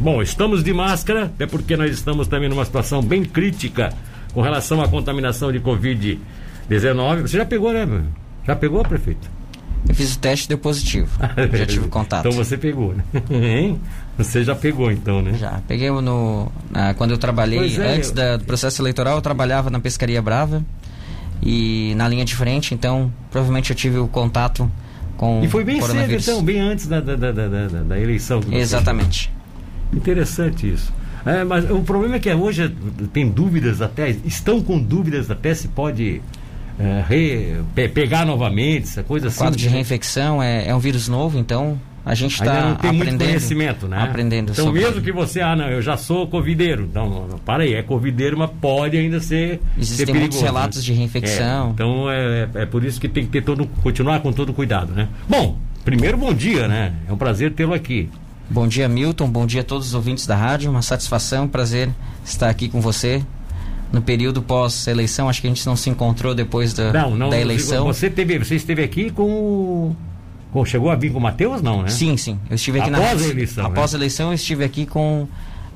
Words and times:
Bom, 0.00 0.22
estamos 0.22 0.62
de 0.62 0.72
máscara, 0.72 1.24
até 1.24 1.44
porque 1.44 1.76
nós 1.76 1.90
estamos 1.90 2.28
também 2.28 2.48
numa 2.48 2.64
situação 2.64 3.02
bem 3.02 3.24
crítica 3.24 3.92
com 4.32 4.40
relação 4.40 4.80
à 4.80 4.86
contaminação 4.86 5.50
de 5.50 5.58
Covid-19. 5.58 7.22
Você 7.22 7.36
já 7.36 7.44
pegou, 7.44 7.72
né? 7.72 8.04
Já 8.46 8.54
pegou, 8.54 8.84
prefeito? 8.84 9.28
Eu 9.88 9.96
fiz 9.96 10.14
o 10.14 10.18
teste 10.20 10.44
e 10.44 10.50
deu 10.50 10.58
positivo. 10.58 11.10
já 11.52 11.66
tive 11.66 11.88
contato. 11.88 12.28
Então 12.28 12.30
você 12.30 12.56
pegou, 12.56 12.94
né? 12.94 13.02
Você 14.16 14.44
já 14.44 14.54
pegou, 14.54 14.92
então, 14.92 15.20
né? 15.20 15.34
Já. 15.34 15.60
Peguei 15.66 15.90
no. 15.90 16.48
Quando 16.96 17.10
eu 17.10 17.18
trabalhei, 17.18 17.76
é, 17.76 17.96
antes 17.96 18.10
eu... 18.10 18.14
da, 18.14 18.36
do 18.36 18.44
processo 18.44 18.80
eleitoral, 18.80 19.16
eu 19.16 19.20
trabalhava 19.20 19.68
na 19.68 19.80
Pescaria 19.80 20.22
Brava 20.22 20.64
e 21.42 21.92
na 21.96 22.08
linha 22.08 22.24
de 22.24 22.36
frente, 22.36 22.72
então 22.72 23.12
provavelmente 23.32 23.70
eu 23.70 23.76
tive 23.76 23.98
o 23.98 24.06
contato 24.06 24.70
com. 25.16 25.42
E 25.42 25.48
foi 25.48 25.64
bem 25.64 25.82
cedo, 25.82 26.12
então, 26.12 26.40
bem 26.40 26.60
antes 26.60 26.86
da, 26.86 27.00
da, 27.00 27.16
da, 27.16 27.32
da, 27.32 27.66
da 27.66 27.98
eleição. 27.98 28.40
Exatamente. 28.48 29.36
Interessante 29.92 30.70
isso. 30.70 30.92
É, 31.26 31.44
mas 31.44 31.68
o 31.70 31.80
problema 31.80 32.16
é 32.16 32.18
que 32.18 32.32
hoje 32.32 32.74
tem 33.12 33.28
dúvidas 33.28 33.82
até, 33.82 34.10
estão 34.24 34.62
com 34.62 34.78
dúvidas 34.78 35.30
até 35.30 35.54
se 35.54 35.68
pode 35.68 36.22
é, 36.78 37.04
re, 37.06 37.56
pe, 37.74 37.88
pegar 37.88 38.24
novamente, 38.24 38.84
essa 38.84 39.02
coisa 39.02 39.28
assim. 39.28 39.36
O 39.36 39.40
quadro 39.40 39.58
de 39.58 39.68
reinfecção 39.68 40.42
é, 40.42 40.68
é 40.68 40.74
um 40.74 40.78
vírus 40.78 41.08
novo, 41.08 41.38
então 41.38 41.78
a 42.08 42.14
gente 42.14 42.32
está 42.32 42.70
aprendendo. 42.70 43.04
muito 43.04 43.24
conhecimento, 43.24 43.86
né? 43.86 44.00
Aprendendo 44.00 44.52
então, 44.52 44.72
mesmo 44.72 45.02
que 45.02 45.12
você, 45.12 45.42
ah, 45.42 45.54
não, 45.54 45.68
eu 45.68 45.82
já 45.82 45.96
sou 45.96 46.26
covideiro. 46.26 46.84
Então, 46.84 47.10
não, 47.10 47.28
não, 47.28 47.38
para 47.38 47.64
aí, 47.64 47.74
é 47.74 47.82
covideiro, 47.82 48.38
mas 48.38 48.50
pode 48.60 48.96
ainda 48.96 49.20
ser. 49.20 49.60
Existem 49.76 50.06
ser 50.06 50.14
muitos 50.14 50.40
relatos 50.40 50.78
né? 50.78 50.84
de 50.84 50.92
reinfecção. 50.94 51.68
É, 51.68 51.70
então, 51.72 52.10
é, 52.10 52.48
é, 52.54 52.66
por 52.66 52.82
isso 52.82 52.98
que 52.98 53.08
tem 53.08 53.26
que 53.26 53.30
ter 53.30 53.42
todo, 53.42 53.66
continuar 53.82 54.20
com 54.20 54.32
todo 54.32 54.54
cuidado, 54.54 54.94
né? 54.94 55.08
Bom, 55.28 55.58
primeiro, 55.84 56.16
bom 56.16 56.32
dia, 56.32 56.66
né? 56.66 56.94
É 57.06 57.12
um 57.12 57.18
prazer 57.18 57.52
tê-lo 57.52 57.74
aqui. 57.74 58.08
Bom 58.50 58.66
dia, 58.66 58.88
Milton. 58.88 59.28
Bom 59.28 59.46
dia 59.46 59.60
a 59.60 59.64
todos 59.64 59.88
os 59.88 59.94
ouvintes 59.94 60.26
da 60.26 60.34
rádio. 60.34 60.70
Uma 60.70 60.82
satisfação, 60.82 61.44
um 61.44 61.48
prazer 61.48 61.90
estar 62.24 62.48
aqui 62.48 62.68
com 62.68 62.80
você. 62.80 63.22
No 63.92 64.02
período 64.02 64.42
pós-eleição, 64.42 65.28
acho 65.28 65.40
que 65.40 65.46
a 65.46 65.50
gente 65.50 65.66
não 65.66 65.76
se 65.76 65.88
encontrou 65.90 66.34
depois 66.34 66.72
da, 66.72 66.92
não, 66.92 67.16
não, 67.16 67.30
da 67.30 67.38
eleição. 67.38 67.86
Você, 67.86 68.10
teve, 68.10 68.38
você 68.38 68.56
esteve 68.56 68.82
aqui 68.82 69.10
com 69.10 69.94
com, 70.52 70.64
chegou 70.64 70.90
a 70.90 70.96
vir 70.96 71.12
com 71.12 71.18
o 71.18 71.20
Matheus, 71.20 71.60
não, 71.60 71.82
né? 71.82 71.88
Sim, 71.88 72.16
sim. 72.16 72.38
Eu 72.48 72.56
estive 72.56 72.80
aqui 72.80 72.90
após 72.90 73.20
na. 73.20 73.26
A 73.26 73.30
eleição, 73.30 73.66
após 73.66 73.92
né? 73.92 73.96
a 73.96 73.98
eleição, 73.98 74.28
eu 74.28 74.34
estive 74.34 74.64
aqui 74.64 74.86
com. 74.86 75.28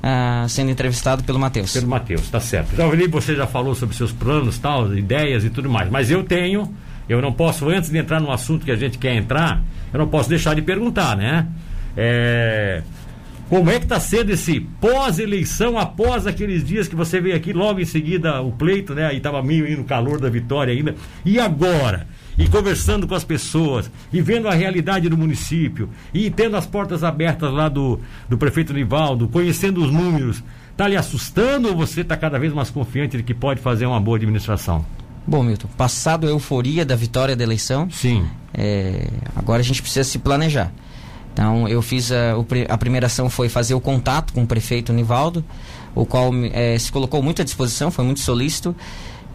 Uh, 0.03 0.49
sendo 0.49 0.69
entrevistado 0.69 1.23
pelo 1.23 1.39
Matheus. 1.39 1.71
Pelo 1.71 1.87
Matheus, 1.87 2.29
tá 2.29 2.39
certo. 2.39 2.75
Já 2.75 2.85
ouvi, 2.85 3.07
você 3.07 3.35
já 3.35 3.47
falou 3.47 3.73
sobre 3.73 3.95
seus 3.95 4.11
planos, 4.11 4.57
tal, 4.57 4.93
ideias 4.93 5.45
e 5.45 5.49
tudo 5.49 5.69
mais. 5.69 5.89
Mas 5.89 6.11
eu 6.11 6.25
tenho, 6.25 6.73
eu 7.07 7.21
não 7.21 7.31
posso, 7.31 7.69
antes 7.69 7.89
de 7.89 7.97
entrar 7.97 8.19
no 8.19 8.29
assunto 8.29 8.65
que 8.65 8.71
a 8.71 8.75
gente 8.75 8.97
quer 8.97 9.15
entrar, 9.15 9.61
eu 9.93 9.99
não 9.99 10.07
posso 10.09 10.27
deixar 10.27 10.55
de 10.55 10.61
perguntar, 10.61 11.15
né? 11.15 11.47
É, 11.95 12.81
como 13.49 13.69
é 13.69 13.77
que 13.77 13.85
está 13.85 13.99
sendo 13.99 14.31
esse 14.31 14.59
pós-eleição, 14.59 15.77
após 15.77 16.25
aqueles 16.25 16.63
dias 16.63 16.87
que 16.87 16.95
você 16.95 17.21
veio 17.21 17.35
aqui, 17.35 17.53
logo 17.53 17.79
em 17.79 17.85
seguida 17.85 18.41
o 18.41 18.51
pleito, 18.51 18.95
né? 18.95 19.05
Aí 19.05 19.17
estava 19.17 19.43
meio 19.43 19.77
no 19.77 19.83
calor 19.83 20.19
da 20.19 20.29
vitória 20.29 20.73
ainda. 20.73 20.95
E 21.23 21.39
agora? 21.39 22.07
E 22.35 22.47
conversando 22.47 23.07
com 23.07 23.13
as 23.13 23.23
pessoas, 23.23 23.91
e 24.11 24.21
vendo 24.21 24.47
a 24.47 24.55
realidade 24.55 25.07
do 25.07 25.15
município, 25.15 25.87
e 26.11 26.31
tendo 26.31 26.57
as 26.57 26.65
portas 26.65 27.03
abertas 27.03 27.53
lá 27.53 27.69
do, 27.69 27.99
do 28.27 28.39
prefeito 28.39 28.73
Nivaldo, 28.73 29.27
conhecendo 29.27 29.83
os 29.83 29.91
números, 29.91 30.43
está 30.71 30.87
lhe 30.87 30.97
assustando 30.97 31.67
ou 31.67 31.75
você 31.75 32.01
está 32.01 32.17
cada 32.17 32.39
vez 32.39 32.51
mais 32.53 32.71
confiante 32.71 33.17
de 33.17 33.23
que 33.23 33.35
pode 33.35 33.61
fazer 33.61 33.85
uma 33.85 33.99
boa 33.99 34.17
administração? 34.17 34.83
Bom, 35.27 35.43
Milton, 35.43 35.69
passado 35.77 36.25
a 36.25 36.29
euforia 36.31 36.83
da 36.83 36.95
vitória 36.95 37.35
da 37.35 37.43
eleição, 37.43 37.87
Sim. 37.91 38.25
É, 38.51 39.07
agora 39.35 39.59
a 39.61 39.63
gente 39.63 39.81
precisa 39.81 40.03
se 40.03 40.17
planejar. 40.17 40.71
Então, 41.33 41.67
eu 41.67 41.81
fiz 41.81 42.11
a, 42.11 42.35
a 42.69 42.77
primeira 42.77 43.07
ação 43.07 43.29
foi 43.29 43.49
fazer 43.49 43.73
o 43.73 43.81
contato 43.81 44.31
com 44.33 44.43
o 44.43 44.47
prefeito 44.47 44.93
Nivaldo, 44.93 45.43
o 45.95 46.05
qual 46.05 46.31
é, 46.51 46.77
se 46.77 46.91
colocou 46.91 47.21
muito 47.21 47.41
à 47.41 47.45
disposição, 47.45 47.89
foi 47.89 48.05
muito 48.05 48.19
solícito 48.19 48.75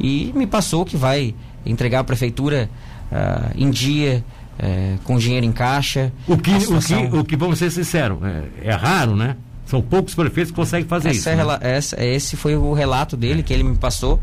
e 0.00 0.32
me 0.34 0.46
passou 0.46 0.84
que 0.84 0.96
vai 0.96 1.34
entregar 1.66 2.00
a 2.00 2.04
prefeitura 2.04 2.70
uh, 3.10 3.52
em 3.56 3.70
dia, 3.70 4.24
uh, 4.58 4.98
com 5.02 5.18
dinheiro 5.18 5.44
em 5.44 5.52
caixa. 5.52 6.12
O 6.26 6.36
que, 6.36 6.60
situação... 6.60 7.06
o 7.06 7.10
que, 7.10 7.16
o 7.18 7.24
que 7.24 7.36
vamos 7.36 7.58
ser 7.58 7.70
sinceros, 7.70 8.18
é, 8.22 8.68
é, 8.70 8.72
raro, 8.72 9.16
né? 9.16 9.36
São 9.66 9.82
poucos 9.82 10.14
prefeitos 10.14 10.50
que 10.50 10.56
conseguem 10.56 10.88
fazer 10.88 11.10
essa 11.10 11.18
isso. 11.18 11.28
É 11.28 11.44
né? 11.44 11.58
essa, 11.60 12.02
esse 12.02 12.36
foi 12.36 12.56
o 12.56 12.72
relato 12.72 13.16
dele 13.16 13.42
que 13.42 13.52
ele 13.52 13.64
me 13.64 13.76
passou. 13.76 14.18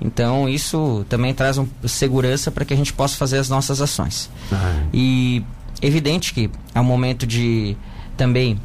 Então 0.00 0.48
isso 0.48 1.04
também 1.08 1.34
traz 1.34 1.58
um, 1.58 1.66
segurança 1.84 2.50
para 2.50 2.64
que 2.64 2.72
a 2.72 2.76
gente 2.76 2.92
possa 2.92 3.16
fazer 3.16 3.38
as 3.38 3.48
nossas 3.48 3.82
ações. 3.82 4.30
Ah. 4.52 4.82
E 4.94 5.42
evidente 5.82 6.34
que 6.34 6.50
é 6.74 6.80
um 6.80 6.84
momento 6.84 7.26
de 7.26 7.76
também 8.16 8.58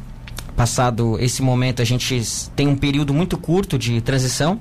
passado 0.56 1.18
esse 1.20 1.42
momento 1.42 1.82
a 1.82 1.84
gente 1.84 2.22
tem 2.56 2.66
um 2.66 2.76
período 2.76 3.12
muito 3.12 3.36
curto 3.36 3.78
de 3.78 4.00
transição. 4.00 4.58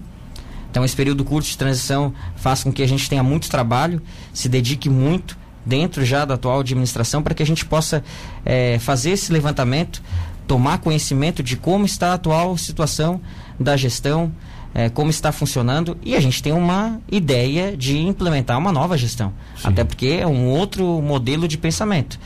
Então 0.69 0.83
esse 0.83 0.95
período 0.95 1.23
curto 1.23 1.47
de 1.47 1.57
transição 1.57 2.13
faz 2.35 2.63
com 2.63 2.71
que 2.71 2.83
a 2.83 2.87
gente 2.87 3.09
tenha 3.09 3.23
muito 3.23 3.49
trabalho, 3.49 4.01
se 4.33 4.49
dedique 4.49 4.89
muito 4.89 5.37
dentro 5.65 6.03
já 6.03 6.25
da 6.25 6.35
atual 6.35 6.59
administração 6.59 7.23
para 7.23 7.33
que 7.33 7.41
a 7.41 7.45
gente 7.45 7.65
possa 7.65 8.03
é, 8.45 8.77
fazer 8.79 9.11
esse 9.11 9.31
levantamento, 9.31 10.03
tomar 10.45 10.79
conhecimento 10.79 11.41
de 11.41 11.55
como 11.55 11.85
está 11.85 12.11
a 12.11 12.13
atual 12.15 12.57
situação 12.57 13.21
da 13.59 13.77
gestão, 13.77 14.31
é, 14.75 14.89
como 14.89 15.09
está 15.09 15.31
funcionando 15.31 15.97
e 16.03 16.15
a 16.15 16.19
gente 16.19 16.43
tem 16.43 16.51
uma 16.51 16.99
ideia 17.09 17.77
de 17.77 17.97
implementar 17.97 18.59
uma 18.59 18.73
nova 18.73 18.97
gestão. 18.97 19.31
Sim. 19.55 19.69
Até 19.69 19.85
porque 19.85 20.17
é 20.19 20.27
um 20.27 20.47
outro 20.49 21.01
modelo 21.01 21.47
de 21.47 21.57
pensamento. 21.57 22.19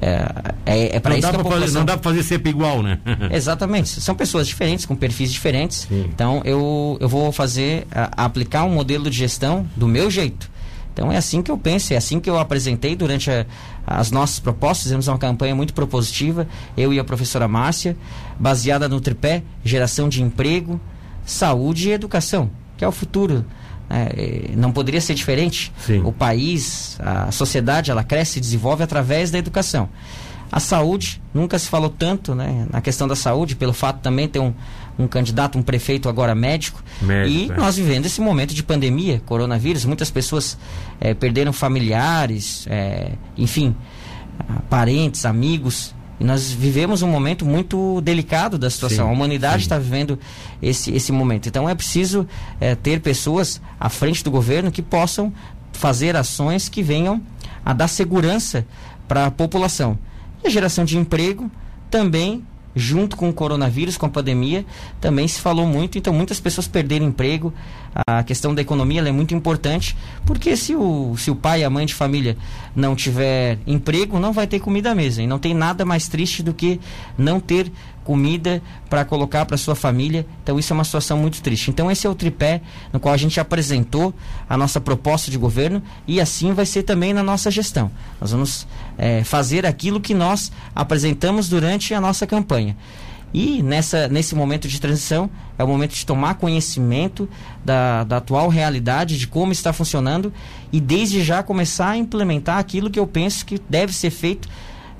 É, 0.00 0.28
é, 0.66 0.96
é 0.96 1.00
para 1.00 1.16
isso 1.16 1.30
que 1.30 1.36
a 1.36 1.38
população... 1.38 1.60
fazer, 1.60 1.78
Não 1.78 1.84
dá 1.84 1.96
para 1.96 2.10
fazer 2.10 2.24
sempre 2.24 2.50
igual, 2.50 2.82
né? 2.82 2.98
Exatamente. 3.30 4.00
São 4.00 4.16
pessoas 4.16 4.48
diferentes, 4.48 4.84
com 4.84 4.96
perfis 4.96 5.32
diferentes. 5.32 5.86
Sim. 5.88 6.06
Então 6.12 6.42
eu, 6.44 6.98
eu 7.00 7.08
vou 7.08 7.30
fazer, 7.30 7.86
a, 7.92 8.24
aplicar 8.24 8.64
um 8.64 8.70
modelo 8.70 9.08
de 9.08 9.16
gestão 9.16 9.64
do 9.76 9.86
meu 9.86 10.10
jeito. 10.10 10.50
Então 10.92 11.12
é 11.12 11.16
assim 11.16 11.40
que 11.42 11.50
eu 11.50 11.56
penso, 11.56 11.94
é 11.94 11.96
assim 11.96 12.18
que 12.18 12.28
eu 12.28 12.36
apresentei 12.36 12.96
durante 12.96 13.30
a, 13.30 13.46
as 13.86 14.10
nossas 14.10 14.40
propostas. 14.40 14.82
Fizemos 14.82 15.06
uma 15.06 15.16
campanha 15.16 15.54
muito 15.54 15.72
propositiva, 15.72 16.48
eu 16.76 16.92
e 16.92 16.98
a 16.98 17.04
professora 17.04 17.46
Márcia, 17.46 17.96
baseada 18.36 18.88
no 18.88 19.00
tripé 19.00 19.44
geração 19.64 20.08
de 20.08 20.24
emprego, 20.24 20.80
saúde 21.28 21.90
e 21.90 21.92
educação, 21.92 22.50
que 22.76 22.84
é 22.84 22.88
o 22.88 22.92
futuro. 22.92 23.44
É, 23.90 24.50
não 24.54 24.70
poderia 24.70 25.00
ser 25.00 25.14
diferente. 25.14 25.72
Sim. 25.78 26.02
O 26.04 26.12
país, 26.12 26.98
a 27.00 27.30
sociedade, 27.30 27.90
ela 27.90 28.04
cresce 28.04 28.38
e 28.38 28.40
desenvolve 28.40 28.82
através 28.82 29.30
da 29.30 29.38
educação. 29.38 29.88
A 30.50 30.60
saúde, 30.60 31.20
nunca 31.32 31.58
se 31.58 31.68
falou 31.68 31.90
tanto 31.90 32.34
né, 32.34 32.66
na 32.70 32.80
questão 32.80 33.06
da 33.06 33.14
saúde, 33.14 33.54
pelo 33.54 33.72
fato 33.72 34.00
também 34.00 34.26
ter 34.26 34.38
um, 34.38 34.52
um 34.98 35.06
candidato, 35.06 35.58
um 35.58 35.62
prefeito 35.62 36.08
agora 36.08 36.34
médico. 36.34 36.82
médico 37.02 37.30
e 37.30 37.52
é. 37.52 37.56
nós 37.56 37.76
vivendo 37.76 38.06
esse 38.06 38.20
momento 38.20 38.54
de 38.54 38.62
pandemia, 38.62 39.22
coronavírus, 39.26 39.84
muitas 39.84 40.10
pessoas 40.10 40.58
é, 41.00 41.12
perderam 41.12 41.52
familiares, 41.52 42.66
é, 42.68 43.12
enfim, 43.36 43.76
parentes, 44.70 45.26
amigos. 45.26 45.94
E 46.20 46.24
nós 46.24 46.50
vivemos 46.50 47.02
um 47.02 47.08
momento 47.08 47.44
muito 47.44 48.00
delicado 48.00 48.58
da 48.58 48.68
situação. 48.68 49.06
Sim, 49.06 49.10
a 49.10 49.12
humanidade 49.12 49.62
está 49.62 49.78
vivendo 49.78 50.18
esse, 50.60 50.92
esse 50.92 51.12
momento. 51.12 51.48
Então 51.48 51.68
é 51.68 51.74
preciso 51.74 52.26
é, 52.60 52.74
ter 52.74 53.00
pessoas 53.00 53.60
à 53.78 53.88
frente 53.88 54.24
do 54.24 54.30
governo 54.30 54.72
que 54.72 54.82
possam 54.82 55.32
fazer 55.72 56.16
ações 56.16 56.68
que 56.68 56.82
venham 56.82 57.22
a 57.64 57.72
dar 57.72 57.88
segurança 57.88 58.66
para 59.06 59.26
a 59.26 59.30
população. 59.30 59.98
E 60.42 60.48
a 60.48 60.50
geração 60.50 60.84
de 60.84 60.98
emprego 60.98 61.50
também 61.90 62.44
junto 62.74 63.16
com 63.16 63.28
o 63.28 63.32
coronavírus, 63.32 63.96
com 63.96 64.06
a 64.06 64.08
pandemia, 64.08 64.64
também 65.00 65.26
se 65.26 65.40
falou 65.40 65.66
muito, 65.66 65.98
então 65.98 66.12
muitas 66.12 66.38
pessoas 66.40 66.68
perderam 66.68 67.06
emprego. 67.06 67.52
A 68.06 68.22
questão 68.22 68.54
da 68.54 68.62
economia 68.62 69.00
é 69.00 69.10
muito 69.10 69.34
importante, 69.34 69.96
porque 70.24 70.56
se 70.56 70.74
o, 70.74 71.16
se 71.16 71.30
o 71.30 71.34
pai 71.34 71.62
e 71.62 71.64
a 71.64 71.70
mãe 71.70 71.86
de 71.86 71.94
família 71.94 72.36
não 72.76 72.94
tiver 72.94 73.58
emprego, 73.66 74.20
não 74.20 74.32
vai 74.32 74.46
ter 74.46 74.60
comida 74.60 74.92
à 74.92 74.94
mesa. 74.94 75.22
E 75.22 75.26
não 75.26 75.38
tem 75.38 75.54
nada 75.54 75.84
mais 75.84 76.06
triste 76.06 76.42
do 76.42 76.54
que 76.54 76.80
não 77.16 77.40
ter 77.40 77.72
comida 78.08 78.62
para 78.88 79.04
colocar 79.04 79.44
para 79.44 79.58
sua 79.58 79.74
família. 79.74 80.26
Então 80.42 80.58
isso 80.58 80.72
é 80.72 80.74
uma 80.74 80.82
situação 80.82 81.18
muito 81.18 81.42
triste. 81.42 81.70
Então 81.70 81.90
esse 81.90 82.06
é 82.06 82.10
o 82.10 82.14
tripé 82.14 82.62
no 82.90 82.98
qual 82.98 83.12
a 83.12 83.18
gente 83.18 83.38
apresentou 83.38 84.14
a 84.48 84.56
nossa 84.56 84.80
proposta 84.80 85.30
de 85.30 85.36
governo 85.36 85.82
e 86.06 86.18
assim 86.18 86.54
vai 86.54 86.64
ser 86.64 86.84
também 86.84 87.12
na 87.12 87.22
nossa 87.22 87.50
gestão. 87.50 87.90
Nós 88.18 88.30
vamos 88.30 88.66
é, 88.96 89.22
fazer 89.24 89.66
aquilo 89.66 90.00
que 90.00 90.14
nós 90.14 90.50
apresentamos 90.74 91.50
durante 91.50 91.92
a 91.92 92.00
nossa 92.00 92.26
campanha. 92.26 92.74
E 93.34 93.62
nessa, 93.62 94.08
nesse 94.08 94.34
momento 94.34 94.66
de 94.66 94.80
transição 94.80 95.28
é 95.58 95.62
o 95.62 95.68
momento 95.68 95.92
de 95.94 96.06
tomar 96.06 96.36
conhecimento 96.36 97.28
da, 97.62 98.04
da 98.04 98.16
atual 98.16 98.48
realidade, 98.48 99.18
de 99.18 99.26
como 99.26 99.52
está 99.52 99.70
funcionando 99.70 100.32
e 100.72 100.80
desde 100.80 101.22
já 101.22 101.42
começar 101.42 101.90
a 101.90 101.96
implementar 101.98 102.56
aquilo 102.56 102.88
que 102.88 102.98
eu 102.98 103.06
penso 103.06 103.44
que 103.44 103.60
deve 103.68 103.92
ser 103.92 104.08
feito 104.08 104.48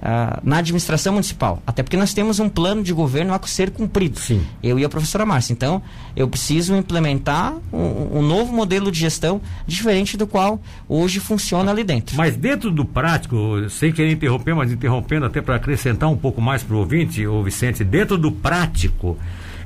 ah, 0.02 0.40
na 0.42 0.58
administração 0.58 1.14
municipal. 1.14 1.62
Até 1.66 1.82
porque 1.82 1.96
nós 1.96 2.14
temos 2.14 2.38
um 2.38 2.48
plano 2.48 2.82
de 2.82 2.92
governo 2.92 3.34
a 3.34 3.40
ser 3.46 3.70
cumprido. 3.70 4.18
Sim. 4.18 4.44
Eu 4.62 4.78
e 4.78 4.84
a 4.84 4.88
professora 4.88 5.26
Márcia. 5.26 5.52
Então, 5.52 5.82
eu 6.14 6.28
preciso 6.28 6.74
implementar 6.76 7.54
um, 7.72 8.18
um 8.18 8.22
novo 8.22 8.52
modelo 8.52 8.90
de 8.90 8.98
gestão 9.00 9.40
diferente 9.66 10.16
do 10.16 10.26
qual 10.26 10.60
hoje 10.88 11.20
funciona 11.20 11.70
ali 11.70 11.84
dentro. 11.84 12.16
Mas 12.16 12.36
dentro 12.36 12.70
do 12.70 12.84
prático, 12.84 13.68
sem 13.70 13.92
querer 13.92 14.12
interromper, 14.12 14.54
mas 14.54 14.70
interrompendo 14.70 15.26
até 15.26 15.40
para 15.40 15.56
acrescentar 15.56 16.08
um 16.08 16.16
pouco 16.16 16.40
mais 16.40 16.62
para 16.62 16.76
o 16.76 16.78
ouvinte, 16.78 17.26
o 17.26 17.42
Vicente, 17.42 17.82
dentro 17.84 18.16
do 18.16 18.30
prático, 18.30 19.16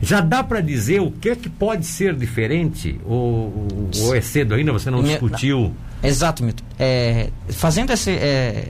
já 0.00 0.20
dá 0.20 0.42
para 0.42 0.60
dizer 0.60 1.00
o 1.00 1.10
que 1.10 1.30
é 1.30 1.36
que 1.36 1.48
pode 1.48 1.86
ser 1.86 2.14
diferente? 2.14 2.98
Ou, 3.04 3.68
ou 4.00 4.14
é 4.14 4.20
cedo 4.20 4.54
ainda, 4.54 4.72
você 4.72 4.90
não 4.90 5.02
discutiu? 5.02 5.72
Exato, 6.02 6.42
Milton. 6.42 6.64
É, 6.78 7.30
fazendo 7.50 7.92
esse. 7.92 8.10
É, 8.10 8.68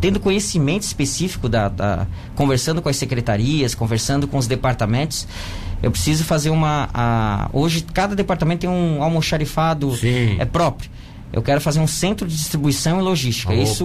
tendo 0.00 0.20
conhecimento 0.20 0.82
específico 0.82 1.48
da, 1.48 1.68
da, 1.68 2.06
conversando 2.34 2.82
com 2.82 2.88
as 2.88 2.96
secretarias, 2.96 3.74
conversando 3.74 4.28
com 4.28 4.38
os 4.38 4.46
departamentos, 4.46 5.26
eu 5.82 5.90
preciso 5.90 6.24
fazer 6.24 6.50
uma 6.50 6.88
a, 6.92 7.48
hoje 7.52 7.84
cada 7.94 8.14
departamento 8.14 8.60
tem 8.60 8.70
um 8.70 9.02
almoxarifado 9.02 9.94
Sim. 9.96 10.36
é 10.38 10.44
próprio. 10.44 10.90
Eu 11.32 11.42
quero 11.42 11.60
fazer 11.60 11.80
um 11.80 11.86
centro 11.86 12.26
de 12.26 12.36
distribuição 12.36 12.98
e 12.98 13.02
logística. 13.02 13.52
Opa. 13.52 13.62
Isso 13.62 13.84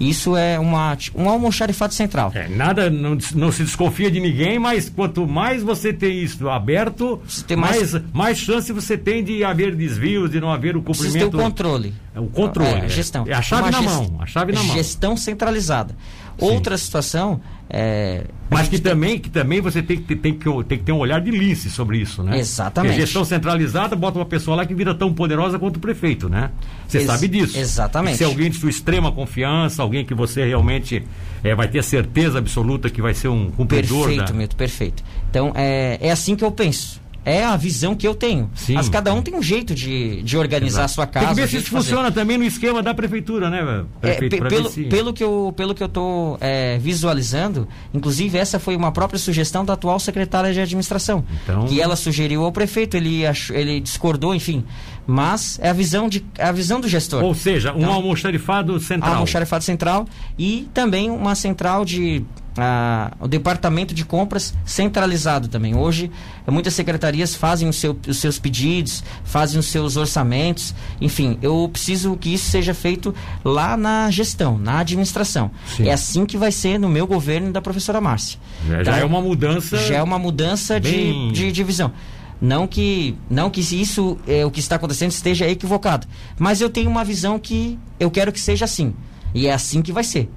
isso 0.00 0.36
é 0.36 0.58
uma, 0.58 0.96
um 1.14 1.28
almoxarifado 1.28 1.92
central. 1.92 2.30
É, 2.34 2.48
nada, 2.48 2.88
não, 2.88 3.18
não 3.34 3.50
se 3.50 3.64
desconfia 3.64 4.10
de 4.10 4.20
ninguém, 4.20 4.58
mas 4.58 4.88
quanto 4.88 5.26
mais 5.26 5.62
você 5.62 5.92
tem 5.92 6.22
isso 6.22 6.48
aberto, 6.48 7.20
mais, 7.56 7.92
mais, 7.94 8.04
mais 8.12 8.38
chance 8.38 8.72
você 8.72 8.96
tem 8.96 9.24
de 9.24 9.42
haver 9.42 9.74
desvios, 9.74 10.30
de 10.30 10.40
não 10.40 10.52
haver 10.52 10.76
o 10.76 10.82
cumprimento. 10.82 11.12
Precisa 11.12 11.30
ter 11.30 11.36
o 11.36 11.40
controle. 11.40 11.94
É, 12.14 12.20
o 12.20 12.26
controle. 12.26 12.70
É, 12.70 12.84
a 12.84 12.88
gestão. 12.88 13.24
É 13.26 13.34
a 13.34 13.42
chave 13.42 13.62
uma 13.62 13.70
na 13.70 13.82
gest... 13.82 13.94
mão. 13.94 14.16
A 14.20 14.26
chave 14.26 14.52
na 14.52 14.62
mão. 14.62 14.76
Gestão 14.76 15.16
centralizada. 15.16 15.96
Sim. 16.38 16.44
Outra 16.44 16.78
situação 16.78 17.40
é, 17.70 18.24
Mas 18.48 18.66
que 18.66 18.78
também, 18.78 19.18
que 19.18 19.28
também 19.28 19.60
você 19.60 19.82
tem 19.82 19.98
que, 19.98 20.16
tem, 20.16 20.32
que, 20.32 20.64
tem 20.64 20.78
que 20.78 20.84
ter 20.84 20.92
um 20.92 20.98
olhar 20.98 21.20
de 21.20 21.30
lince 21.30 21.70
sobre 21.70 21.98
isso, 21.98 22.22
né? 22.22 22.38
Exatamente. 22.38 22.92
Porque 22.92 23.06
gestão 23.06 23.24
centralizada 23.24 23.94
bota 23.94 24.18
uma 24.18 24.24
pessoa 24.24 24.56
lá 24.56 24.64
que 24.64 24.74
vira 24.74 24.94
tão 24.94 25.12
poderosa 25.12 25.58
quanto 25.58 25.76
o 25.76 25.80
prefeito, 25.80 26.30
né? 26.30 26.50
Você 26.86 26.98
Ex 26.98 27.06
sabe 27.06 27.28
disso. 27.28 27.58
Exatamente. 27.58 28.16
Se 28.16 28.24
alguém 28.24 28.50
de 28.50 28.56
sua 28.56 28.70
extrema 28.70 29.12
confiança, 29.12 29.82
alguém 29.82 30.04
que 30.04 30.14
você 30.14 30.46
realmente 30.46 31.04
é, 31.44 31.54
vai 31.54 31.68
ter 31.68 31.84
certeza 31.84 32.38
absoluta 32.38 32.88
que 32.88 33.02
vai 33.02 33.12
ser 33.12 33.28
um 33.28 33.50
cumpridor. 33.50 34.06
Perfeito, 34.06 34.32
da... 34.32 34.38
Milton, 34.38 34.56
perfeito. 34.56 35.04
Então, 35.28 35.52
é, 35.54 35.98
é 36.00 36.10
assim 36.10 36.34
que 36.34 36.44
eu 36.44 36.50
penso 36.50 37.00
é 37.28 37.44
a 37.44 37.56
visão 37.56 37.94
que 37.94 38.08
eu 38.08 38.14
tenho. 38.14 38.50
Sim. 38.54 38.74
Mas 38.74 38.88
cada 38.88 39.12
um 39.12 39.20
tem 39.20 39.34
um 39.34 39.42
jeito 39.42 39.74
de, 39.74 40.22
de 40.22 40.36
organizar 40.38 40.80
Exato. 40.80 40.84
a 40.84 40.88
sua 40.88 41.06
casa. 41.06 41.26
Tem 41.26 41.34
que 41.34 41.40
ver 41.42 41.48
se 41.48 41.56
isso 41.58 41.70
funciona 41.70 42.10
também 42.10 42.38
no 42.38 42.44
esquema 42.44 42.82
da 42.82 42.94
prefeitura, 42.94 43.50
né, 43.50 43.84
prefeito, 44.00 44.36
é, 44.36 44.48
pelo, 44.48 44.70
se... 44.70 44.84
pelo, 44.84 45.12
que 45.12 45.22
eu, 45.22 45.52
pelo 45.54 45.74
que 45.74 45.82
eu 45.82 45.86
estou 45.86 46.38
é, 46.40 46.78
visualizando, 46.78 47.68
inclusive 47.92 48.38
essa 48.38 48.58
foi 48.58 48.74
uma 48.74 48.90
própria 48.92 49.18
sugestão 49.18 49.64
da 49.64 49.74
atual 49.74 50.00
secretária 50.00 50.52
de 50.52 50.60
administração. 50.60 51.24
Então... 51.42 51.66
Que 51.66 51.80
ela 51.80 51.96
sugeriu 51.96 52.44
ao 52.44 52.52
prefeito, 52.52 52.96
ele, 52.96 53.26
achou, 53.26 53.54
ele 53.54 53.78
discordou, 53.80 54.34
enfim. 54.34 54.64
Mas 55.06 55.58
é 55.62 55.70
a 55.70 55.72
visão, 55.72 56.08
de, 56.08 56.24
é 56.36 56.44
a 56.44 56.52
visão 56.52 56.80
do 56.80 56.88
gestor. 56.88 57.22
Ou 57.22 57.34
seja, 57.34 57.72
um 57.72 57.78
então, 57.78 57.92
almoxarifado 57.92 58.78
central. 58.80 59.14
Almoxarifado 59.14 59.64
central 59.64 60.06
e 60.38 60.68
também 60.74 61.10
uma 61.10 61.34
central 61.34 61.84
de 61.84 62.24
ah, 62.60 63.12
o 63.20 63.28
departamento 63.28 63.94
de 63.94 64.04
compras 64.04 64.52
centralizado 64.66 65.46
também. 65.46 65.76
Hoje, 65.76 66.10
muitas 66.44 66.74
secretarias 66.74 67.32
fazem 67.32 67.70
seu, 67.70 67.96
os 68.06 68.16
seus 68.18 68.36
pedidos, 68.40 69.04
fazem 69.22 69.60
os 69.60 69.66
seus 69.66 69.96
orçamentos. 69.96 70.74
Enfim, 71.00 71.38
eu 71.40 71.68
preciso 71.72 72.16
que 72.16 72.34
isso 72.34 72.50
seja 72.50 72.74
feito 72.74 73.14
lá 73.44 73.76
na 73.76 74.10
gestão, 74.10 74.58
na 74.58 74.80
administração. 74.80 75.52
Sim. 75.76 75.86
É 75.86 75.92
assim 75.92 76.26
que 76.26 76.36
vai 76.36 76.50
ser 76.50 76.78
no 76.78 76.88
meu 76.88 77.06
governo 77.06 77.52
da 77.52 77.62
professora 77.62 78.00
Márcia. 78.00 78.40
Já, 78.66 78.76
tá? 78.78 78.82
já 78.84 78.98
é 78.98 79.04
uma 79.04 79.20
mudança. 79.20 79.76
Já 79.76 79.94
é 79.94 80.02
uma 80.02 80.18
mudança 80.18 80.80
bem... 80.80 81.28
de, 81.28 81.44
de 81.44 81.52
divisão. 81.52 81.92
Não 82.40 82.66
que, 82.66 83.16
não 83.30 83.50
que 83.50 83.60
isso 83.60 84.18
é, 84.26 84.44
o 84.44 84.50
que 84.50 84.58
está 84.58 84.76
acontecendo 84.76 85.12
esteja 85.12 85.46
equivocado, 85.48 86.08
mas 86.38 86.60
eu 86.60 86.70
tenho 86.70 86.90
uma 86.90 87.04
visão 87.04 87.38
que 87.38 87.78
eu 88.00 88.10
quero 88.10 88.32
que 88.32 88.40
seja 88.40 88.64
assim. 88.64 88.94
E 89.32 89.46
é 89.46 89.52
assim 89.52 89.80
que 89.80 89.92
vai 89.92 90.02
ser. 90.02 90.28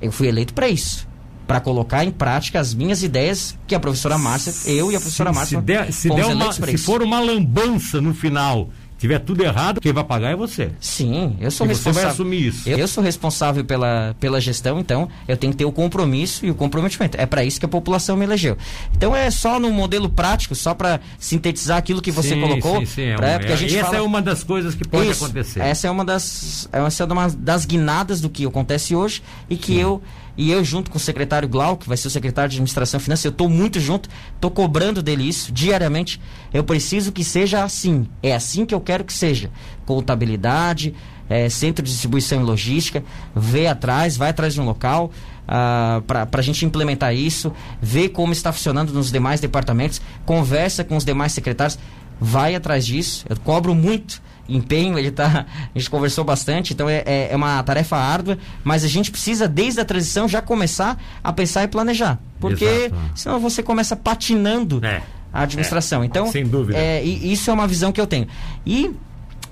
Eu 0.00 0.12
fui 0.12 0.28
eleito 0.28 0.54
para 0.54 0.68
isso 0.68 1.09
para 1.50 1.58
colocar 1.58 2.04
em 2.04 2.12
prática 2.12 2.60
as 2.60 2.72
minhas 2.72 3.02
ideias 3.02 3.58
que 3.66 3.74
a 3.74 3.80
professora 3.80 4.16
Márcia, 4.16 4.52
eu 4.70 4.92
e 4.92 4.94
a 4.94 5.00
professora 5.00 5.30
se, 5.30 5.36
Márcia 5.36 5.58
se, 5.58 5.64
der, 5.64 5.92
se, 5.92 6.08
der 6.08 6.26
uma, 6.26 6.52
se 6.52 6.78
for 6.78 7.02
uma 7.02 7.18
lambança 7.18 8.00
no 8.00 8.14
final 8.14 8.68
tiver 9.00 9.18
tudo 9.18 9.42
errado, 9.42 9.80
quem 9.80 9.94
vai 9.94 10.04
pagar 10.04 10.30
é 10.30 10.36
você. 10.36 10.70
Sim, 10.78 11.34
eu 11.40 11.50
sou 11.50 11.66
e 11.66 11.70
responsável. 11.70 11.94
Você 11.94 12.04
vai 12.04 12.12
assumir 12.12 12.46
isso. 12.46 12.68
Eu, 12.68 12.78
eu, 12.78 12.86
sou 12.86 13.02
responsável 13.02 13.64
pela, 13.64 14.14
pela 14.20 14.38
gestão, 14.38 14.78
então 14.78 15.08
eu 15.26 15.38
tenho 15.38 15.54
que 15.54 15.56
ter 15.56 15.64
o 15.64 15.72
compromisso 15.72 16.44
e 16.44 16.50
o 16.50 16.54
comprometimento. 16.54 17.16
É 17.18 17.24
para 17.24 17.42
isso 17.42 17.58
que 17.58 17.64
a 17.64 17.68
população 17.68 18.14
me 18.14 18.26
elegeu. 18.26 18.58
Então 18.94 19.16
é 19.16 19.30
só 19.30 19.58
no 19.58 19.70
modelo 19.70 20.10
prático, 20.10 20.54
só 20.54 20.74
para 20.74 21.00
sintetizar 21.18 21.78
aquilo 21.78 22.02
que 22.02 22.10
você 22.10 22.34
sim, 22.34 22.40
colocou. 22.42 22.80
Sim, 22.80 22.86
sim, 22.86 23.02
é, 23.04 23.16
pra, 23.16 23.38
porque 23.38 23.52
a 23.54 23.56
gente 23.56 23.74
essa 23.74 23.86
fala... 23.86 23.96
é 23.96 24.02
uma 24.02 24.20
das 24.20 24.44
coisas 24.44 24.74
que 24.74 24.86
pode 24.86 25.08
isso, 25.08 25.24
acontecer. 25.24 25.60
Essa 25.60 25.88
é 25.88 25.90
uma 25.90 26.04
das, 26.04 26.68
essa 26.70 27.02
é 27.02 27.06
uma 27.06 27.28
das 27.30 27.64
guinadas 27.64 28.20
do 28.20 28.28
que 28.28 28.44
acontece 28.44 28.94
hoje 28.94 29.22
e 29.48 29.56
que 29.56 29.72
sim. 29.72 29.80
eu 29.80 30.02
e 30.36 30.50
eu, 30.50 30.64
junto 30.64 30.90
com 30.90 30.96
o 30.96 31.00
secretário 31.00 31.48
Glau, 31.48 31.76
que 31.76 31.88
vai 31.88 31.96
ser 31.96 32.08
o 32.08 32.10
secretário 32.10 32.50
de 32.50 32.56
Administração 32.56 32.98
Financeira, 33.00 33.32
eu 33.32 33.34
estou 33.34 33.48
muito 33.48 33.78
junto, 33.80 34.08
estou 34.34 34.50
cobrando 34.50 35.02
dele 35.02 35.28
isso 35.28 35.52
diariamente. 35.52 36.20
Eu 36.52 36.64
preciso 36.64 37.12
que 37.12 37.24
seja 37.24 37.62
assim. 37.62 38.06
É 38.22 38.34
assim 38.34 38.64
que 38.64 38.74
eu 38.74 38.80
quero 38.80 39.04
que 39.04 39.12
seja. 39.12 39.50
Contabilidade, 39.84 40.94
é, 41.28 41.48
centro 41.48 41.84
de 41.84 41.90
distribuição 41.90 42.40
e 42.40 42.44
logística, 42.44 43.04
vê 43.34 43.66
atrás, 43.66 44.16
vai 44.16 44.30
atrás 44.30 44.54
de 44.54 44.60
um 44.60 44.64
local. 44.64 45.10
Uh, 45.46 46.00
para 46.02 46.28
a 46.32 46.42
gente 46.42 46.64
implementar 46.64 47.12
isso, 47.12 47.52
ver 47.82 48.10
como 48.10 48.32
está 48.32 48.52
funcionando 48.52 48.92
nos 48.92 49.10
demais 49.10 49.40
departamentos, 49.40 50.00
conversa 50.24 50.84
com 50.84 50.96
os 50.96 51.04
demais 51.04 51.32
secretários, 51.32 51.76
vai 52.20 52.54
atrás 52.54 52.86
disso. 52.86 53.24
Eu 53.28 53.36
cobro 53.36 53.74
muito 53.74 54.22
empenho, 54.56 54.98
ele 54.98 55.10
tá. 55.10 55.46
A 55.74 55.78
gente 55.78 55.88
conversou 55.88 56.24
bastante, 56.24 56.72
então 56.72 56.88
é, 56.88 57.02
é, 57.06 57.28
é, 57.30 57.36
uma 57.36 57.62
tarefa 57.62 57.96
árdua, 57.96 58.38
mas 58.64 58.84
a 58.84 58.88
gente 58.88 59.10
precisa, 59.10 59.48
desde 59.48 59.80
a 59.80 59.84
transição, 59.84 60.28
já 60.28 60.42
começar 60.42 61.00
a 61.22 61.32
pensar 61.32 61.62
e 61.64 61.68
planejar. 61.68 62.18
Porque 62.38 62.64
Exato. 62.64 63.02
senão 63.14 63.40
você 63.40 63.62
começa 63.62 63.94
patinando 63.94 64.84
é, 64.84 65.02
a 65.32 65.42
administração. 65.42 66.02
É, 66.02 66.06
então, 66.06 66.26
sem 66.26 66.46
dúvida. 66.46 66.78
É, 66.78 67.02
isso 67.02 67.50
é 67.50 67.52
uma 67.52 67.66
visão 67.66 67.92
que 67.92 68.00
eu 68.00 68.06
tenho. 68.06 68.26
E 68.66 68.90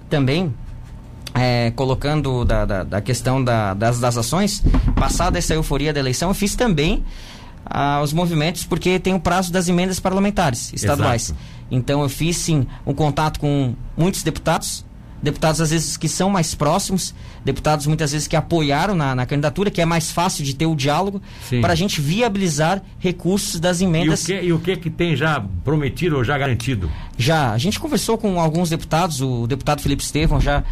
também. 0.08 0.52
É, 1.34 1.70
colocando 1.76 2.42
da, 2.44 2.64
da, 2.64 2.82
da 2.82 3.00
questão 3.02 3.44
da, 3.44 3.74
das, 3.74 4.00
das 4.00 4.16
ações, 4.16 4.64
passada 4.96 5.38
essa 5.38 5.54
euforia 5.54 5.92
da 5.92 6.00
eleição, 6.00 6.30
eu 6.30 6.34
fiz 6.34 6.56
também 6.56 7.04
ah, 7.64 8.00
os 8.02 8.12
movimentos, 8.12 8.64
porque 8.64 8.98
tem 8.98 9.14
o 9.14 9.20
prazo 9.20 9.52
das 9.52 9.68
emendas 9.68 10.00
parlamentares 10.00 10.72
estaduais. 10.72 11.24
Exato. 11.24 11.40
Então 11.70 12.02
eu 12.02 12.08
fiz 12.08 12.36
sim 12.36 12.66
um 12.86 12.94
contato 12.94 13.38
com 13.38 13.74
muitos 13.96 14.22
deputados, 14.22 14.84
deputados 15.22 15.60
às 15.60 15.70
vezes 15.70 15.96
que 15.96 16.08
são 16.08 16.30
mais 16.30 16.54
próximos, 16.54 17.14
deputados 17.44 17.86
muitas 17.86 18.12
vezes 18.12 18.26
que 18.26 18.36
apoiaram 18.36 18.94
na, 18.94 19.14
na 19.14 19.26
candidatura, 19.26 19.70
que 19.70 19.80
é 19.80 19.84
mais 19.84 20.10
fácil 20.10 20.44
de 20.44 20.54
ter 20.54 20.66
o 20.66 20.74
diálogo, 20.74 21.20
para 21.60 21.72
a 21.72 21.76
gente 21.76 22.00
viabilizar 22.00 22.82
recursos 22.98 23.60
das 23.60 23.80
emendas. 23.80 24.28
E 24.28 24.32
o, 24.32 24.38
que, 24.38 24.46
e 24.46 24.52
o 24.52 24.58
que 24.58 24.76
que 24.76 24.90
tem 24.90 25.16
já 25.16 25.44
prometido 25.64 26.16
ou 26.16 26.24
já 26.24 26.38
garantido? 26.38 26.90
Já, 27.16 27.52
a 27.52 27.58
gente 27.58 27.80
conversou 27.80 28.16
com 28.16 28.40
alguns 28.40 28.70
deputados, 28.70 29.20
o 29.20 29.46
deputado 29.46 29.80
Felipe 29.80 30.02
Estevão 30.02 30.40
já 30.40 30.62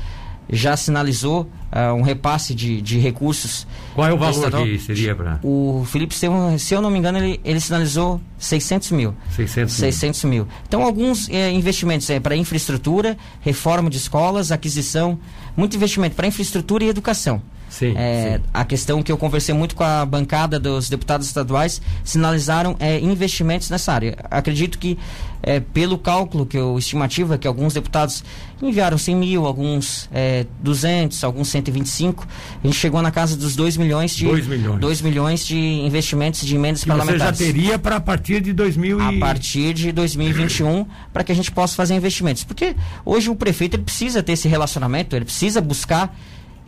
já 0.49 0.77
sinalizou 0.77 1.43
uh, 1.73 1.95
um 1.95 2.03
repasse 2.03 2.55
de, 2.55 2.81
de 2.81 2.99
recursos. 2.99 3.67
Qual 3.95 4.07
é 4.07 4.13
o 4.13 4.19
valor 4.19 4.51
que 4.51 4.79
seria 4.79 5.15
para? 5.15 5.41
O 5.43 5.85
Felipe 5.87 6.15
Estevam, 6.15 6.59
se 6.59 6.75
eu 6.75 6.81
não 6.81 6.91
me 6.91 6.99
engano, 6.99 7.19
ele, 7.19 7.41
ele 7.45 7.61
sinalizou 7.61 8.21
600 8.39 8.93
mil. 8.93 9.15
600 9.31 9.59
mil. 9.59 9.69
600 9.69 10.25
mil. 10.25 10.49
Então, 10.67 10.83
alguns 10.83 11.29
eh, 11.29 11.51
investimentos 11.51 12.09
é, 12.11 12.21
para 12.21 12.37
infraestrutura, 12.37 13.17
reforma 13.41 13.91
de 13.91 13.97
escolas, 13.97 14.53
aquisição, 14.53 15.19
muito 15.57 15.77
investimento 15.77 16.15
para 16.15 16.27
infraestrutura 16.27 16.85
e 16.85 16.89
educação. 16.89 17.43
Sim, 17.77 17.93
é, 17.95 18.39
sim. 18.39 18.45
A 18.55 18.65
questão 18.65 19.03
que 19.03 19.13
eu 19.13 19.19
conversei 19.19 19.55
muito 19.55 19.77
com 19.77 19.85
a 19.85 20.07
bancada 20.07 20.59
dos 20.59 20.89
deputados 20.89 21.27
estaduais 21.27 21.83
sinalizaram 22.03 22.75
é, 22.81 22.99
investimentos 23.01 23.69
nessa 23.69 23.93
área. 23.93 24.17
Acredito 24.31 24.79
que, 24.79 24.99
é, 25.43 25.61
pelo 25.61 25.99
cálculo 25.99 26.47
que 26.47 26.57
eu 26.57 26.79
estimativa, 26.79 27.37
que 27.37 27.47
alguns 27.47 27.75
deputados 27.75 28.25
enviaram 28.63 28.97
100 28.97 29.17
mil, 29.17 29.45
alguns 29.45 30.09
é, 30.11 30.47
200, 30.61 31.23
alguns 31.23 31.49
125, 31.49 32.27
a 32.65 32.67
gente 32.67 32.79
chegou 32.79 33.03
na 33.03 33.11
casa 33.11 33.37
dos 33.37 33.55
2 33.55 33.77
milhões 33.77 34.17
de 34.17 34.25
2 34.25 34.47
milhões. 34.47 34.81
2 34.81 35.01
milhões 35.03 35.47
de 35.47 35.59
investimentos 35.59 36.41
de 36.41 36.55
emendas 36.55 36.83
que 36.83 36.89
parlamentares. 36.89 37.37
Você 37.37 37.45
já 37.45 37.53
teria 37.53 37.79
para 37.79 37.97
a 37.97 38.01
partir 38.01 38.41
de 38.41 38.55
2000 38.55 38.99
e... 38.99 39.03
A 39.03 39.21
partir 39.21 39.75
de 39.75 39.93
2021, 39.93 40.87
para 41.13 41.23
que 41.23 41.31
a 41.31 41.35
gente 41.35 41.51
possa 41.51 41.77
fazer 41.77 41.95
investimentos. 41.95 42.43
Porque 42.43 42.75
hoje 43.05 43.29
o 43.29 43.37
prefeito 43.37 43.75
ele 43.75 43.83
precisa 43.83 44.23
ter 44.23 44.33
esse 44.33 44.49
relacionamento, 44.49 45.15
ele 45.15 45.27
precisa 45.27 45.61
buscar 45.61 46.17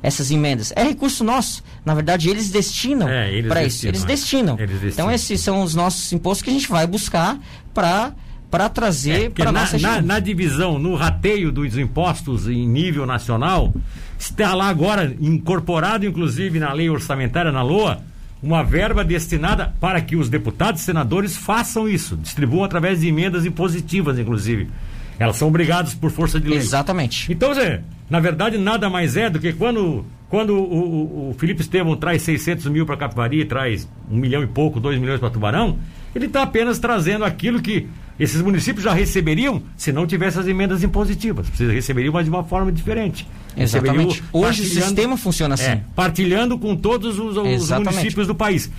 essas 0.03 0.31
emendas. 0.31 0.73
É 0.77 0.83
recurso 0.83 1.25
nosso. 1.25 1.63
Na 1.85 1.95
verdade, 1.95 2.29
eles 2.29 2.51
destinam 2.51 3.09
é, 3.09 3.43
para 3.43 3.65
isso. 3.65 3.87
Eles 3.87 4.05
destinam. 4.05 4.57
eles 4.59 4.81
destinam. 4.81 4.93
Então, 4.93 5.11
esses 5.11 5.41
são 5.41 5.63
os 5.63 5.75
nossos 5.75 6.13
impostos 6.13 6.43
que 6.43 6.51
a 6.51 6.53
gente 6.53 6.69
vai 6.69 6.87
buscar 6.87 7.39
para 7.75 8.13
para 8.51 8.67
trazer 8.69 9.27
é, 9.27 9.29
para 9.29 9.53
na, 9.53 9.67
na, 9.79 10.01
na, 10.01 10.19
divisão, 10.19 10.79
no 10.79 10.95
rateio 10.95 11.53
dos 11.53 11.77
impostos 11.77 12.49
em 12.49 12.67
nível 12.67 13.05
nacional, 13.05 13.75
está 14.19 14.55
lá 14.55 14.69
agora 14.69 15.15
incorporado, 15.21 16.07
inclusive 16.07 16.59
na 16.59 16.73
lei 16.73 16.89
orçamentária, 16.89 17.53
na 17.53 17.61
LOA, 17.61 18.01
uma 18.43 18.63
verba 18.63 19.05
destinada 19.05 19.75
para 19.79 20.01
que 20.01 20.17
os 20.17 20.31
deputados 20.31 20.81
e 20.81 20.85
senadores 20.85 21.37
façam 21.37 21.87
isso, 21.87 22.17
distribuam 22.17 22.65
através 22.65 23.01
de 23.01 23.09
emendas 23.09 23.45
impositivas, 23.45 24.19
inclusive. 24.19 24.69
Elas 25.19 25.37
são 25.37 25.49
obrigadas 25.49 25.95
por 25.95 26.11
força 26.11 26.39
de 26.39 26.49
lei. 26.49 26.59
Exatamente. 26.59 27.31
Então, 27.31 27.53
Zé, 27.53 27.83
na 28.09 28.21
verdade, 28.21 28.57
nada 28.57 28.89
mais 28.89 29.17
é 29.17 29.29
do 29.29 29.41
que 29.41 29.53
quando, 29.53 30.05
quando 30.29 30.55
o, 30.55 30.63
o, 30.63 31.31
o 31.31 31.35
Felipe 31.39 31.61
Estevão 31.61 31.97
traz 31.97 32.23
600 32.23 32.67
mil 32.67 32.87
para 32.87 32.97
Capivari, 32.97 33.45
traz 33.45 33.89
um 34.11 34.17
milhão 34.17 34.43
e 34.43 34.47
pouco, 34.47 34.79
dois 34.79 34.99
milhões 34.99 35.19
para 35.19 35.31
Tubarão, 35.31 35.79
ele 36.15 36.27
está 36.27 36.43
apenas 36.43 36.79
trazendo 36.79 37.25
aquilo 37.25 37.61
que 37.61 37.89
esses 38.19 38.43
municípios 38.43 38.85
já 38.85 38.93
receberiam 38.93 39.63
se 39.77 39.93
não 39.93 40.07
tivesse 40.07 40.39
as 40.39 40.47
emendas 40.47 40.83
impositivas. 40.83 41.49
Vocês 41.49 41.71
receberiam, 41.71 42.13
mas 42.13 42.25
de 42.25 42.31
uma 42.31 42.43
forma 42.43 42.73
diferente. 42.73 43.27
Exatamente. 43.57 44.23
Hoje 44.33 44.63
o 44.63 44.65
sistema 44.65 45.17
funciona 45.17 45.55
assim. 45.55 45.71
É, 45.71 45.81
partilhando 45.95 46.59
com 46.59 46.75
todos 46.75 47.19
os, 47.19 47.37
os 47.37 47.71
municípios 47.71 48.27
do 48.27 48.35
país. 48.35 48.71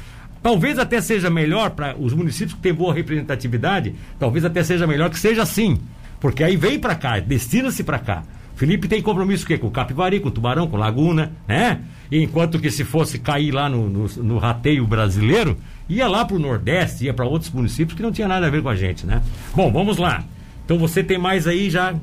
Talvez 0.42 0.80
até 0.80 1.02
seja 1.02 1.30
melhor 1.30 1.72
para 1.72 1.96
os 1.98 2.14
municípios 2.14 2.54
que 2.54 2.62
têm 2.62 2.74
boa 2.74 2.94
representatividade, 2.94 3.94
talvez 4.18 4.46
até 4.46 4.64
seja 4.64 4.88
melhor 4.88 5.10
que 5.10 5.20
seja 5.20 5.44
assim. 5.44 5.78
Porque 6.20 6.44
aí 6.44 6.56
vem 6.56 6.80
para 6.80 6.96
cá, 6.96 7.20
destina-se 7.20 7.84
para 7.84 8.00
cá. 8.00 8.24
Felipe 8.56 8.90
tem 8.90 9.02
compromisso 9.02 9.48
com, 9.48 9.58
com 9.58 9.68
o 9.68 9.72
Capivari, 9.72 10.20
com 10.20 10.28
o 10.28 10.32
Tubarão, 10.32 10.68
com 10.68 10.76
Laguna, 10.76 11.32
né? 11.48 11.80
E 12.12 12.22
enquanto 12.22 12.60
que 12.60 12.70
se 12.70 12.84
fosse 12.84 13.18
cair 13.18 13.52
lá 13.52 13.70
no, 13.70 13.90
no, 13.90 14.08
no 14.18 14.38
rateio 14.38 14.86
brasileiro, 14.86 15.58
ia 15.88 16.08
lá 16.08 16.26
para 16.26 16.36
o 16.36 16.40
Nordeste, 16.40 17.06
ia 17.06 17.14
para 17.14 17.26
outros 17.26 17.50
municípios 17.52 17.96
que 17.96 18.04
não 18.04 18.12
tinha 18.12 18.28
nada 18.28 18.48
a 18.48 18.50
ver 18.50 18.62
com 18.62 18.68
a 18.68 18.76
gente, 18.76 19.06
né? 19.06 19.22
Bom, 19.56 19.72
vamos 19.72 19.98
lá. 19.98 20.26
Então 20.66 20.78
você 20.78 21.02
tem 21.02 21.18
mais 21.18 21.48
aí 21.48 21.70
já 21.70 21.96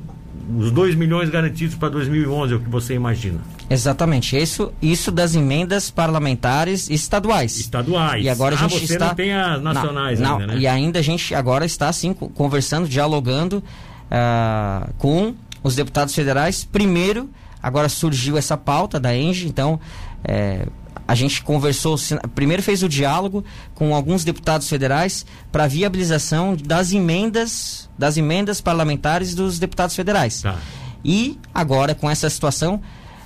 os 0.57 0.71
2 0.71 0.95
milhões 0.95 1.29
garantidos 1.29 1.75
para 1.75 1.89
2011, 1.89 2.53
é 2.53 2.55
o 2.55 2.59
que 2.59 2.69
você 2.69 2.95
imagina. 2.95 3.39
Exatamente. 3.69 4.35
Isso, 4.35 4.73
isso 4.81 5.11
das 5.11 5.35
emendas 5.35 5.91
parlamentares 5.91 6.89
estaduais. 6.89 7.57
Estaduais. 7.57 8.25
E 8.25 8.29
agora 8.29 8.55
ah, 8.55 8.65
a 8.65 8.67
gente 8.67 8.87
você 8.87 8.93
está 8.93 9.07
não 9.07 9.15
tem 9.15 9.33
as 9.33 9.61
nacionais 9.61 10.19
não, 10.19 10.33
ainda, 10.33 10.47
não, 10.47 10.53
né? 10.55 10.59
E 10.59 10.67
ainda 10.67 10.99
a 10.99 11.01
gente 11.01 11.35
agora 11.35 11.65
está 11.65 11.89
assim 11.89 12.13
conversando, 12.13 12.87
dialogando 12.87 13.63
uh, 14.11 14.93
com 14.97 15.35
os 15.63 15.75
deputados 15.75 16.13
federais. 16.13 16.63
Primeiro, 16.63 17.29
agora 17.61 17.89
surgiu 17.89 18.37
essa 18.37 18.57
pauta 18.57 18.99
da 18.99 19.15
ENGE, 19.15 19.47
então 19.47 19.79
é, 20.23 20.67
a 21.07 21.15
gente 21.15 21.41
conversou, 21.43 21.95
primeiro 22.35 22.61
fez 22.61 22.83
o 22.83 22.89
diálogo 22.89 23.43
com 23.73 23.95
alguns 23.95 24.23
deputados 24.23 24.67
federais 24.69 25.25
para 25.51 25.67
viabilização 25.67 26.55
das 26.55 26.91
emendas, 26.91 27.89
das 27.97 28.17
emendas 28.17 28.61
parlamentares 28.61 29.33
dos 29.33 29.59
deputados 29.59 29.95
federais. 29.95 30.41
Tá. 30.41 30.57
E 31.03 31.39
agora 31.53 31.95
com 31.95 32.09
essa 32.09 32.29
situação 32.29 32.81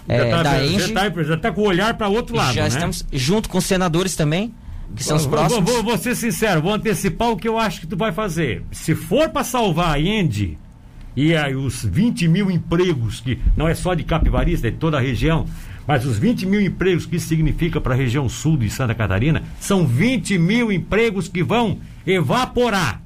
é, 0.07 0.17
já 0.17 0.29
tá, 0.29 0.43
da 0.43 0.65
ENGE, 0.65 0.93
já 1.25 1.37
tá 1.37 1.51
com 1.51 1.61
o 1.61 1.65
olhar 1.65 1.95
para 1.95 2.07
outro 2.07 2.35
lado, 2.35 2.53
já 2.53 2.63
né? 2.63 2.67
estamos 2.67 3.05
junto 3.11 3.49
com 3.49 3.57
os 3.57 3.65
senadores 3.65 4.15
também, 4.15 4.53
que 4.95 5.03
são 5.03 5.15
os 5.15 5.25
próximos. 5.25 5.63
Vou, 5.63 5.75
vou, 5.75 5.83
vou 5.83 5.97
ser 5.97 6.15
sincero, 6.15 6.61
vou 6.61 6.73
antecipar 6.73 7.29
o 7.29 7.37
que 7.37 7.47
eu 7.47 7.57
acho 7.57 7.81
que 7.81 7.87
tu 7.87 7.95
vai 7.95 8.11
fazer. 8.11 8.63
Se 8.71 8.93
for 8.93 9.29
para 9.29 9.43
salvar 9.43 9.95
a 9.95 9.99
Endi 9.99 10.57
e 11.15 11.35
aí 11.35 11.55
os 11.55 11.83
20 11.83 12.27
mil 12.27 12.49
empregos, 12.49 13.19
que 13.19 13.39
não 13.55 13.67
é 13.67 13.75
só 13.75 13.93
de 13.93 14.03
Capivari, 14.03 14.53
é 14.53 14.57
de 14.57 14.71
toda 14.71 14.97
a 14.97 15.01
região, 15.01 15.45
mas 15.87 16.05
os 16.05 16.17
20 16.17 16.45
mil 16.45 16.61
empregos 16.61 17.05
que 17.05 17.17
isso 17.17 17.27
significa 17.27 17.81
para 17.81 17.93
a 17.93 17.97
região 17.97 18.29
sul 18.29 18.55
de 18.55 18.69
Santa 18.69 18.95
Catarina, 18.95 19.43
são 19.59 19.85
20 19.85 20.37
mil 20.37 20.71
empregos 20.71 21.27
que 21.27 21.43
vão 21.43 21.79
evaporar. 22.05 23.01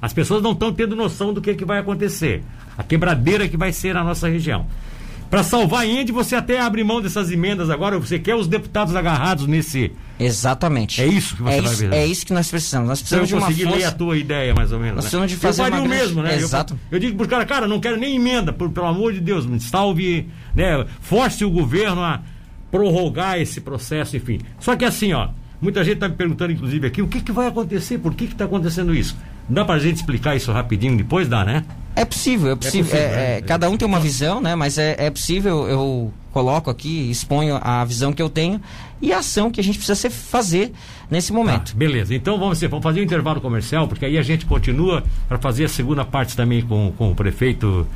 As 0.00 0.12
pessoas 0.12 0.42
não 0.42 0.52
estão 0.52 0.72
tendo 0.72 0.96
noção 0.96 1.34
do 1.34 1.40
que, 1.40 1.54
que 1.54 1.64
vai 1.64 1.78
acontecer. 1.78 2.42
A 2.78 2.82
quebradeira 2.82 3.48
que 3.48 3.56
vai 3.56 3.72
ser 3.72 3.94
na 3.94 4.04
nossa 4.04 4.28
região. 4.28 4.66
Para 5.28 5.42
salvar 5.42 5.82
a 5.82 5.86
Endi, 5.86 6.10
você 6.10 6.34
até 6.34 6.60
abre 6.60 6.82
mão 6.82 7.00
dessas 7.00 7.30
emendas 7.30 7.68
agora. 7.68 7.98
Você 7.98 8.18
quer 8.18 8.34
os 8.34 8.48
deputados 8.48 8.96
agarrados 8.96 9.46
nesse, 9.46 9.92
Exatamente. 10.24 11.00
É 11.02 11.06
isso 11.06 11.34
que 11.36 11.42
você 11.42 11.56
é 11.58 11.60
vai 11.62 11.72
isso, 11.72 11.80
ver. 11.80 11.92
É 11.92 12.06
isso 12.06 12.26
que 12.26 12.32
nós 12.32 12.48
precisamos. 12.50 12.88
Nós 12.88 12.98
Se 12.98 13.04
eu 13.14 13.18
precisamos 13.20 13.28
de 13.28 13.34
uma 13.34 13.46
conseguir 13.46 13.64
ler 13.64 13.70
a 13.70 13.80
força. 13.88 13.92
tua 13.96 14.16
ideia, 14.18 14.54
mais 14.54 14.70
ou 14.72 14.78
menos. 14.78 14.96
Nós 14.96 15.04
né? 15.04 15.10
precisamos 15.10 15.30
de 15.30 15.36
fazer 15.36 15.62
eu 15.62 15.64
faria 15.66 15.80
uma 15.80 15.88
grande- 15.88 16.02
mesmo, 16.04 16.22
né? 16.22 16.34
Eu- 16.34 16.38
Exato. 16.40 16.78
Eu, 16.90 16.98
digo 16.98 17.16
para 17.16 17.24
os 17.24 17.30
caras, 17.30 17.46
cara, 17.48 17.66
não 17.66 17.80
quero 17.80 17.96
nem 17.96 18.16
emenda, 18.16 18.52
por- 18.52 18.70
pelo 18.70 18.86
amor 18.86 19.12
de 19.12 19.20
Deus, 19.20 19.46
salve, 19.62 20.28
né? 20.54 20.84
Force 21.00 21.44
o 21.44 21.50
governo 21.50 22.02
a 22.02 22.20
prorrogar 22.70 23.38
esse 23.40 23.60
processo, 23.60 24.16
enfim. 24.16 24.38
Só 24.60 24.76
que 24.76 24.84
assim, 24.84 25.12
ó, 25.12 25.28
muita 25.60 25.82
gente 25.82 25.94
está 25.94 26.08
me 26.08 26.14
perguntando, 26.14 26.52
inclusive, 26.52 26.86
aqui, 26.86 27.02
o 27.02 27.08
que, 27.08 27.20
que 27.20 27.32
vai 27.32 27.46
acontecer? 27.48 27.98
Por 27.98 28.14
que 28.14 28.24
está 28.24 28.44
acontecendo 28.44 28.94
isso? 28.94 29.16
Dá 29.48 29.64
pra 29.64 29.78
gente 29.78 29.96
explicar 29.96 30.36
isso 30.36 30.52
rapidinho 30.52 30.96
depois? 30.96 31.26
Dá, 31.28 31.44
né? 31.44 31.64
É 31.96 32.04
possível, 32.04 32.52
é 32.52 32.56
possível. 32.56 32.84
possível, 32.84 33.00
É- 33.00 33.16
né? 33.16 33.38
é, 33.38 33.40
cada 33.42 33.68
um 33.68 33.76
tem 33.76 33.86
uma 33.86 34.00
visão, 34.00 34.40
né? 34.40 34.54
Mas 34.54 34.78
é, 34.78 34.94
é 34.98 35.10
possível, 35.10 35.68
eu 35.68 36.12
coloco 36.32 36.70
aqui, 36.70 37.10
exponho 37.10 37.58
a 37.60 37.84
visão 37.84 38.12
que 38.12 38.22
eu 38.22 38.28
tenho 38.28 38.60
e 39.02 39.12
a 39.12 39.18
ação 39.18 39.50
que 39.50 39.60
a 39.60 39.64
gente 39.64 39.78
precisa 39.78 40.08
fazer 40.08 40.72
nesse 41.10 41.32
momento. 41.32 41.72
Tá, 41.72 41.78
beleza. 41.78 42.14
Então 42.14 42.38
vamos, 42.38 42.60
vamos 42.60 42.82
fazer 42.82 43.00
um 43.00 43.02
intervalo 43.02 43.40
comercial, 43.40 43.88
porque 43.88 44.04
aí 44.04 44.16
a 44.16 44.22
gente 44.22 44.46
continua 44.46 45.02
para 45.28 45.38
fazer 45.38 45.64
a 45.64 45.68
segunda 45.68 46.04
parte 46.04 46.36
também 46.36 46.62
com, 46.62 46.92
com 46.96 47.10
o 47.10 47.14
prefeito 47.14 47.86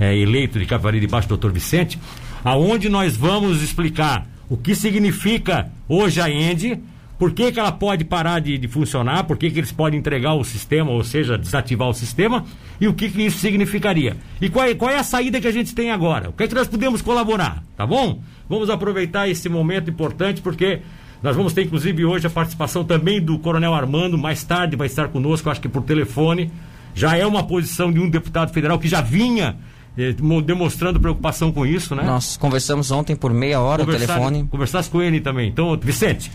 eleito 0.00 0.58
de 0.58 0.66
Capivari 0.66 0.98
de 0.98 1.06
Baixo, 1.06 1.28
doutor 1.28 1.52
Vicente, 1.52 1.98
aonde 2.44 2.88
nós 2.88 3.16
vamos 3.16 3.62
explicar 3.62 4.26
o 4.48 4.56
que 4.56 4.74
significa 4.74 5.70
hoje 5.88 6.20
a 6.20 6.28
ENDE, 6.28 6.82
por 7.24 7.32
que, 7.32 7.50
que 7.52 7.58
ela 7.58 7.72
pode 7.72 8.04
parar 8.04 8.38
de, 8.38 8.58
de 8.58 8.68
funcionar, 8.68 9.24
por 9.24 9.38
que, 9.38 9.50
que 9.50 9.58
eles 9.58 9.72
podem 9.72 9.98
entregar 9.98 10.34
o 10.34 10.44
sistema, 10.44 10.90
ou 10.90 11.02
seja, 11.02 11.38
desativar 11.38 11.88
o 11.88 11.94
sistema, 11.94 12.44
e 12.78 12.86
o 12.86 12.92
que, 12.92 13.08
que 13.08 13.22
isso 13.22 13.38
significaria. 13.38 14.14
E 14.42 14.50
qual 14.50 14.66
é, 14.66 14.74
qual 14.74 14.90
é 14.90 14.98
a 14.98 15.02
saída 15.02 15.40
que 15.40 15.48
a 15.48 15.50
gente 15.50 15.74
tem 15.74 15.90
agora? 15.90 16.28
O 16.28 16.32
que 16.34 16.42
é 16.42 16.46
que 16.46 16.54
nós 16.54 16.68
podemos 16.68 17.00
colaborar, 17.00 17.62
tá 17.78 17.86
bom? 17.86 18.20
Vamos 18.46 18.68
aproveitar 18.68 19.26
esse 19.26 19.48
momento 19.48 19.88
importante, 19.88 20.42
porque 20.42 20.80
nós 21.22 21.34
vamos 21.34 21.54
ter, 21.54 21.62
inclusive, 21.62 22.04
hoje 22.04 22.26
a 22.26 22.30
participação 22.30 22.84
também 22.84 23.22
do 23.22 23.38
Coronel 23.38 23.72
Armando, 23.72 24.18
mais 24.18 24.44
tarde 24.44 24.76
vai 24.76 24.86
estar 24.86 25.08
conosco, 25.08 25.48
acho 25.48 25.62
que 25.62 25.68
por 25.70 25.82
telefone. 25.82 26.52
Já 26.94 27.16
é 27.16 27.26
uma 27.26 27.42
posição 27.42 27.90
de 27.90 27.98
um 28.00 28.10
deputado 28.10 28.52
federal 28.52 28.78
que 28.78 28.86
já 28.86 29.00
vinha 29.00 29.56
eh, 29.96 30.14
mo- 30.20 30.42
demonstrando 30.42 31.00
preocupação 31.00 31.50
com 31.50 31.64
isso, 31.64 31.94
né? 31.94 32.02
Nós 32.04 32.36
conversamos 32.36 32.90
ontem 32.90 33.16
por 33.16 33.32
meia 33.32 33.60
hora 33.60 33.82
o 33.82 33.86
telefone. 33.86 34.46
Conversasse 34.50 34.90
com 34.90 35.00
ele 35.00 35.20
também. 35.20 35.48
Então, 35.48 35.76
Vicente, 35.80 36.30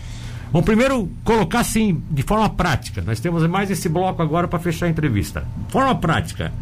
vamos 0.52 0.64
primeiro 0.64 1.08
colocar 1.24 1.60
assim, 1.60 2.02
de 2.10 2.22
forma 2.22 2.48
prática. 2.50 3.02
Nós 3.06 3.20
temos 3.20 3.46
mais 3.46 3.70
esse 3.70 3.88
bloco 3.88 4.22
agora 4.22 4.48
para 4.48 4.58
fechar 4.58 4.86
a 4.86 4.88
entrevista. 4.88 5.44
Forma 5.68 5.94
prática. 5.94 6.52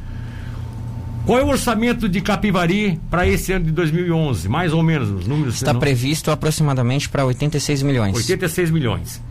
Qual 1.26 1.38
é 1.38 1.44
o 1.44 1.48
orçamento 1.48 2.08
de 2.08 2.20
Capivari 2.22 2.98
para 3.10 3.26
esse 3.28 3.52
ano 3.52 3.66
de 3.66 3.70
2011? 3.72 4.48
Mais 4.48 4.72
ou 4.72 4.82
menos, 4.82 5.10
os 5.10 5.26
números. 5.26 5.56
Está 5.56 5.72
não- 5.74 5.80
previsto 5.80 6.30
aproximadamente 6.30 7.08
para 7.08 7.24
86 7.26 7.82
milhões. 7.82 8.16
86 8.16 8.70
milhões. 8.70 9.22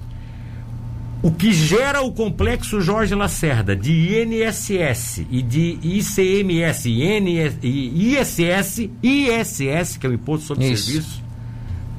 O 1.23 1.31
que 1.31 1.51
gera 1.51 2.01
o 2.03 2.11
complexo 2.11 2.79
Jorge 2.79 3.15
Lacerda 3.15 3.75
de 3.75 3.91
INSS 4.21 5.25
e 5.31 5.41
de 5.41 5.79
ICMS, 5.81 6.87
INS, 6.91 7.57
e 7.63 8.15
ISS, 8.15 8.89
ISS, 9.01 9.97
que 9.97 10.05
é 10.05 10.09
o 10.09 10.13
Imposto 10.13 10.45
sobre 10.45 10.69
Isso. 10.69 10.85
Serviço, 10.91 11.23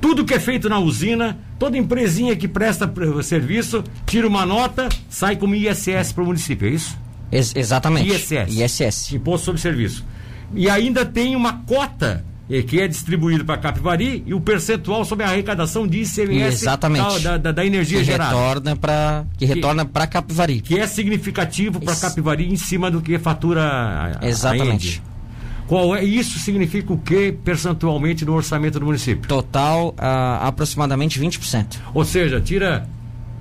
tudo 0.00 0.24
que 0.24 0.34
é 0.34 0.38
feito 0.38 0.68
na 0.68 0.78
usina, 0.78 1.36
toda 1.58 1.76
empresinha 1.76 2.34
que 2.36 2.46
presta 2.48 2.90
serviço, 3.22 3.82
tira 4.06 4.26
uma 4.26 4.46
nota, 4.46 4.88
sai 5.08 5.36
como 5.36 5.54
ISS 5.54 6.12
para 6.12 6.22
o 6.22 6.26
município, 6.26 6.68
é 6.68 6.70
isso? 6.72 6.96
Ex- 7.30 7.54
exatamente. 7.56 8.08
ISS. 8.08 8.48
ISS. 8.80 9.12
Imposto 9.14 9.46
sobre 9.46 9.60
Serviço. 9.60 10.04
E 10.54 10.70
ainda 10.70 11.04
tem 11.04 11.36
uma 11.36 11.58
cota 11.64 12.24
eh, 12.50 12.62
que 12.62 12.80
é 12.80 12.88
distribuído 12.88 13.44
para 13.44 13.58
Capivari 13.58 14.22
e 14.26 14.32
o 14.32 14.40
percentual 14.40 15.04
sobre 15.04 15.24
a 15.26 15.28
arrecadação 15.28 15.86
de 15.86 15.98
ICMS 16.00 16.62
Exatamente. 16.62 17.20
da, 17.20 17.36
da, 17.36 17.52
da 17.52 17.66
energia 17.66 17.98
Que 17.98 18.04
gerada. 18.04 18.30
retorna 18.34 18.74
para 18.76 19.26
que 19.36 19.44
retorna 19.44 19.84
para 19.84 20.06
Capivari. 20.06 20.62
Que 20.62 20.78
é 20.78 20.86
significativo 20.86 21.78
para. 21.80 21.94
Capivari 21.96 22.48
em 22.50 22.56
cima 22.56 22.90
do 22.90 23.02
que 23.02 23.18
fatura 23.18 23.62
a, 23.62 24.24
a 24.24 24.28
Exatamente. 24.28 24.88
Ende. 24.88 25.02
Qual 25.68 25.94
é, 25.94 26.02
isso 26.02 26.38
significa 26.38 26.92
o 26.92 26.98
que 26.98 27.30
percentualmente 27.30 28.24
no 28.24 28.32
orçamento 28.34 28.80
do 28.80 28.86
município? 28.86 29.28
Total 29.28 29.94
ah, 29.98 30.48
aproximadamente 30.48 31.20
20%. 31.20 31.76
Ou 31.94 32.04
seja, 32.04 32.40
tira 32.40 32.88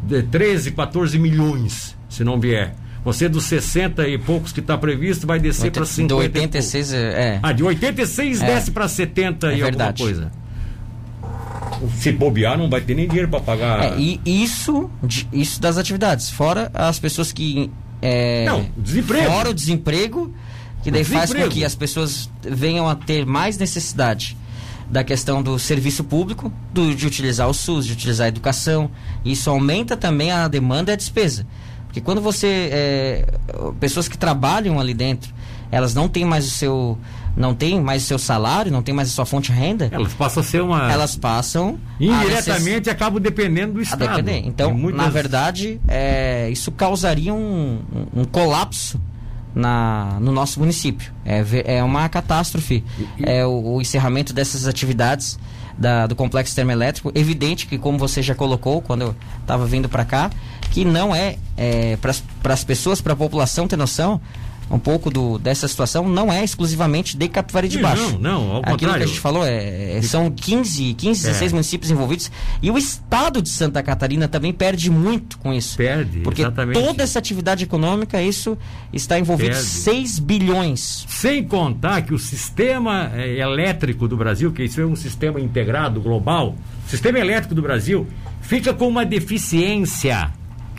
de 0.04 0.22
13, 0.24 0.72
14 0.72 1.18
milhões, 1.18 1.96
se 2.10 2.24
não 2.24 2.40
vier. 2.40 2.76
Você 3.06 3.30
dos 3.30 3.46
60 3.46 4.06
e 4.10 4.18
poucos 4.18 4.52
que 4.52 4.60
está 4.60 4.78
previsto 4.78 5.26
vai 5.26 5.40
descer 5.40 5.72
para 5.72 5.86
50 5.86 6.14
Do 6.14 6.22
e 6.22 6.28
pouco. 6.28 6.38
86 6.40 6.94
é. 6.94 7.40
Ah, 7.42 7.54
de 7.54 7.64
86 7.64 8.42
É. 8.42 8.46
desce 8.46 8.72
para 8.72 8.88
70 8.90 9.48
É 9.54 9.58
e 9.58 9.62
verdade. 9.62 10.04
alguma 10.04 10.30
coisa. 10.30 10.32
Se 11.96 12.12
bobear, 12.12 12.58
não 12.58 12.70
vai 12.70 12.82
ter 12.82 12.96
nem 12.96 13.08
dinheiro 13.08 13.30
para 13.30 13.40
pagar. 13.40 13.94
É, 13.94 13.96
e 14.00 14.20
isso, 14.26 14.90
de- 15.04 15.28
isso 15.32 15.62
das 15.62 15.78
atividades. 15.78 16.30
Fora 16.30 16.70
as 16.74 17.00
pessoas 17.00 17.32
que. 17.32 17.70
É, 18.02 18.46
Não, 18.46 18.66
desemprego. 18.78 19.26
Fora 19.32 19.50
o 19.52 19.54
desemprego, 19.54 20.34
que 20.84 20.92
daí 20.92 21.04
faz 21.04 21.34
com 21.34 21.48
que 21.50 21.66
as 21.66 21.76
pessoas 21.76 22.30
venham 22.42 22.88
a 22.88 22.96
ter 22.96 23.26
mais 23.26 23.58
necessidade 23.58 24.38
da 24.90 25.04
questão 25.04 25.44
do 25.44 25.60
serviço 25.60 26.04
público, 26.04 26.52
do, 26.74 26.96
de 26.96 27.06
utilizar 27.06 27.50
o 27.50 27.54
SUS, 27.54 27.86
de 27.86 27.94
utilizar 27.94 28.26
a 28.26 28.28
educação. 28.30 28.90
Isso 29.26 29.50
aumenta 29.50 29.98
também 29.98 30.32
a 30.32 30.48
demanda 30.48 30.92
e 30.92 30.94
a 30.94 30.96
despesa. 30.96 31.46
Porque 31.86 32.00
quando 32.00 32.22
você. 32.22 32.70
é, 32.72 33.34
pessoas 33.80 34.08
que 34.08 34.18
trabalham 34.18 34.80
ali 34.80 34.94
dentro 34.94 35.34
elas 35.72 35.94
não 35.94 36.08
têm 36.08 36.26
mais 36.26 36.46
o 36.46 36.50
seu 36.50 36.98
não 37.36 37.54
tem 37.54 37.80
mais 37.80 38.04
o 38.04 38.06
seu 38.08 38.18
salário, 38.18 38.72
não 38.72 38.82
tem 38.82 38.96
mais 38.96 39.10
a 39.10 39.12
sua 39.12 39.26
fonte 39.26 39.52
de 39.52 39.58
renda, 39.60 39.88
elas 39.92 40.12
passam 40.14 40.42
a 40.42 40.44
ser 40.44 40.62
uma. 40.64 40.92
Elas 40.92 41.16
passam. 41.16 41.78
Indiretamente 42.00 42.90
acabam 42.90 43.22
dependendo 43.22 43.74
do 43.74 43.82
Estado. 43.82 44.08
Depender. 44.08 44.42
Então, 44.44 44.74
muitas... 44.74 45.00
na 45.00 45.10
verdade, 45.10 45.80
é, 45.88 46.50
isso 46.50 46.72
causaria 46.72 47.32
um, 47.32 47.80
um 48.12 48.26
colapso 48.26 49.00
na, 49.58 50.18
no 50.22 50.32
nosso 50.32 50.60
município. 50.60 51.12
É, 51.26 51.78
é 51.78 51.84
uma 51.84 52.08
catástrofe. 52.08 52.84
É 53.22 53.46
o, 53.46 53.76
o, 53.76 53.82
encerramento 53.82 54.32
dessas 54.32 54.68
atividades 54.68 55.40
da, 55.78 56.06
do 56.06 56.16
complexo 56.16 56.56
termoelétrico. 56.56 57.12
Evidente 57.16 57.66
que, 57.66 57.78
como 57.78 57.98
você 57.98 58.22
já 58.22 58.36
colocou 58.36 58.82
quando 58.82 59.02
eu 59.02 59.16
estava 59.42 59.66
vindo 59.66 59.90
para 59.90 60.06
cá, 60.06 60.30
que 60.72 60.86
não 60.86 61.16
é, 61.16 61.38
é 61.58 61.98
para 61.98 62.54
as 62.54 62.64
pessoas, 62.64 63.02
para 63.02 63.14
a 63.14 63.16
população 63.16 63.68
ter 63.68 63.78
noção, 63.78 64.22
um 64.70 64.78
pouco 64.78 65.10
do, 65.10 65.38
dessa 65.38 65.68
situação 65.68 66.08
não 66.08 66.32
é 66.32 66.44
exclusivamente 66.44 67.16
de 67.16 67.28
Capivari 67.28 67.68
de 67.68 67.78
Baixo. 67.78 68.18
Não, 68.20 68.20
não, 68.20 68.52
ao 68.52 68.58
Aquilo 68.60 68.72
contrário. 68.72 68.98
que 68.98 69.04
a 69.04 69.08
gente 69.08 69.20
falou, 69.20 69.46
é, 69.46 69.98
é 69.98 70.02
são 70.02 70.30
15, 70.30 70.94
15 70.94 71.22
16 71.24 71.52
é. 71.52 71.56
municípios 71.56 71.92
envolvidos. 71.92 72.32
E 72.62 72.70
o 72.70 72.78
estado 72.78 73.42
de 73.42 73.50
Santa 73.50 73.82
Catarina 73.82 74.28
também 74.28 74.52
perde 74.52 74.90
muito 74.90 75.38
com 75.38 75.54
isso. 75.54 75.78
Perde, 75.78 76.20
Porque 76.20 76.42
exatamente. 76.42 76.80
toda 76.80 77.04
essa 77.04 77.18
atividade 77.20 77.64
econômica, 77.64 78.22
isso 78.22 78.58
está 78.92 79.18
envolvido 79.18 79.52
perde. 79.52 79.66
6 79.66 80.20
bilhões. 80.20 81.06
Sem 81.08 81.44
contar 81.44 82.02
que 82.02 82.14
o 82.14 82.20
sistema 82.20 83.12
é, 83.16 83.40
elétrico 83.40 84.08
do 84.08 84.18
Brasil, 84.18 84.52
que 84.52 84.64
isso 84.64 84.82
é 84.82 84.86
um 84.86 84.96
sistema 84.96 85.40
integrado, 85.40 86.02
global, 86.02 86.56
o 86.86 86.90
sistema 86.90 87.20
elétrico 87.20 87.56
do 87.56 87.62
Brasil 87.62 88.08
fica 88.42 88.74
com 88.74 88.88
uma 88.88 89.06
deficiência 89.06 90.32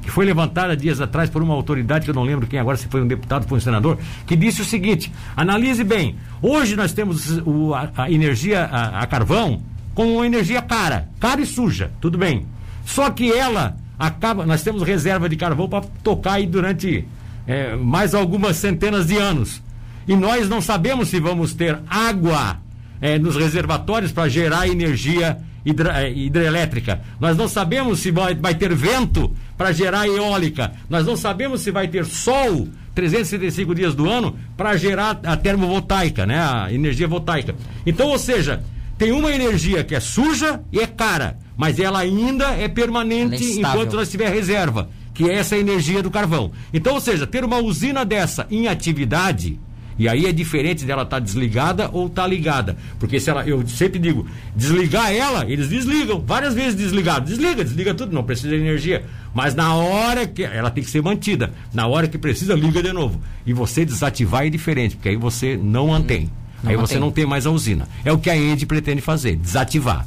que 0.09 0.15
foi 0.15 0.25
levantada 0.25 0.75
dias 0.75 1.03
atrás 1.03 1.29
por 1.29 1.43
uma 1.43 1.53
autoridade 1.53 2.07
que 2.07 2.11
eu 2.11 2.15
não 2.15 2.23
lembro 2.23 2.47
quem 2.47 2.59
agora, 2.59 2.79
se 2.79 2.89
foi 2.89 3.03
um 3.03 3.07
deputado, 3.07 3.47
foi 3.47 3.59
um 3.59 3.61
senador, 3.61 3.99
que 4.27 4.35
disse 4.35 4.63
o 4.63 4.65
seguinte: 4.65 5.13
analise 5.37 5.85
bem, 5.85 6.17
hoje 6.41 6.75
nós 6.77 6.95
temos 6.95 7.43
o, 7.45 7.75
a, 7.75 7.91
a, 7.95 8.11
energia 8.11 8.65
a, 8.65 9.03
a 9.03 9.07
carvão 9.07 9.61
como 9.95 10.15
uma 10.15 10.27
energia 10.27 10.63
cara, 10.63 11.11
cara 11.21 11.43
e 11.43 11.47
suja, 11.47 11.91
tudo 12.01 12.17
bem. 12.17 12.47
Só 12.87 13.11
que 13.11 13.31
ela 13.31 13.77
acaba, 13.99 14.47
nós 14.47 14.63
temos 14.63 14.83
reserva 14.83 15.29
de 15.29 15.37
carvão 15.37 15.69
para 15.69 15.85
tocar 16.03 16.35
aí 16.35 16.47
durante 16.47 17.07
é, 17.47 17.77
mais 17.77 18.15
algumas 18.15 18.57
centenas 18.57 19.09
de 19.09 19.19
anos. 19.19 19.63
E 20.07 20.17
nós 20.17 20.49
não 20.49 20.63
sabemos 20.63 21.11
se 21.11 21.21
vamos 21.21 21.53
ter 21.53 21.79
água 21.87 22.57
é, 22.99 23.19
nos 23.19 23.37
reservatórios 23.37 24.11
para 24.11 24.27
gerar 24.27 24.69
energia 24.69 25.37
hidra, 25.67 26.03
é, 26.03 26.11
hidrelétrica. 26.11 27.03
Nós 27.21 27.37
não 27.37 27.47
sabemos 27.47 28.01
se 28.01 28.11
vai, 28.11 28.35
vai 28.35 28.55
ter 28.55 28.75
vento 28.75 29.35
para 29.59 29.73
gerar 29.73 30.07
eólica. 30.07 30.73
Nós 30.89 31.05
não 31.05 31.17
sabemos 31.17 31.61
se 31.61 31.73
vai 31.73 31.89
ter 31.89 32.07
sol 32.07 32.69
365 32.95 33.75
dias 33.75 33.95
do 33.95 34.09
ano 34.09 34.39
para 34.57 34.77
gerar 34.77 35.21
a 35.25 35.37
termovoltaica, 35.37 36.25
né? 36.25 36.41
A 36.41 36.73
energia 36.73 37.09
voltaica. 37.09 37.55
Então, 37.85 38.09
ou 38.09 38.19
seja, 38.19 38.63
tem 38.97 39.13
uma 39.13 39.33
energia 39.33 39.85
que 39.85 39.95
é 39.95 40.01
suja 40.01 40.61
e 40.73 40.81
é 40.81 40.87
cara, 40.87 41.37
mas 41.57 41.79
ela 41.79 41.99
ainda 41.99 42.51
é 42.51 42.69
permanente 42.69 43.45
é 43.45 43.61
enquanto 43.61 43.95
nós 43.95 44.11
tiver 44.11 44.33
reserva, 44.33 44.89
que 45.13 45.29
é 45.29 45.35
essa 45.35 45.57
energia 45.57 46.03
do 46.03 46.11
carvão. 46.11 46.53
Então, 46.73 46.95
ou 46.95 47.01
seja, 47.01 47.27
ter 47.27 47.45
uma 47.45 47.59
usina 47.59 48.05
dessa 48.05 48.47
em 48.51 48.69
atividade, 48.69 49.61
e 49.99 50.09
aí 50.09 50.27
é 50.27 50.33
diferente 50.33 50.85
dela 50.85 51.03
estar 51.03 51.17
tá 51.17 51.21
desligada 51.21 51.91
ou 51.93 52.07
estar 52.07 52.23
tá 52.23 52.29
ligada. 52.29 52.77
Porque 53.01 53.19
se 53.19 53.29
ela, 53.29 53.47
eu 53.47 53.67
sempre 53.67 53.99
digo, 53.99 54.27
desligar 54.55 55.13
ela, 55.13 55.45
eles 55.51 55.69
desligam, 55.69 56.21
várias 56.21 56.55
vezes 56.55 56.77
desligado. 56.77 57.27
Desliga, 57.27 57.65
desliga 57.65 57.93
tudo, 57.93 58.15
não 58.15 58.23
precisa 58.23 58.51
de 58.51 58.63
energia. 58.63 59.05
Mas 59.35 59.55
na 59.57 59.75
hora 59.75 60.27
que 60.27 60.45
ela 60.45 60.71
tem 60.71 60.85
que 60.85 60.91
ser 60.91 61.03
mantida, 61.03 61.53
na 61.75 61.87
hora 61.89 62.07
que 62.07 62.17
precisa, 62.17 62.55
liga 62.55 62.81
de 62.81 62.93
novo. 62.93 63.21
E 63.45 63.53
você 63.53 63.85
desativar 63.85 64.47
é 64.47 64.51
diferente, 64.51 64.95
porque 64.95 65.09
aí 65.09 65.17
você 65.17 65.57
não 65.57 65.89
mantém. 65.89 66.31
Não 66.63 66.71
aí 66.71 66.77
mantém. 66.77 66.87
você 66.87 66.99
não 67.01 67.11
tem 67.11 67.27
mais 67.27 67.45
a 67.45 67.51
usina. 67.51 67.89
É 68.05 68.13
o 68.13 68.19
que 68.19 68.31
a 68.31 68.37
Ende 68.37 68.67
pretende 68.67 69.01
fazer, 69.01 69.35
desativar. 69.35 70.07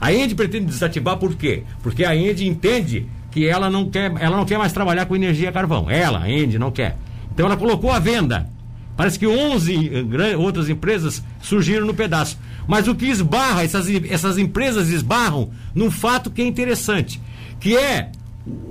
A 0.00 0.12
Ende 0.12 0.34
pretende 0.34 0.66
desativar 0.66 1.16
por 1.16 1.34
quê? 1.34 1.64
Porque 1.82 2.04
a 2.04 2.14
Ende 2.14 2.46
entende 2.46 3.06
que 3.32 3.48
ela 3.48 3.68
não 3.68 3.90
quer, 3.90 4.12
ela 4.20 4.36
não 4.36 4.44
quer 4.44 4.58
mais 4.58 4.72
trabalhar 4.72 5.06
com 5.06 5.16
energia 5.16 5.50
carvão. 5.50 5.90
Ela, 5.90 6.22
a 6.22 6.30
Ende, 6.30 6.56
não 6.56 6.70
quer. 6.70 6.96
Então 7.32 7.46
ela 7.46 7.56
colocou 7.56 7.90
a 7.90 7.98
venda 7.98 8.53
Parece 8.96 9.18
que 9.18 9.26
11 9.26 9.90
eh, 9.92 10.36
outras 10.36 10.68
empresas 10.68 11.22
surgiram 11.42 11.86
no 11.86 11.94
pedaço. 11.94 12.38
Mas 12.66 12.86
o 12.86 12.94
que 12.94 13.06
esbarra, 13.06 13.64
essas, 13.64 13.88
essas 14.08 14.38
empresas 14.38 14.88
esbarram 14.88 15.50
num 15.74 15.90
fato 15.90 16.30
que 16.30 16.42
é 16.42 16.46
interessante, 16.46 17.20
que 17.58 17.76
é 17.76 18.12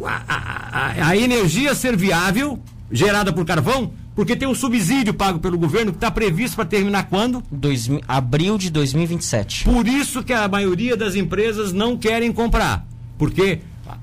a, 0.05 1.01
a, 1.03 1.07
a 1.09 1.17
energia 1.17 1.75
ser 1.75 1.97
viável, 1.97 2.59
gerada 2.91 3.33
por 3.33 3.45
carvão, 3.45 3.91
porque 4.15 4.35
tem 4.35 4.47
um 4.47 4.55
subsídio 4.55 5.13
pago 5.13 5.39
pelo 5.39 5.57
governo 5.57 5.91
que 5.91 5.97
está 5.97 6.11
previsto 6.11 6.55
para 6.55 6.65
terminar 6.65 7.09
quando? 7.09 7.43
Dois, 7.51 7.89
abril 8.07 8.57
de 8.57 8.69
2027. 8.69 9.65
Por 9.65 9.87
isso 9.87 10.23
que 10.23 10.31
a 10.31 10.47
maioria 10.47 10.95
das 10.95 11.15
empresas 11.15 11.73
não 11.73 11.97
querem 11.97 12.31
comprar. 12.31 12.85
Porque 13.17 13.59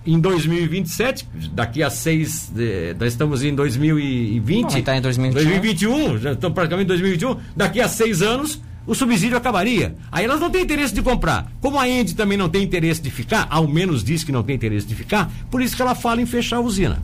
em 0.07 0.19
2027, 0.19 1.29
daqui 1.53 1.83
a 1.83 1.91
seis, 1.91 2.53
eh, 2.57 2.95
nós 2.99 3.13
estamos 3.13 3.43
em 3.43 3.55
2020. 3.55 4.79
está 4.79 4.97
em 4.97 5.01
2021. 5.01 5.43
2021, 5.43 6.19
já 6.19 6.33
estamos 6.33 6.55
praticamente 6.55 6.87
em 6.87 6.89
2021. 6.89 7.37
Daqui 7.57 7.81
a 7.81 7.89
seis 7.89 8.23
anos, 8.23 8.61
o 8.87 8.95
subsídio 8.95 9.37
acabaria. 9.37 9.95
Aí 10.11 10.25
elas 10.25 10.41
não 10.41 10.51
têm 10.51 10.63
interesse 10.63 10.95
de 10.95 11.03
comprar. 11.03 11.51
Como 11.61 11.79
a 11.79 11.89
Ende 11.89 12.15
também 12.15 12.37
não 12.37 12.49
tem 12.49 12.63
interesse 12.63 13.01
de 13.01 13.11
ficar, 13.11 13.47
ao 13.51 13.69
menos 13.69 14.03
diz 14.03 14.25
que 14.25 14.33
não 14.33 14.43
tem 14.43 14.57
interesse 14.57 14.87
de 14.87 14.95
ficar, 14.95 15.31
por 15.51 15.63
isso 15.63 15.77
que 15.77 15.83
ela 15.83 15.95
fala 15.95 16.21
em 16.21 16.27
fechar 16.27 16.57
a 16.57 16.61
usina. 16.61 17.03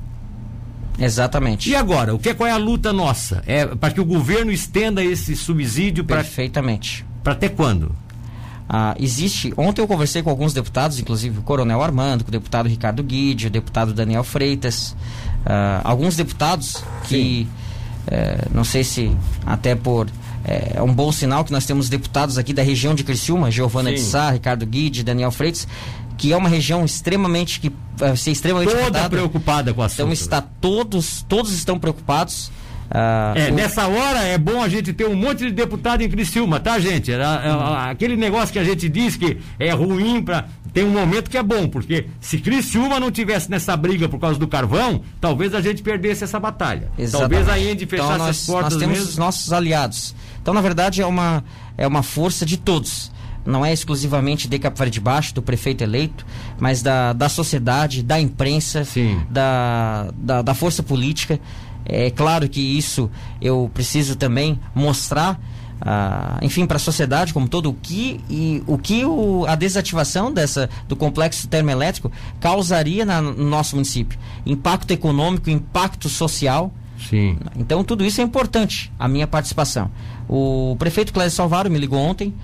Exatamente. 0.99 1.69
E 1.71 1.77
agora, 1.77 2.15
o 2.15 2.19
que 2.19 2.33
qual 2.33 2.49
é 2.49 2.53
a 2.53 2.57
luta 2.57 2.93
nossa? 2.93 3.43
É 3.47 3.67
para 3.67 3.93
que 3.93 4.01
o 4.01 4.05
governo 4.05 4.51
estenda 4.51 5.05
esse 5.05 5.37
subsídio 5.37 6.05
para 6.05 6.23
Perfeitamente. 6.23 7.05
Para 7.23 7.35
até 7.35 7.49
quando? 7.49 7.95
Ah, 8.69 8.97
existe. 8.99 9.53
Ontem 9.57 9.81
eu 9.81 9.87
conversei 9.87 10.23
com 10.23 10.31
alguns 10.31 10.53
deputados, 10.53 10.99
inclusive 10.99 11.39
o 11.39 11.43
Coronel 11.43 11.83
Armando, 11.83 12.25
com 12.25 12.29
o 12.29 12.33
deputado 12.33 12.69
Ricardo 12.69 13.03
Guide, 13.03 13.47
o 13.47 13.51
deputado 13.51 13.95
Daniel 13.95 14.25
Freitas, 14.25 14.97
ah, 15.45 15.81
alguns 15.85 16.17
deputados 16.17 16.83
que 17.09 17.47
eh, 18.07 18.47
não 18.53 18.65
sei 18.65 18.85
se 18.85 19.17
até 19.45 19.75
por 19.75 20.09
eh, 20.45 20.75
é 20.77 20.83
um 20.83 20.93
bom 20.93 21.11
sinal 21.11 21.45
que 21.45 21.53
nós 21.53 21.67
temos 21.67 21.89
deputados 21.89 22.39
aqui 22.39 22.53
da 22.53 22.63
região 22.63 22.95
de 22.95 23.03
Criciúma, 23.03 23.51
Giovana 23.51 23.93
de 23.93 24.01
Sá, 24.01 24.31
Ricardo 24.31 24.65
Guide, 24.65 25.03
Daniel 25.03 25.31
Freitas, 25.33 25.67
que 26.17 26.33
é 26.33 26.37
uma 26.37 26.49
região 26.49 26.85
extremamente 26.85 27.61
que 27.61 27.73
vai 27.97 28.17
ser 28.17 28.31
extremamente 28.31 28.73
toda 28.73 29.09
preocupada 29.09 29.75
com 29.75 29.83
a 29.83 29.87
Então 29.87 30.13
está 30.13 30.41
todos 30.41 31.25
todos 31.29 31.53
estão 31.53 31.79
preocupados 31.79 32.51
ah, 32.91 33.33
é, 33.37 33.51
o... 33.51 33.55
nessa 33.55 33.87
hora 33.87 34.21
é 34.23 34.39
bom 34.39 34.63
a 34.63 34.69
gente 34.69 34.93
ter 34.93 35.07
um 35.07 35.15
monte 35.15 35.47
de 35.47 35.51
deputado 35.51 36.03
em 36.03 36.09
Criciúma, 36.09 36.61
tá, 36.61 36.79
gente? 36.79 37.11
aquele 37.89 38.17
negócio 38.17 38.53
que 38.53 38.59
a 38.59 38.65
gente 38.65 38.89
diz 38.89 39.17
que 39.17 39.39
é 39.59 39.71
ruim 39.71 40.23
para 40.23 40.47
Tem 40.73 40.85
um 40.85 40.91
momento 40.91 41.31
que 41.31 41.39
é 41.39 41.43
bom, 41.43 41.69
porque 41.69 42.07
se 42.21 42.39
Criciúma 42.39 43.01
não 43.01 43.11
tivesse 43.11 43.51
nessa 43.51 43.77
briga 43.77 44.09
por 44.09 44.19
causa 44.19 44.39
do 44.39 44.47
carvão, 44.47 45.03
talvez 45.21 45.55
a 45.55 45.61
gente 45.61 45.83
perdesse 45.83 46.25
essa 46.25 46.39
batalha. 46.39 46.91
Exatamente. 46.99 47.45
Talvez 47.45 47.49
a 47.49 47.59
Ende 47.59 47.85
então, 47.85 47.99
fechasse 47.99 48.15
então, 48.15 48.27
nós, 48.27 48.41
as 48.41 48.47
portas 48.47 48.73
nós 48.75 48.81
temos 48.81 48.99
mesmo. 48.99 49.11
os 49.11 49.19
nossos 49.19 49.53
aliados. 49.53 50.15
Então, 50.41 50.55
na 50.55 50.61
verdade, 50.61 51.01
é 51.01 51.07
uma, 51.07 51.43
é 51.77 51.87
uma 51.87 52.03
força 52.03 52.47
de 52.47 52.57
todos 52.57 53.11
não 53.47 53.65
é 53.65 53.73
exclusivamente 53.73 54.49
de 54.49 54.59
Capivari 54.59 54.91
de 54.91 55.01
Baixo, 55.01 55.35
do 55.35 55.41
prefeito 55.41 55.83
eleito, 55.83 56.27
mas 56.59 56.83
da, 56.83 57.13
da 57.13 57.29
sociedade, 57.29 58.03
da 58.03 58.21
imprensa, 58.21 58.83
da, 59.31 60.11
da, 60.17 60.43
da, 60.43 60.55
força 60.55 60.83
política. 60.83 61.39
É 61.89 62.11
claro 62.11 62.49
que 62.49 62.61
isso 62.61 63.11
eu 63.41 63.71
preciso 63.73 64.17
também 64.17 64.59
mostrar, 64.75 65.41
ah, 65.81 66.39
enfim, 66.43 66.67
para 66.67 66.77
a 66.77 66.81
sociedade 66.81 67.33
como 67.33 67.49
todo 67.49 67.71
o 67.71 67.75
que 67.75 68.21
e 68.29 68.63
o 68.67 68.77
que 68.77 69.05
o, 69.05 69.45
a 69.47 69.55
desativação 69.55 70.33
dessa 70.33 70.69
do 70.89 70.97
complexo 70.97 71.49
termoelétrico 71.49 72.11
causaria 72.41 73.05
na, 73.05 73.23
no 73.23 73.49
nosso 73.49 73.77
município, 73.77 74.19
impacto 74.45 74.91
econômico, 74.91 75.49
impacto 75.49 76.09
social. 76.09 76.73
Sim. 77.09 77.39
Então 77.57 77.85
tudo 77.85 78.05
isso 78.05 78.21
é 78.21 78.25
importante 78.25 78.93
a 78.99 79.07
minha 79.07 79.27
participação. 79.27 79.91
O 80.29 80.75
prefeito 80.79 81.13
Clécio 81.13 81.37
Salvaro 81.37 81.71
me 81.71 81.79
ligou 81.79 82.01
ontem. 82.01 82.35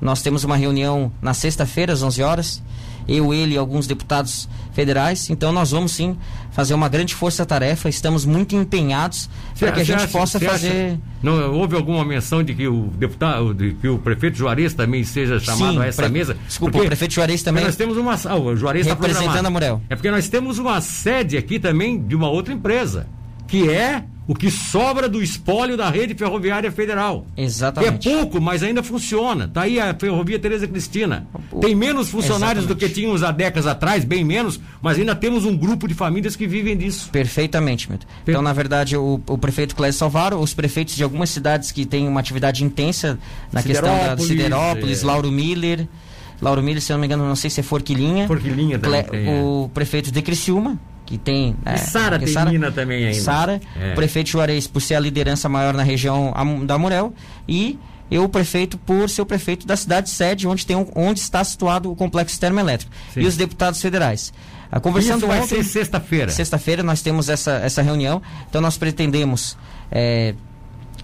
Nós 0.00 0.20
temos 0.20 0.44
uma 0.44 0.56
reunião 0.56 1.12
na 1.22 1.32
sexta-feira 1.32 1.92
às 1.92 2.02
11 2.02 2.22
horas 2.22 2.62
eu, 3.06 3.32
ele 3.32 3.54
e 3.54 3.58
alguns 3.58 3.86
deputados 3.86 4.48
federais. 4.72 5.30
Então 5.30 5.52
nós 5.52 5.70
vamos 5.70 5.92
sim 5.92 6.16
fazer 6.50 6.74
uma 6.74 6.88
grande 6.88 7.14
força-tarefa. 7.14 7.88
Estamos 7.88 8.24
muito 8.24 8.54
empenhados 8.54 9.28
para 9.58 9.72
que 9.72 9.80
a 9.80 9.84
gente 9.84 10.02
acha, 10.04 10.08
possa 10.08 10.40
fazer. 10.40 10.68
Acha, 10.68 11.00
não 11.22 11.54
houve 11.54 11.76
alguma 11.76 12.04
menção 12.04 12.42
de 12.42 12.54
que 12.54 12.66
o 12.66 12.88
deputado, 12.96 13.54
de 13.54 13.74
que 13.74 13.88
o 13.88 13.98
prefeito 13.98 14.36
Juarez 14.36 14.74
também 14.74 15.04
seja 15.04 15.38
chamado 15.40 15.74
sim, 15.74 15.80
a 15.80 15.86
essa 15.86 16.02
pre... 16.02 16.12
mesa? 16.12 16.36
Desculpa, 16.46 16.72
porque, 16.72 16.86
o 16.86 16.88
prefeito 16.88 17.14
Juarez 17.14 17.42
também. 17.42 17.64
Nós 17.64 17.76
temos 17.76 17.96
uma, 17.96 18.14
ah, 18.24 18.36
o 18.36 18.56
Juarez 18.56 18.86
tá 18.86 18.94
representando 18.94 19.46
a 19.46 19.50
Murel. 19.50 19.80
É 19.88 19.96
porque 19.96 20.10
nós 20.10 20.28
temos 20.28 20.58
uma 20.58 20.80
sede 20.80 21.36
aqui 21.36 21.58
também 21.58 22.02
de 22.02 22.14
uma 22.14 22.28
outra 22.28 22.52
empresa, 22.52 23.06
que 23.46 23.68
é 23.68 24.04
o 24.32 24.34
que 24.34 24.50
sobra 24.50 25.10
do 25.10 25.22
espólio 25.22 25.76
da 25.76 25.90
rede 25.90 26.14
ferroviária 26.14 26.72
federal. 26.72 27.26
Exatamente. 27.36 28.08
É 28.08 28.12
pouco, 28.14 28.40
mas 28.40 28.62
ainda 28.62 28.82
funciona. 28.82 29.46
Tá 29.46 29.62
aí 29.62 29.78
a 29.78 29.94
ferrovia 29.94 30.38
Tereza 30.38 30.66
Cristina. 30.66 31.26
Tem 31.60 31.74
menos 31.74 32.08
funcionários 32.08 32.64
Exatamente. 32.64 32.68
do 32.68 32.76
que 32.76 32.88
tínhamos 32.88 33.22
há 33.22 33.30
décadas 33.30 33.66
atrás, 33.66 34.06
bem 34.06 34.24
menos, 34.24 34.58
mas 34.80 34.98
ainda 34.98 35.14
temos 35.14 35.44
um 35.44 35.54
grupo 35.54 35.86
de 35.86 35.92
famílias 35.92 36.34
que 36.34 36.46
vivem 36.46 36.74
disso. 36.78 37.10
Perfeitamente, 37.10 37.90
Milton. 37.90 38.06
Então, 38.26 38.40
na 38.40 38.54
verdade, 38.54 38.96
o, 38.96 39.20
o 39.26 39.36
prefeito 39.36 39.76
Clésio 39.76 39.98
Salvaro, 39.98 40.38
os 40.38 40.54
prefeitos 40.54 40.96
de 40.96 41.04
algumas 41.04 41.28
cidades 41.28 41.70
que 41.70 41.84
têm 41.84 42.08
uma 42.08 42.20
atividade 42.20 42.64
intensa 42.64 43.18
na 43.52 43.62
questão 43.62 43.94
da 43.94 44.16
Siderópolis, 44.16 45.02
é. 45.02 45.06
Lauro 45.06 45.30
Miller. 45.30 45.86
Lauro 46.40 46.62
Miller, 46.62 46.80
se 46.80 46.90
eu 46.90 46.94
não 46.94 47.00
me 47.02 47.06
engano, 47.06 47.28
não 47.28 47.36
sei 47.36 47.50
se 47.50 47.60
é 47.60 47.62
Forquilinha. 47.62 48.26
Forquilinha 48.26 48.78
também. 48.78 49.02
Cle... 49.04 49.28
É. 49.28 49.42
O 49.42 49.70
prefeito 49.74 50.10
de 50.10 50.22
Criciúma, 50.22 50.80
que 51.12 51.18
tem. 51.18 51.54
É, 51.66 51.76
Sara 51.76 52.18
tem 52.18 52.26
Sara, 52.26 52.50
mina 52.50 52.72
também 52.72 53.04
ainda. 53.04 53.20
Sara, 53.20 53.60
é. 53.78 53.92
o 53.92 53.94
prefeito 53.94 54.30
Juarez 54.30 54.66
por 54.66 54.80
ser 54.80 54.94
a 54.94 55.00
liderança 55.00 55.46
maior 55.46 55.74
na 55.74 55.82
região 55.82 56.32
da 56.64 56.78
Murel 56.78 57.12
e 57.46 57.78
eu, 58.10 58.24
o 58.24 58.28
prefeito, 58.30 58.78
por 58.78 59.10
ser 59.10 59.20
o 59.20 59.26
prefeito 59.26 59.66
da 59.66 59.76
cidade 59.76 60.08
sede, 60.08 60.48
onde, 60.48 60.64
tem 60.64 60.74
um, 60.74 60.86
onde 60.94 61.20
está 61.20 61.44
situado 61.44 61.92
o 61.92 61.96
complexo 61.96 62.40
termoelétrico. 62.40 62.90
Sim. 63.12 63.20
E 63.20 63.26
os 63.26 63.36
deputados 63.36 63.80
federais. 63.82 64.32
A 64.70 64.80
conversando 64.80 65.18
Isso 65.18 65.26
vai 65.26 65.40
ontem, 65.40 65.62
ser 65.62 65.64
sexta-feira. 65.64 66.30
Sexta-feira 66.30 66.82
nós 66.82 67.02
temos 67.02 67.28
essa, 67.28 67.52
essa 67.56 67.82
reunião. 67.82 68.22
Então 68.48 68.62
nós 68.62 68.78
pretendemos 68.78 69.56
é, 69.90 70.34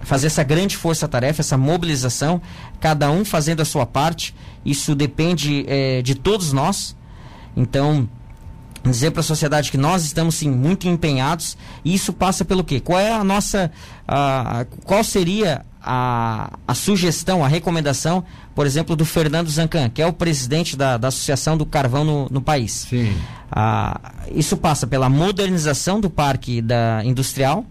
fazer 0.01 0.25
essa 0.25 0.43
grande 0.43 0.75
força-tarefa, 0.75 1.41
essa 1.41 1.57
mobilização, 1.57 2.41
cada 2.79 3.11
um 3.11 3.23
fazendo 3.23 3.61
a 3.61 3.65
sua 3.65 3.85
parte. 3.85 4.33
Isso 4.65 4.95
depende 4.95 5.65
é, 5.67 6.01
de 6.01 6.15
todos 6.15 6.51
nós. 6.51 6.95
Então, 7.55 8.07
dizer 8.83 9.11
para 9.11 9.21
a 9.21 9.23
sociedade 9.23 9.71
que 9.71 9.77
nós 9.77 10.05
estamos 10.05 10.35
sim 10.35 10.49
muito 10.49 10.87
empenhados 10.87 11.57
e 11.83 11.93
isso 11.93 12.13
passa 12.13 12.45
pelo 12.45 12.63
quê? 12.63 12.79
Qual 12.79 12.99
é 12.99 13.11
a 13.11 13.23
nossa 13.23 13.71
a, 14.07 14.65
qual 14.85 15.03
seria 15.03 15.65
a, 15.81 16.51
a 16.67 16.73
sugestão, 16.73 17.43
a 17.43 17.47
recomendação, 17.47 18.23
por 18.53 18.65
exemplo, 18.65 18.95
do 18.95 19.05
Fernando 19.05 19.49
Zancan, 19.49 19.89
que 19.89 20.01
é 20.01 20.05
o 20.05 20.13
presidente 20.13 20.75
da, 20.75 20.97
da 20.97 21.07
Associação 21.07 21.57
do 21.57 21.65
Carvão 21.65 22.03
no, 22.03 22.27
no 22.29 22.41
país. 22.41 22.85
Sim. 22.89 23.15
Ah, 23.51 23.99
isso 24.31 24.57
passa 24.57 24.85
pela 24.85 25.09
modernização 25.09 25.99
do 25.99 26.09
parque 26.09 26.61
da 26.61 27.01
industrial, 27.03 27.65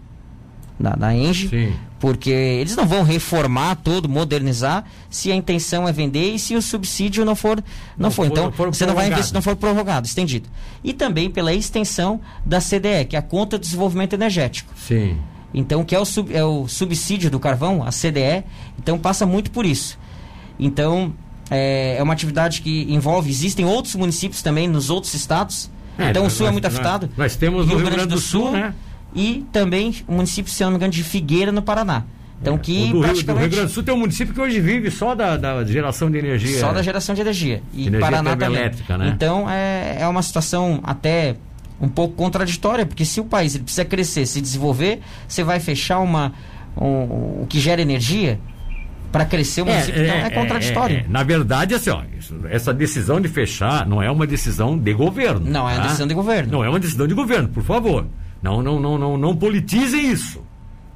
da, 0.79 0.91
da 0.91 1.13
Engie, 1.13 1.49
Sim. 1.49 1.73
Porque 1.99 2.29
eles 2.29 2.75
não 2.75 2.87
vão 2.87 3.03
reformar 3.03 3.75
todo, 3.75 4.07
modernizar, 4.07 4.85
se 5.09 5.31
a 5.31 5.35
intenção 5.35 5.87
é 5.87 5.91
vender 5.91 6.33
e 6.33 6.39
se 6.39 6.55
o 6.55 6.61
subsídio 6.61 7.25
não 7.25 7.35
for, 7.35 7.57
não, 7.57 7.63
não 7.97 8.11
for. 8.11 8.25
Então, 8.25 8.45
não 8.45 8.51
for 8.51 8.73
você 8.73 8.85
não 8.85 8.95
vai 8.95 9.07
investir 9.07 9.27
se 9.27 9.33
não 9.33 9.41
for 9.41 9.55
prorrogado, 9.55 10.07
estendido. 10.07 10.47
E 10.83 10.93
também 10.93 11.29
pela 11.29 11.53
extensão 11.53 12.21
da 12.45 12.59
CDE, 12.59 13.05
que 13.09 13.15
é 13.15 13.19
a 13.19 13.21
Conta 13.21 13.57
de 13.57 13.65
Desenvolvimento 13.65 14.13
Energético. 14.13 14.73
Sim. 14.77 15.17
Então, 15.53 15.83
que 15.83 15.95
é 15.95 15.99
o, 15.99 16.05
sub, 16.05 16.33
é 16.33 16.43
o 16.43 16.67
subsídio 16.67 17.29
do 17.29 17.39
carvão, 17.39 17.83
a 17.83 17.89
CDE, 17.89 18.43
então 18.77 18.97
passa 18.97 19.25
muito 19.25 19.51
por 19.51 19.65
isso. 19.65 19.97
Então, 20.59 21.13
é, 21.49 21.97
é 21.97 22.03
uma 22.03 22.13
atividade 22.13 22.61
que 22.61 22.85
envolve, 22.89 23.29
existem 23.29 23.65
outros 23.65 23.95
municípios 23.95 24.41
também 24.41 24.67
nos 24.67 24.89
outros 24.89 25.13
estados. 25.13 25.69
É, 25.97 26.11
então, 26.11 26.25
o 26.25 26.29
Sul 26.29 26.47
é 26.47 26.51
muito 26.51 26.65
afetado. 26.65 27.07
Nós, 27.07 27.17
nós 27.17 27.35
temos 27.35 27.65
Rio, 27.65 27.75
Rio 27.75 27.85
Grande, 27.85 27.95
Grande 27.95 28.09
do, 28.09 28.15
do 28.15 28.21
Sul, 28.21 28.43
Sul 28.43 28.51
né? 28.51 28.73
E 29.13 29.45
também 29.51 29.95
o 30.07 30.13
município, 30.13 30.51
se 30.51 30.63
não 30.63 30.71
me 30.71 30.77
engano, 30.77 30.91
de 30.91 31.03
Figueira, 31.03 31.51
no 31.51 31.61
Paraná. 31.61 32.03
Então, 32.41 32.55
é. 32.55 32.57
que 32.57 32.91
do, 32.91 33.01
praticamente... 33.01 33.25
do 33.25 33.39
Rio 33.39 33.49
Grande 33.49 33.65
do 33.67 33.73
Sul 33.73 33.83
tem 33.83 33.93
um 33.93 33.97
município 33.97 34.33
que 34.33 34.39
hoje 34.39 34.59
vive 34.61 34.89
só 34.89 35.13
da, 35.13 35.35
da 35.35 35.63
geração 35.65 36.09
de 36.09 36.17
energia. 36.17 36.59
Só 36.59 36.71
da 36.71 36.81
geração 36.81 37.13
de 37.13 37.21
energia. 37.21 37.61
E 37.73 37.87
energia 37.87 37.99
Paraná 37.99 38.35
também. 38.35 38.59
Elétrica, 38.59 38.97
né? 38.97 39.11
Então, 39.13 39.49
é, 39.49 39.97
é 39.99 40.07
uma 40.07 40.21
situação 40.21 40.79
até 40.83 41.35
um 41.81 41.87
pouco 41.87 42.15
contraditória, 42.15 42.85
porque 42.85 43.05
se 43.05 43.19
o 43.19 43.25
país 43.25 43.57
precisa 43.57 43.85
crescer, 43.85 44.25
se 44.25 44.41
desenvolver, 44.41 44.99
você 45.27 45.43
vai 45.43 45.59
fechar 45.59 45.99
uma, 45.99 46.33
um, 46.77 47.41
o 47.41 47.47
que 47.47 47.59
gera 47.59 47.81
energia 47.81 48.39
para 49.11 49.25
crescer 49.25 49.61
o 49.61 49.67
é, 49.67 49.71
município. 49.71 50.01
É, 50.01 50.05
então, 50.05 50.17
é, 50.17 50.21
é 50.21 50.29
contraditório. 50.29 50.95
É, 50.97 50.99
é, 50.99 51.05
Na 51.07 51.23
verdade, 51.23 51.73
assim, 51.73 51.89
ó, 51.89 52.03
essa 52.49 52.73
decisão 52.73 53.19
de 53.19 53.27
fechar 53.27 53.85
não 53.85 54.01
é 54.01 54.09
uma 54.09 54.27
decisão 54.27 54.77
de 54.77 54.93
governo. 54.93 55.49
Não 55.49 55.69
é 55.69 55.73
uma 55.73 55.81
tá? 55.81 55.83
decisão 55.83 56.07
de 56.07 56.13
governo. 56.13 56.51
Não 56.51 56.63
é 56.63 56.69
uma 56.69 56.79
decisão 56.79 57.07
de 57.07 57.13
governo, 57.13 57.49
por 57.49 57.63
favor. 57.63 58.05
Não, 58.41 58.61
não, 58.61 58.79
não, 58.79 58.97
não, 58.97 59.17
não 59.17 59.35
politizem 59.35 60.11
isso. 60.11 60.41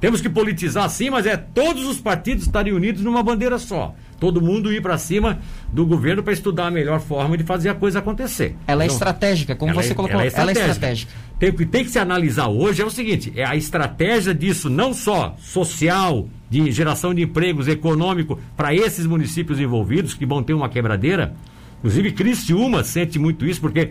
Temos 0.00 0.20
que 0.20 0.28
politizar 0.28 0.88
sim, 0.90 1.08
mas 1.08 1.24
é 1.24 1.34
todos 1.34 1.86
os 1.86 1.98
partidos 1.98 2.44
estarem 2.44 2.74
unidos 2.74 3.02
numa 3.02 3.22
bandeira 3.22 3.58
só. 3.58 3.94
Todo 4.20 4.40
mundo 4.40 4.70
ir 4.70 4.82
para 4.82 4.98
cima 4.98 5.38
do 5.72 5.86
governo 5.86 6.22
para 6.22 6.32
estudar 6.32 6.66
a 6.66 6.70
melhor 6.70 7.00
forma 7.00 7.38
de 7.38 7.44
fazer 7.44 7.70
a 7.70 7.74
coisa 7.74 8.00
acontecer. 8.00 8.54
Ela 8.66 8.82
é 8.82 8.86
então, 8.86 8.96
estratégica, 8.96 9.56
como 9.56 9.72
você 9.72 9.92
é, 9.92 9.94
colocou. 9.94 10.14
Ela 10.14 10.24
é 10.24 10.26
estratégica. 10.26 10.60
Ela 10.60 10.68
é 10.68 10.72
estratégica. 10.72 11.12
Tem, 11.38 11.52
que 11.52 11.66
tem 11.66 11.84
que 11.84 11.90
se 11.90 11.98
analisar 11.98 12.48
hoje 12.48 12.82
é 12.82 12.84
o 12.84 12.90
seguinte: 12.90 13.32
é 13.34 13.46
a 13.46 13.56
estratégia 13.56 14.34
disso, 14.34 14.68
não 14.68 14.92
só 14.92 15.36
social, 15.38 16.28
de 16.50 16.70
geração 16.70 17.14
de 17.14 17.22
empregos 17.22 17.66
econômico 17.66 18.38
para 18.56 18.74
esses 18.74 19.06
municípios 19.06 19.58
envolvidos 19.58 20.12
que 20.12 20.26
vão 20.26 20.42
ter 20.42 20.52
uma 20.52 20.68
quebradeira. 20.68 21.34
Inclusive, 21.78 22.12
Criciúma 22.12 22.84
sente 22.84 23.18
muito 23.18 23.46
isso, 23.46 23.60
porque 23.60 23.90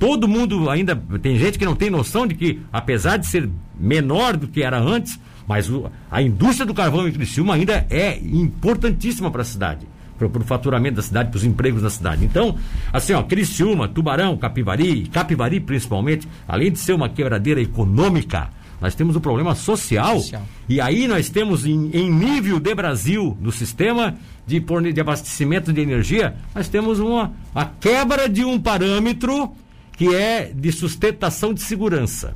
todo 0.00 0.26
mundo 0.26 0.70
ainda. 0.70 0.96
Tem 1.20 1.36
gente 1.36 1.58
que 1.58 1.64
não 1.64 1.76
tem 1.76 1.90
noção 1.90 2.26
de 2.26 2.34
que, 2.34 2.58
apesar 2.72 3.18
de 3.18 3.26
ser 3.26 3.48
menor 3.78 4.36
do 4.36 4.48
que 4.48 4.62
era 4.62 4.80
antes, 4.80 5.20
mas 5.46 5.70
o, 5.70 5.90
a 6.10 6.22
indústria 6.22 6.66
do 6.66 6.72
carvão 6.72 7.06
em 7.06 7.12
Criciúma 7.12 7.54
ainda 7.54 7.86
é 7.90 8.18
importantíssima 8.18 9.30
para 9.30 9.42
a 9.42 9.44
cidade, 9.44 9.86
para 10.18 10.26
o 10.26 10.44
faturamento 10.44 10.96
da 10.96 11.02
cidade, 11.02 11.28
para 11.28 11.36
os 11.36 11.44
empregos 11.44 11.82
da 11.82 11.90
cidade. 11.90 12.24
Então, 12.24 12.56
assim, 12.92 13.12
ó, 13.12 13.22
Criciúma, 13.22 13.86
Tubarão, 13.86 14.36
Capivari, 14.38 15.06
Capivari 15.08 15.60
principalmente, 15.60 16.26
além 16.48 16.72
de 16.72 16.78
ser 16.78 16.94
uma 16.94 17.08
quebradeira 17.08 17.60
econômica, 17.60 18.48
nós 18.80 18.94
temos 18.94 19.14
um 19.14 19.20
problema 19.20 19.54
social, 19.54 20.20
social. 20.20 20.42
e 20.66 20.80
aí 20.80 21.06
nós 21.06 21.28
temos 21.28 21.66
em, 21.66 21.90
em, 21.92 22.10
nível 22.10 22.58
de 22.58 22.74
Brasil, 22.74 23.36
no 23.38 23.52
sistema 23.52 24.14
de, 24.46 24.58
de 24.94 25.00
abastecimento 25.00 25.70
de 25.70 25.82
energia, 25.82 26.34
nós 26.54 26.68
temos 26.68 26.98
uma 26.98 27.32
a 27.54 27.66
quebra 27.66 28.26
de 28.26 28.42
um 28.42 28.58
parâmetro 28.58 29.54
que 30.00 30.14
é 30.14 30.50
de 30.54 30.72
sustentação 30.72 31.52
de 31.52 31.60
segurança. 31.60 32.34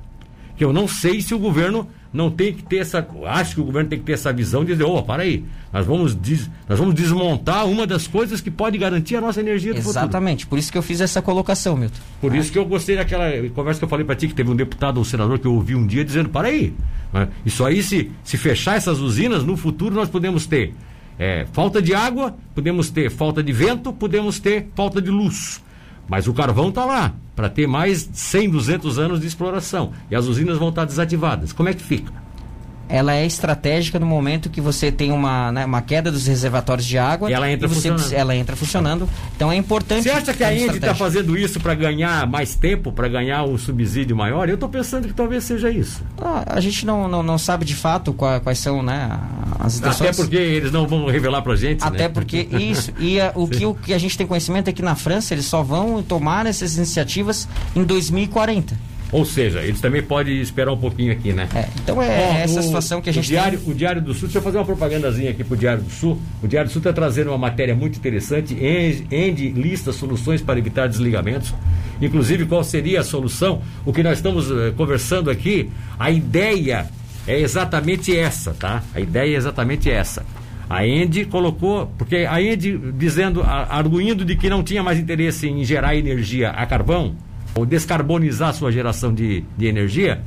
Que 0.55 0.63
eu 0.63 0.71
não 0.71 0.87
sei 0.87 1.23
se 1.23 1.35
o 1.35 1.39
governo 1.39 1.89
não 2.13 2.31
tem 2.31 2.53
que 2.53 2.63
ter 2.63 2.77
essa. 2.77 3.09
Acho 3.25 3.55
que 3.55 3.61
o 3.63 3.65
governo 3.65 3.89
tem 3.89 3.99
que 3.99 4.05
ter 4.05 4.13
essa 4.13 4.31
visão 4.35 4.67
de 4.67 4.73
dizer, 4.73 4.85
ô, 4.85 4.99
oh, 4.99 5.03
para 5.03 5.23
aí, 5.23 5.47
nós 5.73 5.87
vamos, 5.87 6.15
des, 6.15 6.51
nós 6.69 6.79
vamos 6.79 6.95
desmontar 6.95 7.67
uma 7.67 7.87
das 7.87 8.07
coisas 8.07 8.43
que 8.43 8.51
pode 8.51 8.77
garantir 8.77 9.17
a 9.17 9.21
nossa 9.23 9.41
energia 9.41 9.73
do 9.73 9.79
Exatamente, 9.79 10.41
futuro. 10.41 10.51
por 10.51 10.59
isso 10.59 10.71
que 10.71 10.77
eu 10.77 10.83
fiz 10.83 11.01
essa 11.01 11.23
colocação, 11.23 11.75
Milton. 11.75 11.97
Por 12.21 12.37
isso 12.37 12.53
que 12.53 12.59
eu 12.59 12.67
gostei 12.67 12.97
daquela 12.97 13.31
conversa 13.55 13.79
que 13.79 13.85
eu 13.87 13.89
falei 13.89 14.05
para 14.05 14.15
ti, 14.15 14.29
que 14.29 14.35
teve 14.35 14.51
um 14.51 14.57
deputado 14.57 14.99
ou 14.99 15.05
senador 15.05 15.39
que 15.39 15.47
eu 15.47 15.55
ouvi 15.55 15.75
um 15.75 15.87
dia 15.87 16.05
dizendo, 16.05 16.29
para 16.29 16.49
aí, 16.49 16.75
né? 17.15 17.31
isso 17.47 17.65
aí, 17.65 17.83
se, 17.83 18.13
se 18.23 18.37
fechar 18.37 18.77
essas 18.77 19.01
usinas, 19.01 19.43
no 19.43 19.57
futuro 19.57 19.95
nós 19.95 20.11
podemos 20.11 20.47
ter 20.47 20.75
é, 21.19 21.47
falta 21.51 21.81
de 21.81 21.95
água, 21.95 22.37
podemos 22.55 22.91
ter 22.91 23.11
falta 23.11 23.43
de 23.43 23.55
vento, 23.55 23.91
podemos 23.91 24.39
ter 24.39 24.69
falta 24.75 25.01
de 25.01 25.11
luz. 25.11 25.64
Mas 26.09 26.27
o 26.27 26.35
carvão 26.35 26.69
está 26.69 26.85
lá 26.85 27.15
para 27.35 27.49
ter 27.49 27.67
mais 27.67 28.09
100, 28.13 28.51
200 28.51 28.99
anos 28.99 29.21
de 29.21 29.27
exploração. 29.27 29.93
E 30.11 30.15
as 30.15 30.27
usinas 30.27 30.59
vão 30.59 30.69
estar 30.69 30.85
desativadas. 30.85 31.53
Como 31.53 31.69
é 31.69 31.75
que 31.75 31.83
fica? 31.83 32.24
Ela 32.89 33.15
é 33.15 33.25
estratégica 33.25 33.99
no 33.99 34.07
momento 34.07 34.51
que 34.51 34.61
você 34.61 34.93
tem 34.93 35.11
uma, 35.11 35.51
né, 35.51 35.65
uma 35.65 35.81
queda 35.83 36.11
dos 36.11 36.27
reservatórios 36.27 36.87
de 36.87 36.99
água 36.99 37.31
e 37.31 37.33
ela 37.33 37.51
entra, 37.51 37.67
e 37.67 37.71
funcionando. 37.71 38.13
ela 38.13 38.37
entra 38.37 38.57
funcionando. 38.57 39.09
Então 39.35 39.51
é 39.51 39.57
importante. 39.57 40.03
Você 40.05 40.11
acha 40.11 40.35
que 40.35 40.45
a 40.45 40.55
Indy 40.55 40.77
está 40.77 40.95
fazendo 40.95 41.37
isso 41.37 41.61
para 41.61 41.75
ganhar 41.75 42.27
mais 42.27 42.55
tempo, 42.55 42.93
para 42.93 43.09
ganhar 43.09 43.45
um 43.45 43.57
subsídio 43.57 44.17
maior? 44.17 44.49
Eu 44.49 44.55
estou 44.55 44.69
pensando 44.69 45.09
que 45.09 45.15
talvez 45.15 45.45
seja 45.45 45.71
isso. 45.71 46.03
Ah, 46.21 46.45
a 46.47 46.61
gente 46.61 46.85
não, 46.85 47.09
não, 47.09 47.23
não, 47.23 47.39
sabe 47.39 47.65
de 47.65 47.75
fato 47.75 48.13
quais, 48.13 48.43
quais 48.43 48.59
são 48.59 48.83
né, 48.83 49.19
as 49.59 49.79
intenções. 49.79 50.11
Até 50.11 50.23
porque 50.23 50.37
eles 50.37 50.71
não 50.71 50.87
vão 50.87 51.07
revelar 51.07 51.43
para 51.43 51.55
a 51.55 51.57
gente. 51.57 51.83
Até 51.83 52.05
né? 52.05 52.09
porque 52.09 52.49
isso. 52.53 52.93
E 52.99 53.21
a, 53.21 53.33
o, 53.35 53.47
que, 53.49 53.65
o 53.65 53.75
que 53.75 53.95
a 53.95 53.99
gente 53.99 54.17
tem 54.17 54.27
conhecimento 54.27 54.69
é 54.69 54.73
que 54.73 54.83
na 54.83 54.95
França 54.95 55.35
eles 55.35 55.47
só 55.47 55.63
vão 55.63 56.03
tomar 56.03 56.47
essas 56.47 56.77
iniciativas 56.77 57.49
em 57.75 57.83
2040. 57.83 58.94
Ou 59.13 59.25
seja, 59.25 59.61
eles 59.61 59.81
também 59.81 60.03
podem 60.03 60.41
esperar 60.41 60.73
um 60.73 60.77
pouquinho 60.77 61.13
aqui, 61.13 61.33
né? 61.33 61.49
É, 61.55 61.69
então 61.83 62.03
é 62.03 62.09
Bom, 62.09 62.37
essa 62.37 62.61
o, 62.61 62.63
situação 62.63 63.01
que 63.01 63.11
a 63.11 63.13
gente 63.13 63.27
o 63.27 63.29
Diário, 63.29 63.59
tem. 63.61 63.71
O 63.71 63.75
Diário 63.75 64.03
do 64.03 64.13
Sul, 64.13 64.23
deixa 64.23 64.39
eu 64.39 64.43
fazer 64.43 64.59
uma 64.59 64.65
propagandazinha 64.65 65.31
aqui 65.31 65.45
pro 65.45 65.57
Diário 65.57 65.83
do 65.83 65.91
Sul. 65.91 66.21
O 66.43 66.49
Diário 66.49 66.69
do 66.69 66.73
Sul 66.73 66.81
está 66.81 66.93
trazendo 66.93 67.29
uma 67.31 67.39
matéria 67.39 67.75
muito 67.75 67.97
interessante. 67.97 68.55
End 68.55 69.49
lista 69.51 69.93
soluções 69.93 70.43
para 70.43 70.59
evitar 70.59 70.89
desligamentos. 70.89 71.55
Inclusive, 72.03 72.47
qual 72.47 72.65
seria 72.65 73.01
a 73.01 73.05
solução? 73.05 73.63
O 73.85 73.93
que 73.93 74.03
nós 74.03 74.19
estamos 74.19 74.51
uh, 74.51 74.73
conversando 74.77 75.31
aqui, 75.31 75.71
a 75.99 76.11
ideia 76.11 76.89
é 77.27 77.41
exatamente 77.41 78.17
essa, 78.17 78.53
tá? 78.53 78.83
A 78.95 79.01
ideia 79.01 79.35
é 79.35 79.37
exatamente 79.37 79.91
essa. 79.91 80.25
A 80.69 80.87
End 80.87 81.27
colocou, 81.27 81.87
porque 81.99 82.27
a 82.29 82.41
End 82.43 82.79
dizendo, 82.97 83.43
arguindo 83.43 84.25
de 84.25 84.35
que 84.35 84.49
não 84.49 84.63
tinha 84.63 84.83
mais 84.83 84.99
interesse 84.99 85.47
em 85.47 85.63
gerar 85.65 85.95
energia 85.95 86.51
a 86.51 86.67
carvão, 86.67 87.15
ou 87.55 87.65
descarbonizar 87.65 88.53
sua 88.55 88.73
geração 88.73 89.13
de, 89.13 89.45
de 89.57 89.67
energia, 89.67 90.23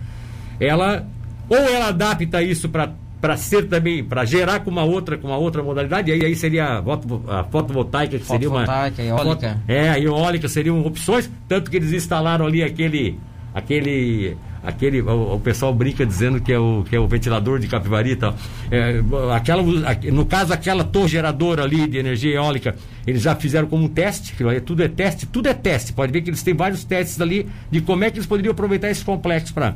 ela 0.60 1.06
ou 1.50 1.58
ela 1.58 1.88
adapta 1.90 2.42
isso 2.42 2.70
para 2.70 2.92
para 3.20 3.36
ser 3.36 3.68
também 3.68 4.04
para 4.04 4.24
gerar 4.26 4.60
com 4.60 4.70
uma 4.70 4.84
outra 4.84 5.18
com 5.18 5.28
uma 5.28 5.38
outra 5.38 5.64
modalidade 5.64 6.12
e 6.12 6.24
aí, 6.24 6.36
seria 6.36 6.78
a, 6.78 6.84
foto, 6.84 7.24
a 7.28 7.44
fotovoltaica 7.44 8.20
que 8.20 8.26
seria 8.26 8.48
uma 8.50 8.64
eólica. 9.02 9.58
É 9.68 9.90
a 9.90 10.00
eólica 10.00 10.48
seriam 10.48 10.86
opções 10.86 11.30
tanto 11.48 11.72
que 11.72 11.78
eles 11.78 11.92
instalaram 11.92 12.46
ali 12.46 12.62
aquele 12.64 13.20
aquele 13.56 14.38
aquele 14.64 15.02
o, 15.02 15.36
o, 15.36 15.40
pessoal 15.40 15.74
brinca 15.74 16.06
dizendo 16.06 16.42
que 16.42 16.52
é 16.52 16.60
o 16.60 16.84
que 16.88 16.96
é 16.96 17.00
o 17.00 17.08
ventilador 17.08 17.60
de 17.60 17.68
Capivari 17.68 18.12
e 18.12 18.16
tal. 18.16 18.36
É, 18.72 19.02
aquela, 19.36 19.64
no 20.12 20.26
caso 20.26 20.54
aquela 20.54 20.84
torre 20.84 21.08
geradora 21.10 21.64
ali 21.64 21.88
de 21.88 21.98
energia 21.98 22.36
eólica, 22.36 22.76
eles 23.06 23.22
já 23.22 23.36
fizeram 23.36 23.68
como 23.68 23.86
um 23.86 23.88
teste, 23.88 24.34
que 24.34 24.62
tudo 24.62 24.84
é 24.84 24.88
teste, 24.88 25.26
tudo 25.26 25.48
é 25.48 25.54
teste. 25.54 25.94
Pode 25.94 26.12
ver 26.12 26.22
que 26.22 26.30
eles 26.30 26.44
têm 26.44 26.54
vários 26.54 26.84
testes 26.84 27.20
ali 27.22 27.48
de 27.72 27.82
como 27.82 28.04
é 28.04 28.12
que 28.12 28.18
eles 28.18 28.28
poderiam 28.28 28.52
aproveitar 28.52 28.90
esse 28.90 29.04
complexo 29.04 29.54
para 29.54 29.76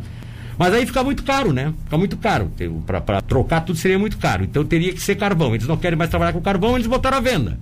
mas 0.58 0.76
aí 0.76 0.86
fica 0.86 1.04
muito 1.04 1.24
caro, 1.24 1.52
né? 1.52 1.74
Fica 1.86 1.98
muito 1.98 2.18
caro. 2.18 2.52
Para 2.86 3.20
trocar 3.22 3.62
tudo 3.62 3.80
seria 3.80 3.98
muito 3.98 4.20
caro. 4.20 4.44
Então 4.44 4.64
teria 4.64 4.94
que 4.94 5.02
ser 5.02 5.16
carvão. 5.16 5.56
Eles 5.56 5.66
não 5.66 5.76
querem 5.76 5.98
mais 5.98 6.12
trabalhar 6.12 6.34
com 6.34 6.42
carvão, 6.42 6.76
eles 6.76 6.86
botaram 6.86 7.18
à 7.18 7.20
venda. 7.20 7.58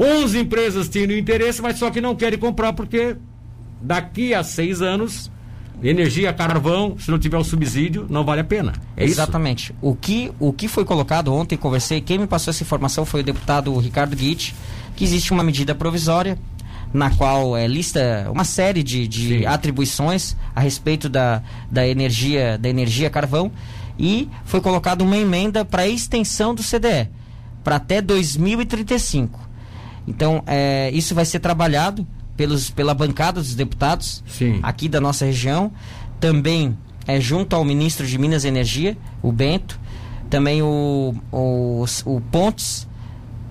11 0.00 0.38
empresas 0.38 0.88
tinham 0.88 1.12
interesse, 1.12 1.62
mas 1.62 1.78
só 1.78 1.90
que 1.90 2.00
não 2.00 2.16
querem 2.16 2.38
comprar 2.38 2.72
porque 2.72 3.16
daqui 3.80 4.34
a 4.34 4.42
seis 4.42 4.82
anos 4.82 5.30
energia 5.82 6.32
carvão, 6.32 6.96
se 6.98 7.10
não 7.10 7.18
tiver 7.18 7.36
o 7.36 7.44
subsídio, 7.44 8.06
não 8.08 8.24
vale 8.24 8.40
a 8.40 8.44
pena. 8.44 8.72
É 8.96 9.04
Exatamente. 9.04 9.72
Isso? 9.72 9.74
O 9.80 9.94
que, 9.94 10.30
o 10.38 10.52
que 10.52 10.68
foi 10.68 10.84
colocado 10.84 11.32
ontem, 11.32 11.56
conversei, 11.56 12.00
quem 12.00 12.18
me 12.18 12.26
passou 12.26 12.50
essa 12.50 12.62
informação 12.62 13.04
foi 13.04 13.20
o 13.20 13.24
deputado 13.24 13.76
Ricardo 13.78 14.14
Guit, 14.14 14.54
que 14.96 15.04
existe 15.04 15.32
uma 15.32 15.42
medida 15.42 15.74
provisória 15.74 16.38
na 16.92 17.10
qual 17.10 17.56
é, 17.56 17.66
lista 17.66 18.28
uma 18.30 18.44
série 18.44 18.82
de, 18.82 19.08
de 19.08 19.46
atribuições 19.46 20.36
a 20.54 20.60
respeito 20.60 21.08
da, 21.08 21.42
da 21.70 21.88
energia 21.88 22.58
da 22.58 22.68
energia 22.68 23.08
carvão 23.08 23.50
e 23.98 24.28
foi 24.44 24.60
colocada 24.60 25.02
uma 25.02 25.16
emenda 25.16 25.64
para 25.64 25.88
extensão 25.88 26.54
do 26.54 26.62
CDE 26.62 27.08
para 27.62 27.76
até 27.76 28.02
2035. 28.02 29.40
Então, 30.06 30.42
é, 30.46 30.90
isso 30.92 31.14
vai 31.14 31.24
ser 31.24 31.38
trabalhado 31.38 32.06
pelos, 32.36 32.70
pela 32.70 32.94
bancada 32.94 33.40
dos 33.40 33.54
deputados 33.54 34.22
Sim. 34.26 34.60
aqui 34.62 34.88
da 34.88 35.00
nossa 35.00 35.24
região, 35.24 35.72
também 36.20 36.76
é, 37.06 37.20
junto 37.20 37.54
ao 37.54 37.64
ministro 37.64 38.06
de 38.06 38.18
Minas 38.18 38.44
e 38.44 38.48
Energia, 38.48 38.96
o 39.22 39.32
Bento, 39.32 39.78
também 40.30 40.62
o, 40.62 41.14
o, 41.30 41.84
o 42.06 42.20
Pontes, 42.20 42.88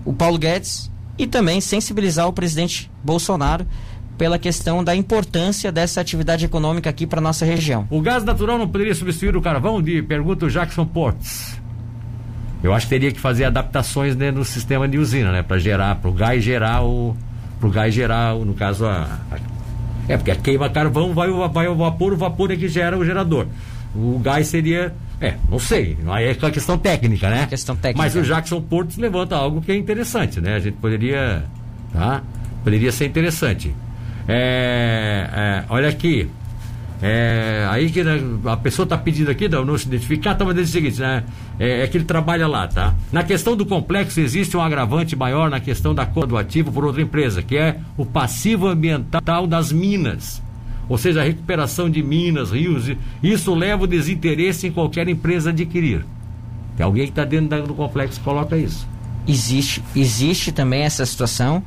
o 0.04 0.12
Paulo 0.12 0.38
Guedes 0.38 0.90
e 1.18 1.26
também 1.26 1.60
sensibilizar 1.60 2.26
o 2.26 2.32
presidente 2.32 2.90
Bolsonaro 3.04 3.66
pela 4.18 4.38
questão 4.38 4.82
da 4.82 4.94
importância 4.94 5.72
dessa 5.72 6.00
atividade 6.00 6.44
econômica 6.44 6.88
aqui 6.90 7.06
para 7.06 7.20
nossa 7.20 7.44
região. 7.44 7.86
O 7.90 8.00
gás 8.00 8.24
natural 8.24 8.58
não 8.58 8.68
poderia 8.68 8.94
substituir 8.94 9.36
o 9.36 9.42
carvão? 9.42 9.82
De 9.82 10.02
pergunta 10.02 10.46
o 10.46 10.50
Jackson 10.50 10.84
Portes. 10.86 11.60
Eu 12.62 12.72
acho 12.72 12.86
que 12.86 12.90
teria 12.90 13.10
que 13.10 13.18
fazer 13.18 13.44
adaptações 13.44 14.14
né, 14.14 14.30
no 14.30 14.44
sistema 14.44 14.86
de 14.86 14.96
usina, 14.96 15.32
né, 15.32 15.42
para 15.42 15.58
gerar, 15.58 15.96
para 15.96 16.08
o 16.08 16.12
gás 16.12 16.42
gerar 16.44 16.84
o, 16.84 17.16
para 17.62 17.68
o 17.68 17.70
gás 17.70 17.94
gerar, 17.94 18.34
no 18.34 18.54
caso 18.54 18.84
a, 18.84 19.20
a, 19.30 19.38
é 20.08 20.16
porque 20.16 20.32
a 20.32 20.36
queima 20.36 20.68
carvão 20.68 21.14
vai 21.14 21.28
o, 21.28 21.48
vai 21.48 21.68
o 21.68 21.76
vapor, 21.76 22.12
o 22.12 22.16
vapor 22.16 22.50
é 22.50 22.56
que 22.56 22.66
gera 22.66 22.98
o 22.98 23.04
gerador. 23.04 23.46
O 23.94 24.18
gás 24.18 24.48
seria 24.48 24.92
é, 25.20 25.36
não 25.48 25.60
sei. 25.60 25.96
Aí 26.08 26.26
é 26.26 26.34
questão 26.34 26.76
técnica, 26.76 27.30
né? 27.30 27.46
Questão 27.46 27.76
técnica. 27.76 28.02
Mas 28.02 28.16
o 28.16 28.22
Jackson 28.22 28.60
Portos 28.60 28.96
levanta 28.96 29.36
algo 29.36 29.62
que 29.62 29.70
é 29.70 29.76
interessante, 29.76 30.40
né? 30.40 30.56
A 30.56 30.58
gente 30.58 30.74
poderia. 30.74 31.44
Tá? 31.92 32.22
Poderia 32.64 32.90
ser 32.90 33.06
interessante. 33.06 33.72
É, 34.26 35.28
é, 35.32 35.64
olha 35.68 35.88
aqui. 35.88 36.28
É, 37.02 37.66
aí 37.68 37.90
que 37.90 38.04
né, 38.04 38.20
a 38.44 38.56
pessoa 38.56 38.84
está 38.84 38.96
pedindo 38.96 39.30
aqui, 39.30 39.48
não, 39.48 39.64
não 39.64 39.76
se 39.76 39.86
identificar, 39.88 40.32
estava 40.32 40.54
dizendo 40.54 40.68
o 40.68 40.70
seguinte, 40.70 41.00
né? 41.00 41.24
É, 41.58 41.82
é, 41.82 41.86
que 41.88 41.96
ele 41.96 42.04
trabalha 42.04 42.46
lá, 42.46 42.68
tá? 42.68 42.94
Na 43.10 43.24
questão 43.24 43.56
do 43.56 43.66
complexo 43.66 44.20
existe 44.20 44.56
um 44.56 44.62
agravante 44.62 45.16
maior 45.16 45.50
na 45.50 45.58
questão 45.58 45.92
da 45.94 46.06
cor 46.06 46.26
do 46.26 46.36
ativo 46.36 46.70
por 46.70 46.84
outra 46.84 47.02
empresa, 47.02 47.42
que 47.42 47.56
é 47.56 47.78
o 47.96 48.06
passivo 48.06 48.68
ambiental 48.68 49.46
das 49.46 49.72
minas 49.72 50.40
ou 50.88 50.98
seja, 50.98 51.20
a 51.20 51.24
recuperação 51.24 51.88
de 51.88 52.02
minas, 52.02 52.50
rios, 52.50 52.92
isso 53.22 53.54
leva 53.54 53.84
o 53.84 53.86
desinteresse 53.86 54.66
em 54.66 54.72
qualquer 54.72 55.08
empresa 55.08 55.50
adquirir. 55.50 56.04
Tem 56.76 56.84
alguém 56.84 57.04
que 57.04 57.12
está 57.12 57.24
dentro 57.24 57.66
do 57.66 57.74
complexo 57.74 58.18
que 58.18 58.24
coloca 58.24 58.56
isso. 58.58 58.86
Existe, 59.26 59.82
existe 59.94 60.50
também 60.50 60.82
essa 60.82 61.06
situação, 61.06 61.62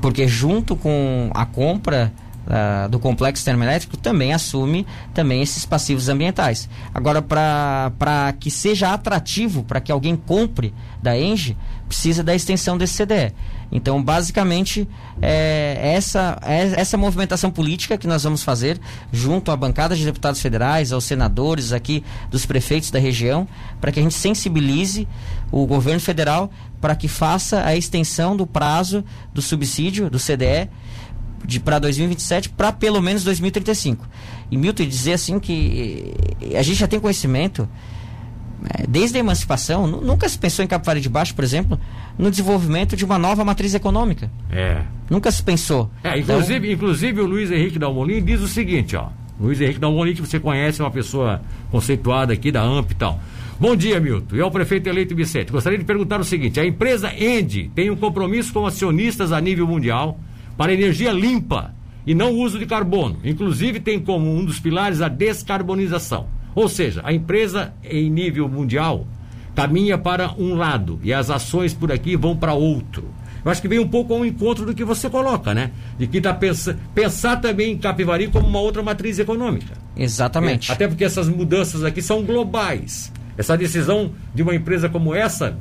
porque 0.00 0.28
junto 0.28 0.76
com 0.76 1.30
a 1.34 1.46
compra 1.46 2.12
uh, 2.48 2.88
do 2.88 2.98
complexo 2.98 3.44
termoelétrico 3.44 3.96
também 3.96 4.32
assume 4.32 4.86
também 5.14 5.42
esses 5.42 5.64
passivos 5.64 6.08
ambientais. 6.08 6.68
Agora, 6.92 7.22
para 7.22 8.34
que 8.40 8.50
seja 8.50 8.92
atrativo, 8.92 9.62
para 9.62 9.80
que 9.80 9.92
alguém 9.92 10.16
compre 10.16 10.74
da 11.02 11.16
Engie, 11.16 11.56
precisa 11.86 12.22
da 12.22 12.34
extensão 12.34 12.76
desse 12.76 13.04
CDE. 13.04 13.32
Então, 13.70 14.02
basicamente, 14.02 14.88
é 15.20 15.92
essa, 15.94 16.38
é 16.42 16.80
essa 16.80 16.96
movimentação 16.96 17.50
política 17.50 17.98
que 17.98 18.06
nós 18.06 18.24
vamos 18.24 18.42
fazer 18.42 18.80
junto 19.12 19.50
à 19.50 19.56
bancada 19.56 19.94
de 19.94 20.04
deputados 20.04 20.40
federais, 20.40 20.90
aos 20.90 21.04
senadores 21.04 21.72
aqui, 21.72 22.02
dos 22.30 22.46
prefeitos 22.46 22.90
da 22.90 22.98
região, 22.98 23.46
para 23.80 23.92
que 23.92 24.00
a 24.00 24.02
gente 24.02 24.14
sensibilize 24.14 25.06
o 25.50 25.66
governo 25.66 26.00
federal 26.00 26.50
para 26.80 26.94
que 26.94 27.08
faça 27.08 27.64
a 27.64 27.76
extensão 27.76 28.36
do 28.36 28.46
prazo 28.46 29.04
do 29.34 29.42
subsídio, 29.42 30.08
do 30.08 30.18
CDE, 30.18 30.70
para 31.64 31.78
2027 31.78 32.50
para 32.50 32.72
pelo 32.72 33.00
menos 33.00 33.24
2035. 33.24 34.06
E 34.50 34.56
Milton 34.56 34.86
dizer 34.86 35.12
assim 35.14 35.38
que 35.38 36.14
a 36.56 36.62
gente 36.62 36.78
já 36.78 36.86
tem 36.86 36.98
conhecimento 37.00 37.68
é, 38.64 38.86
desde 38.88 39.16
a 39.16 39.20
emancipação, 39.20 39.86
nunca 39.86 40.28
se 40.28 40.38
pensou 40.38 40.64
em 40.64 40.68
Capivari 40.68 41.00
de 41.00 41.08
Baixo, 41.08 41.34
por 41.34 41.44
exemplo, 41.44 41.78
no 42.18 42.30
desenvolvimento 42.30 42.96
de 42.96 43.04
uma 43.04 43.18
nova 43.18 43.44
matriz 43.44 43.74
econômica. 43.74 44.30
É. 44.50 44.82
Nunca 45.08 45.30
se 45.30 45.42
pensou. 45.42 45.90
É, 46.02 46.18
inclusive, 46.18 46.58
então... 46.58 46.72
inclusive 46.72 47.20
o 47.20 47.26
Luiz 47.26 47.50
Henrique 47.50 47.78
Dalmolin 47.78 48.22
diz 48.22 48.40
o 48.40 48.48
seguinte, 48.48 48.96
ó. 48.96 49.08
Luiz 49.40 49.60
Henrique 49.60 49.78
Dalmolin, 49.78 50.14
que 50.14 50.20
você 50.20 50.40
conhece, 50.40 50.80
é 50.80 50.84
uma 50.84 50.90
pessoa 50.90 51.40
conceituada 51.70 52.32
aqui 52.32 52.50
da 52.50 52.62
AMP 52.62 52.90
e 52.90 52.94
tal. 52.96 53.20
Bom 53.60 53.76
dia, 53.76 54.00
Milton. 54.00 54.36
E 54.36 54.40
ao 54.40 54.50
prefeito 54.50 54.88
eleito 54.88 55.14
Vicente. 55.14 55.52
Gostaria 55.52 55.78
de 55.78 55.84
perguntar 55.84 56.20
o 56.20 56.24
seguinte: 56.24 56.58
a 56.58 56.66
empresa 56.66 57.12
Endi 57.12 57.70
tem 57.74 57.90
um 57.90 57.96
compromisso 57.96 58.52
com 58.52 58.66
acionistas 58.66 59.32
a 59.32 59.40
nível 59.40 59.66
mundial 59.66 60.18
para 60.58 60.74
energia 60.74 61.12
limpa 61.12 61.72
e 62.04 62.14
não 62.14 62.32
uso 62.32 62.58
de 62.58 62.66
carbono. 62.66 63.20
Inclusive, 63.24 63.78
tem 63.78 64.00
como 64.00 64.34
um 64.34 64.44
dos 64.44 64.58
pilares 64.58 65.00
a 65.00 65.08
descarbonização. 65.08 66.26
Ou 66.54 66.68
seja, 66.68 67.00
a 67.04 67.12
empresa 67.12 67.72
em 67.84 68.10
nível 68.10 68.48
mundial 68.48 69.06
caminha 69.54 69.96
para 69.96 70.32
um 70.36 70.54
lado 70.54 70.98
e 71.02 71.12
as 71.12 71.30
ações 71.30 71.72
por 71.72 71.92
aqui 71.92 72.16
vão 72.16 72.36
para 72.36 72.54
outro. 72.54 73.08
Eu 73.44 73.50
acho 73.50 73.62
que 73.62 73.68
vem 73.68 73.78
um 73.78 73.86
pouco 73.86 74.12
ao 74.12 74.24
encontro 74.24 74.66
do 74.66 74.74
que 74.74 74.84
você 74.84 75.08
coloca, 75.08 75.54
né? 75.54 75.70
De 75.96 76.06
que 76.08 76.18
está 76.18 76.34
pensando 76.34 76.78
pensar 76.92 77.36
também 77.36 77.72
em 77.72 77.78
Capivari 77.78 78.26
como 78.26 78.46
uma 78.46 78.60
outra 78.60 78.82
matriz 78.82 79.18
econômica. 79.18 79.74
Exatamente. 79.96 80.70
É, 80.70 80.74
até 80.74 80.88
porque 80.88 81.04
essas 81.04 81.28
mudanças 81.28 81.84
aqui 81.84 82.02
são 82.02 82.24
globais. 82.24 83.12
Essa 83.36 83.56
decisão 83.56 84.12
de 84.34 84.42
uma 84.42 84.54
empresa 84.54 84.88
como 84.88 85.14
essa 85.14 85.56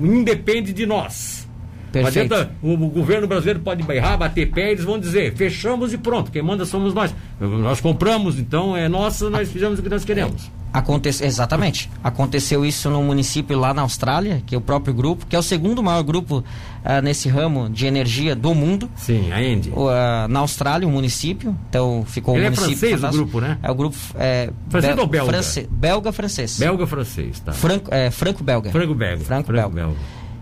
independe 0.00 0.72
de 0.72 0.86
nós. 0.86 1.47
Perfeito. 1.92 2.34
Adianta, 2.34 2.52
o, 2.62 2.72
o, 2.72 2.88
governo 2.88 3.26
brasileiro 3.26 3.60
pode 3.60 3.82
berrar, 3.82 4.16
bater 4.18 4.50
pé, 4.50 4.72
eles 4.72 4.84
vão 4.84 4.98
dizer, 4.98 5.34
fechamos 5.34 5.92
e 5.92 5.98
pronto, 5.98 6.30
quem 6.30 6.42
manda 6.42 6.64
somos 6.64 6.92
nós. 6.92 7.14
Nós 7.40 7.80
compramos, 7.80 8.38
então 8.38 8.76
é 8.76 8.88
nossa, 8.88 9.30
nós 9.30 9.50
fizemos 9.50 9.78
o 9.78 9.82
que 9.82 9.88
nós 9.88 10.04
queremos. 10.04 10.50
Acontece, 10.72 11.24
exatamente. 11.24 11.90
Aconteceu 12.04 12.64
isso 12.64 12.90
no 12.90 13.02
município 13.02 13.58
lá 13.58 13.72
na 13.72 13.82
Austrália, 13.82 14.42
que 14.46 14.54
é 14.54 14.58
o 14.58 14.60
próprio 14.60 14.92
grupo, 14.92 15.24
que 15.26 15.34
é 15.34 15.38
o 15.38 15.42
segundo 15.42 15.82
maior 15.82 16.02
grupo 16.02 16.38
uh, 16.38 17.02
nesse 17.02 17.28
ramo 17.28 17.70
de 17.70 17.86
energia 17.86 18.36
do 18.36 18.54
mundo. 18.54 18.90
Sim, 18.94 19.32
a 19.32 19.42
Indy. 19.42 19.70
Uh, 19.70 20.28
na 20.28 20.40
Austrália, 20.40 20.86
um 20.86 20.90
município. 20.90 21.56
Então 21.70 22.04
ficou 22.06 22.36
Ele 22.36 22.48
um 22.48 22.50
município. 22.50 22.86
É 22.86 22.98
francês 22.98 23.14
o 23.14 23.16
grupo, 23.16 23.40
né? 23.40 23.58
É 23.62 23.70
o 23.70 23.74
grupo. 23.74 23.96
É, 24.16 24.50
francês 24.68 24.98
ou 24.98 25.06
belga? 25.06 25.32
Belga 25.70 26.12
francês. 26.12 26.58
Belga 26.58 26.86
francês, 26.86 27.40
tá. 27.40 27.52
Franco, 27.52 27.92
é, 27.92 28.10
franco 28.10 28.44
belga. 28.44 28.70
Franco 28.70 28.94
belga. 28.94 29.24
Franco, 29.24 29.46
Franco 29.46 29.70
belga. 29.70 29.96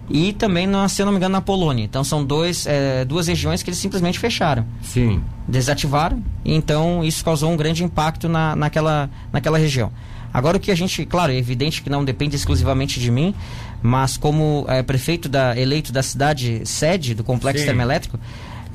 E 0.08 0.32
também, 0.32 0.66
se 0.88 1.02
eu 1.02 1.06
não 1.06 1.12
me 1.12 1.18
engano, 1.18 1.32
na 1.32 1.40
Polônia. 1.40 1.84
Então 1.84 2.04
são 2.04 2.24
dois, 2.24 2.66
é, 2.66 3.04
duas 3.04 3.26
regiões 3.26 3.62
que 3.62 3.70
eles 3.70 3.78
simplesmente 3.78 4.18
fecharam. 4.18 4.64
Sim. 4.82 5.22
Desativaram, 5.48 6.22
e 6.44 6.54
então 6.54 7.04
isso 7.04 7.24
causou 7.24 7.50
um 7.50 7.56
grande 7.56 7.84
impacto 7.84 8.28
na, 8.28 8.54
naquela, 8.54 9.10
naquela 9.32 9.58
região. 9.58 9.92
Agora 10.32 10.58
o 10.58 10.60
que 10.60 10.70
a 10.70 10.74
gente, 10.74 11.06
claro, 11.06 11.32
é 11.32 11.36
evidente 11.36 11.80
que 11.80 11.88
não 11.88 12.04
depende 12.04 12.36
exclusivamente 12.36 13.00
de 13.00 13.10
mim, 13.10 13.34
mas 13.82 14.16
como 14.16 14.66
é, 14.68 14.82
prefeito 14.82 15.28
da, 15.28 15.58
eleito 15.58 15.92
da 15.92 16.02
cidade 16.02 16.60
sede 16.64 17.14
do 17.14 17.24
complexo 17.24 17.60
Sim. 17.60 17.66
termoelétrico, 17.66 18.18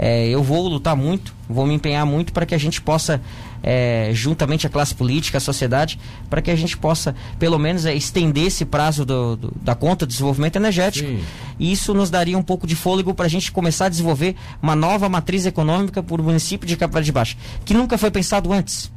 é, 0.02 0.28
eu 0.28 0.42
vou 0.42 0.68
lutar 0.68 0.96
muito, 0.96 1.32
vou 1.48 1.68
me 1.68 1.76
empenhar 1.76 2.04
muito 2.08 2.34
para 2.34 2.44
que 2.44 2.56
a 2.56 2.58
gente 2.58 2.82
possa, 2.82 3.22
é, 3.62 4.10
juntamente 4.14 4.66
a 4.66 4.70
classe 4.70 4.96
política, 4.96 5.38
a 5.38 5.42
sociedade, 5.42 6.00
para 6.28 6.42
que 6.42 6.50
a 6.50 6.56
gente 6.56 6.76
possa, 6.76 7.16
pelo 7.38 7.60
menos, 7.60 7.86
é, 7.86 7.94
estender 7.94 8.48
esse 8.48 8.66
prazo 8.66 9.06
do, 9.06 9.36
do, 9.36 9.54
da 9.62 9.76
conta 9.76 10.08
de 10.08 10.14
desenvolvimento 10.14 10.56
energético. 10.56 11.08
Sim. 11.08 11.24
E 11.60 11.72
isso 11.72 11.94
nos 11.94 12.10
daria 12.10 12.36
um 12.36 12.42
pouco 12.42 12.66
de 12.66 12.76
fôlego 12.76 13.14
para 13.14 13.28
a 13.28 13.30
gente 13.30 13.52
começar 13.52 13.86
a 13.86 13.90
desenvolver 13.90 14.36
uma 14.60 14.76
nova 14.76 15.08
matriz 15.08 15.46
econômica 15.46 16.02
para 16.02 16.20
o 16.20 16.24
município 16.24 16.68
de 16.68 16.76
Capital 16.76 17.04
de 17.04 17.12
Baixo, 17.12 17.38
que 17.64 17.76
nunca 17.76 17.96
foi 17.96 18.10
pensado 18.10 18.52
antes. 18.52 18.92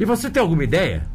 E 0.00 0.06
você 0.06 0.30
tem 0.30 0.40
alguma 0.40 0.64
ideia? 0.64 1.06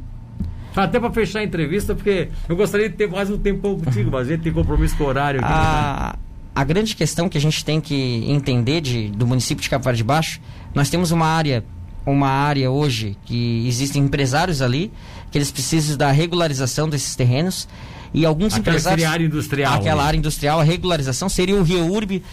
Até 0.75 0.99
para 0.99 1.11
fechar 1.11 1.39
a 1.39 1.43
entrevista, 1.43 1.95
porque 1.95 2.29
eu 2.47 2.55
gostaria 2.55 2.87
de 2.87 2.95
ter 2.95 3.09
mais 3.09 3.31
um 3.31 3.37
tempo 3.39 3.77
contigo, 3.83 4.11
mas 4.11 4.27
a 4.27 4.31
gente 4.33 4.43
tem 4.43 4.53
compromisso 4.53 4.95
com 4.95 5.05
o 5.05 5.07
horário 5.07 5.39
aqui. 5.39 5.51
A, 5.51 6.13
né? 6.13 6.26
A 6.57 6.63
grande 6.63 6.95
questão 6.95 7.29
que 7.29 7.37
a 7.37 7.41
gente 7.41 7.63
tem 7.63 7.79
que 7.79 8.23
entender 8.27 8.81
de, 8.81 9.09
do 9.09 9.27
município 9.27 9.61
de 9.61 9.69
Capivari 9.69 9.95
de 9.95 10.03
Baixo, 10.03 10.41
nós 10.73 10.89
temos 10.89 11.11
uma 11.11 11.27
área 11.27 11.63
uma 12.03 12.29
área 12.29 12.71
hoje 12.71 13.15
que 13.25 13.67
existem 13.67 14.01
empresários 14.01 14.59
ali, 14.59 14.91
que 15.29 15.37
eles 15.37 15.51
precisam 15.51 15.95
da 15.95 16.09
regularização 16.09 16.89
desses 16.89 17.15
terrenos 17.15 17.67
e 18.11 18.25
alguns 18.25 18.53
Aquela 18.55 18.59
empresários. 18.61 19.01
seria 19.01 19.09
a 19.09 19.11
área 19.11 19.25
industrial. 19.25 19.73
Aquela 19.75 20.01
ali. 20.01 20.07
área 20.07 20.17
industrial, 20.17 20.59
a 20.59 20.63
regularização 20.63 21.29
seria 21.29 21.55
o 21.55 21.61
REURB. 21.61 22.23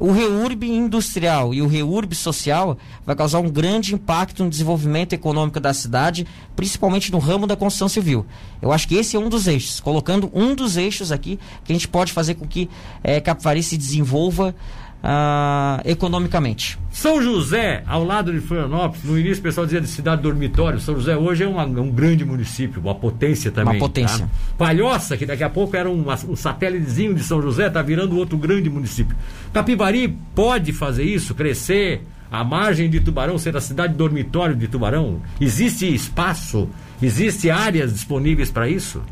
O 0.00 0.12
REURB 0.12 0.64
industrial 0.64 1.52
e 1.52 1.60
o 1.60 1.66
REURB 1.66 2.14
social 2.14 2.78
vai 3.04 3.14
causar 3.14 3.38
um 3.38 3.50
grande 3.50 3.94
impacto 3.94 4.42
no 4.42 4.48
desenvolvimento 4.48 5.12
econômico 5.12 5.60
da 5.60 5.74
cidade, 5.74 6.26
principalmente 6.56 7.12
no 7.12 7.18
ramo 7.18 7.46
da 7.46 7.54
construção 7.54 7.86
civil. 7.86 8.24
Eu 8.62 8.72
acho 8.72 8.88
que 8.88 8.94
esse 8.94 9.14
é 9.14 9.20
um 9.20 9.28
dos 9.28 9.46
eixos. 9.46 9.78
Colocando 9.78 10.30
um 10.32 10.54
dos 10.54 10.78
eixos 10.78 11.12
aqui, 11.12 11.38
que 11.62 11.70
a 11.70 11.74
gente 11.74 11.86
pode 11.86 12.14
fazer 12.14 12.36
com 12.36 12.48
que 12.48 12.70
eh, 13.04 13.20
Capivari 13.20 13.62
se 13.62 13.76
desenvolva 13.76 14.54
ah, 15.02 15.80
economicamente. 15.84 16.78
São 16.90 17.22
José, 17.22 17.82
ao 17.86 18.04
lado 18.04 18.32
de 18.32 18.40
Florianópolis, 18.40 19.04
no 19.04 19.18
início 19.18 19.38
o 19.40 19.42
pessoal 19.42 19.64
dizia 19.66 19.80
de 19.80 19.86
cidade 19.88 20.22
dormitório. 20.22 20.78
São 20.80 20.94
José 20.96 21.16
hoje 21.16 21.44
é 21.44 21.48
uma- 21.48 21.64
um 21.64 21.90
grande 21.90 22.24
município, 22.24 22.80
uma 22.80 22.94
potência 22.94 23.50
também. 23.50 23.74
Uma 23.74 23.78
potência. 23.80 24.26
tá? 24.26 24.30
Palhoça, 24.58 25.16
que 25.16 25.24
daqui 25.24 25.42
a 25.44 25.48
pouco 25.50 25.76
era 25.76 25.88
um, 25.90 26.04
um 26.28 26.36
satélitezinho 26.36 27.14
de 27.14 27.22
São 27.22 27.40
José, 27.40 27.66
está 27.68 27.80
virando 27.82 28.16
outro 28.16 28.36
grande 28.36 28.68
município. 28.68 29.16
Capivari 29.52 30.16
pode 30.34 30.72
fazer 30.72 31.04
isso, 31.04 31.34
crescer, 31.34 32.02
à 32.30 32.44
margem 32.44 32.88
de 32.90 33.00
Tubarão 33.00 33.38
ser 33.38 33.56
a 33.56 33.60
cidade 33.60 33.94
dormitório 33.94 34.54
de 34.54 34.68
Tubarão? 34.68 35.20
Existe 35.40 35.92
espaço, 35.92 36.68
existe 37.02 37.50
áreas 37.50 37.92
disponíveis 37.92 38.50
para 38.50 38.68
isso? 38.68 39.02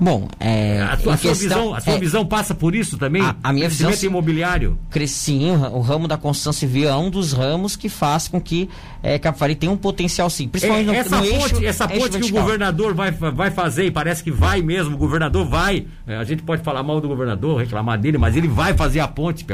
Bom, 0.00 0.28
é, 0.38 0.80
A, 0.82 0.96
tua- 0.96 1.14
a 1.14 1.16
sua, 1.16 1.30
questão- 1.30 1.34
visão, 1.34 1.74
a 1.74 1.80
sua 1.80 1.92
é, 1.94 1.98
visão 1.98 2.24
passa 2.24 2.54
por 2.54 2.74
isso 2.74 2.96
também? 2.96 3.20
A- 3.22 3.34
a 3.42 3.52
minha 3.52 3.68
visão- 3.68 3.90
imobiliário. 4.08 4.78
Sim, 5.06 5.50
o, 5.50 5.80
ramo 5.80 6.06
da 6.06 6.16
construção 6.16 6.52
civil 6.52 6.88
é 6.88 6.96
um 6.96 7.10
dos 7.10 7.32
ramos 7.32 7.74
que 7.74 7.88
faz 7.88 8.28
com 8.28 8.40
que 8.40 8.68
é, 9.02 9.18
Capivari 9.18 9.54
tenha 9.56 9.72
um 9.72 9.76
potencial 9.76 10.30
sim, 10.30 10.46
principalmente 10.48 10.86
no, 10.86 10.92
É, 10.94 10.98
essa 10.98 11.16
no 11.16 11.22
ponte, 11.22 11.34
eixo, 11.54 11.64
essa 11.66 11.84
eixo 11.90 12.00
ponte 12.10 12.18
que 12.20 12.30
o 12.32 12.40
governador 12.40 12.94
vai, 12.94 13.10
vai 13.10 13.50
fazer, 13.50 13.86
e 13.86 13.90
parece 13.90 14.22
que 14.22 14.30
vai 14.30 14.62
mesmo, 14.62 14.94
o 14.94 14.98
governador 14.98 15.46
vai. 15.48 15.84
é, 16.06 16.16
A 16.16 16.24
gente 16.24 16.42
pode 16.42 16.62
falar 16.62 16.82
mal 16.82 17.00
do 17.00 17.08
governador, 17.08 17.58
reclamar 17.60 17.98
dele, 17.98 18.18
mas 18.18 18.36
ele 18.36 18.46
vai 18.48 18.74
fazer 18.74 19.00
a 19.00 19.08
ponte. 19.08 19.44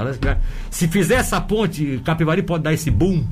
Se 0.71 0.87
fizer 0.89 1.15
essa 1.17 1.41
ponte, 1.41 2.01
Capivari 2.05 2.43
pode 2.43 2.63
dar 2.65 2.73
esse 2.73 2.91
boom. 2.91 3.25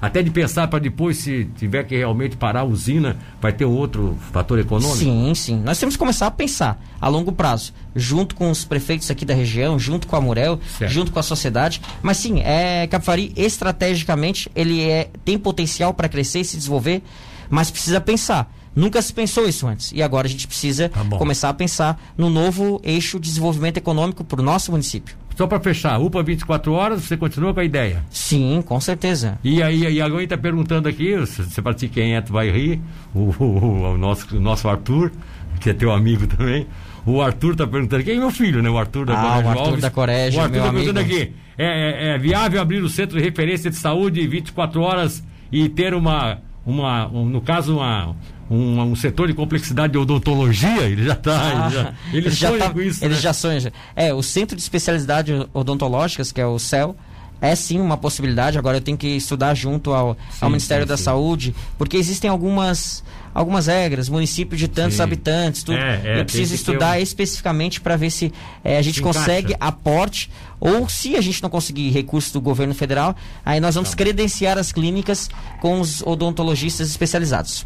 Até 0.00 0.22
de 0.22 0.30
pensar 0.30 0.66
para 0.68 0.78
depois, 0.78 1.18
se 1.18 1.44
tiver 1.56 1.84
que 1.84 1.96
realmente 1.96 2.36
parar 2.36 2.60
a 2.60 2.64
usina, 2.64 3.16
vai 3.40 3.52
ter 3.52 3.64
outro 3.66 4.16
fator 4.32 4.58
econômico. 4.58 4.96
Sim, 4.96 5.32
sim. 5.34 5.60
Nós 5.62 5.78
temos 5.78 5.94
que 5.94 5.98
começar 5.98 6.26
a 6.26 6.30
pensar 6.30 6.82
a 7.00 7.08
longo 7.08 7.32
prazo, 7.32 7.72
junto 7.94 8.34
com 8.34 8.50
os 8.50 8.64
prefeitos 8.64 9.10
aqui 9.10 9.24
da 9.24 9.34
região, 9.34 9.78
junto 9.78 10.06
com 10.06 10.16
a 10.16 10.20
Murel, 10.20 10.58
Certo. 10.78 10.90
junto 10.90 11.12
com 11.12 11.18
a 11.18 11.22
sociedade. 11.22 11.82
Mas 12.02 12.16
sim, 12.16 12.40
é, 12.40 12.86
Capivari, 12.86 13.32
estrategicamente, 13.36 14.50
ele 14.54 14.82
é, 14.82 15.10
tem 15.24 15.38
potencial 15.38 15.92
para 15.92 16.08
crescer 16.08 16.40
e 16.40 16.44
se 16.44 16.56
desenvolver, 16.56 17.02
mas 17.48 17.70
precisa 17.70 18.00
pensar. 18.00 18.50
Nunca 18.74 19.02
se 19.02 19.12
pensou 19.12 19.48
isso 19.48 19.66
antes. 19.66 19.90
E 19.92 20.00
agora 20.02 20.26
a 20.28 20.30
gente 20.30 20.46
precisa 20.46 20.88
Tá 20.88 21.04
começar 21.18 21.48
a 21.48 21.54
pensar 21.54 22.00
no 22.16 22.30
novo 22.30 22.80
eixo 22.84 23.18
de 23.18 23.28
desenvolvimento 23.28 23.76
econômico 23.78 24.22
para 24.22 24.40
o 24.40 24.44
nosso 24.44 24.70
município. 24.70 25.16
Só 25.40 25.46
para 25.46 25.58
fechar, 25.58 25.98
UPA 25.98 26.22
24 26.22 26.70
horas, 26.70 27.00
você 27.02 27.16
continua 27.16 27.54
com 27.54 27.60
a 27.60 27.64
ideia. 27.64 28.04
Sim, 28.10 28.62
com 28.62 28.78
certeza. 28.78 29.38
E 29.42 29.62
aí, 29.62 29.84
e 29.90 29.98
alguém 29.98 30.24
está 30.24 30.36
perguntando 30.36 30.86
aqui, 30.86 31.16
você 31.16 31.62
para 31.62 31.72
ti 31.72 31.88
quem 31.88 32.14
é, 32.14 32.20
tu 32.20 32.30
vai 32.30 32.50
rir, 32.50 32.78
o, 33.14 33.30
o- 33.42 33.94
o 33.94 33.96
nosso, 33.96 34.36
o 34.36 34.38
nosso 34.38 34.68
Arthur, 34.68 35.10
que 35.58 35.70
é 35.70 35.72
teu 35.72 35.92
amigo 35.92 36.26
também. 36.26 36.66
O 37.06 37.22
Arthur 37.22 37.52
está 37.52 37.66
perguntando, 37.66 38.04
quem 38.04 38.16
é 38.16 38.18
meu 38.18 38.30
filho, 38.30 38.60
né? 38.62 38.68
O 38.68 38.76
Arthur 38.76 39.06
da 39.06 39.14
Ah, 39.14 39.16
Corégio 39.16 39.46
o 39.46 39.48
Arthur 39.48 39.62
Alves. 39.64 39.80
da 39.80 39.90
Corégio, 39.90 40.38
O 40.38 40.42
Arthur 40.42 40.52
meu 40.56 40.62
tá 40.62 40.70
perguntando 40.72 41.00
aqui, 41.00 41.32
é, 41.56 41.64
é- 41.66 42.14
é 42.16 42.18
viável 42.18 42.60
abrir 42.60 42.82
o 42.82 42.88
centro 42.90 43.16
de 43.16 43.24
referência 43.24 43.70
de 43.70 43.76
saúde 43.76 44.26
24 44.26 44.82
horas 44.82 45.24
e 45.50 45.70
ter 45.70 45.94
uma, 45.94 46.36
uma 46.66 47.08
um- 47.08 47.24
no 47.24 47.40
caso, 47.40 47.76
uma, 47.78 48.14
um, 48.50 48.80
um 48.82 48.96
setor 48.96 49.28
de 49.28 49.34
complexidade 49.34 49.92
de 49.92 49.98
odontologia? 49.98 50.82
Ele 50.82 51.04
já 51.04 51.12
está, 51.12 51.52
ele, 51.52 51.74
já, 51.74 51.94
ele 52.12 52.30
sonha 52.30 52.58
tá- 52.58 52.70
com 52.70 52.80
isso, 52.82 53.04
Ele 53.04 53.14
né? 53.14 53.20
já 53.20 53.32
sonha. 53.32 53.72
É, 53.94 54.12
o 54.12 54.22
Centro 54.22 54.56
de 54.56 54.62
Especialidade 54.62 55.32
Odontológicas, 55.54 56.32
que 56.32 56.40
é 56.40 56.46
o 56.46 56.58
CEL, 56.58 56.96
é 57.40 57.54
sim 57.54 57.80
uma 57.80 57.96
possibilidade. 57.96 58.58
Agora 58.58 58.76
eu 58.76 58.80
tenho 58.82 58.98
que 58.98 59.06
estudar 59.08 59.54
junto 59.54 59.92
ao, 59.94 60.14
Sim, 60.30 60.38
ao 60.42 60.50
Ministério 60.50 60.84
sim, 60.84 60.88
da 60.88 60.96
sim. 60.96 61.04
Saúde, 61.04 61.54
porque 61.78 61.96
existem 61.96 62.28
algumas 62.30 63.02
algumas 63.32 63.68
regras, 63.68 64.08
município 64.08 64.58
de 64.58 64.66
tantos 64.66 65.00
habitantes, 65.00 65.62
tudo. 65.62 65.78
É, 65.78 66.00
é, 66.04 66.20
eu 66.20 66.24
preciso 66.24 66.52
estudar 66.52 66.98
um- 66.98 67.00
especificamente 67.00 67.80
para 67.80 67.94
ver 67.96 68.10
se 68.10 68.32
é, 68.64 68.76
a 68.76 68.82
gente 68.82 68.96
Se 68.96 69.02
consegue 69.02 69.52
encaixa. 69.52 69.70
aporte 69.70 70.30
ou 70.58 70.88
se 70.88 71.14
a 71.14 71.20
gente 71.20 71.40
não 71.40 71.48
conseguir 71.48 71.90
recurso 71.90 72.32
do 72.32 72.40
governo 72.40 72.74
federal, 72.74 73.14
aí 73.46 73.60
nós 73.60 73.74
Tá 73.76 73.80
vamos 73.80 73.94
credenciar 73.94 74.58
as 74.58 74.72
clínicas 74.72 75.30
com 75.60 75.80
os 75.80 76.02
odontologistas 76.02 76.90
especializados. 76.90 77.64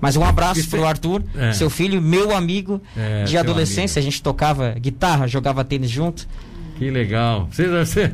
Mas 0.00 0.16
um 0.16 0.24
abraço 0.24 0.68
pro 0.68 0.84
é- 0.84 0.88
Arthur, 0.88 1.22
é. 1.36 1.52
seu 1.52 1.68
filho, 1.68 2.00
meu 2.00 2.34
amigo 2.34 2.80
É, 2.96 3.24
de 3.24 3.36
adolescência. 3.36 4.00
A 4.00 4.02
gente 4.02 4.22
tocava 4.22 4.72
guitarra, 4.72 5.26
jogava 5.26 5.64
tênis 5.64 5.90
junto. 5.90 6.26
Que 6.78 6.90
legal. 6.90 7.48
Você, 7.50 7.68
você, 7.68 8.12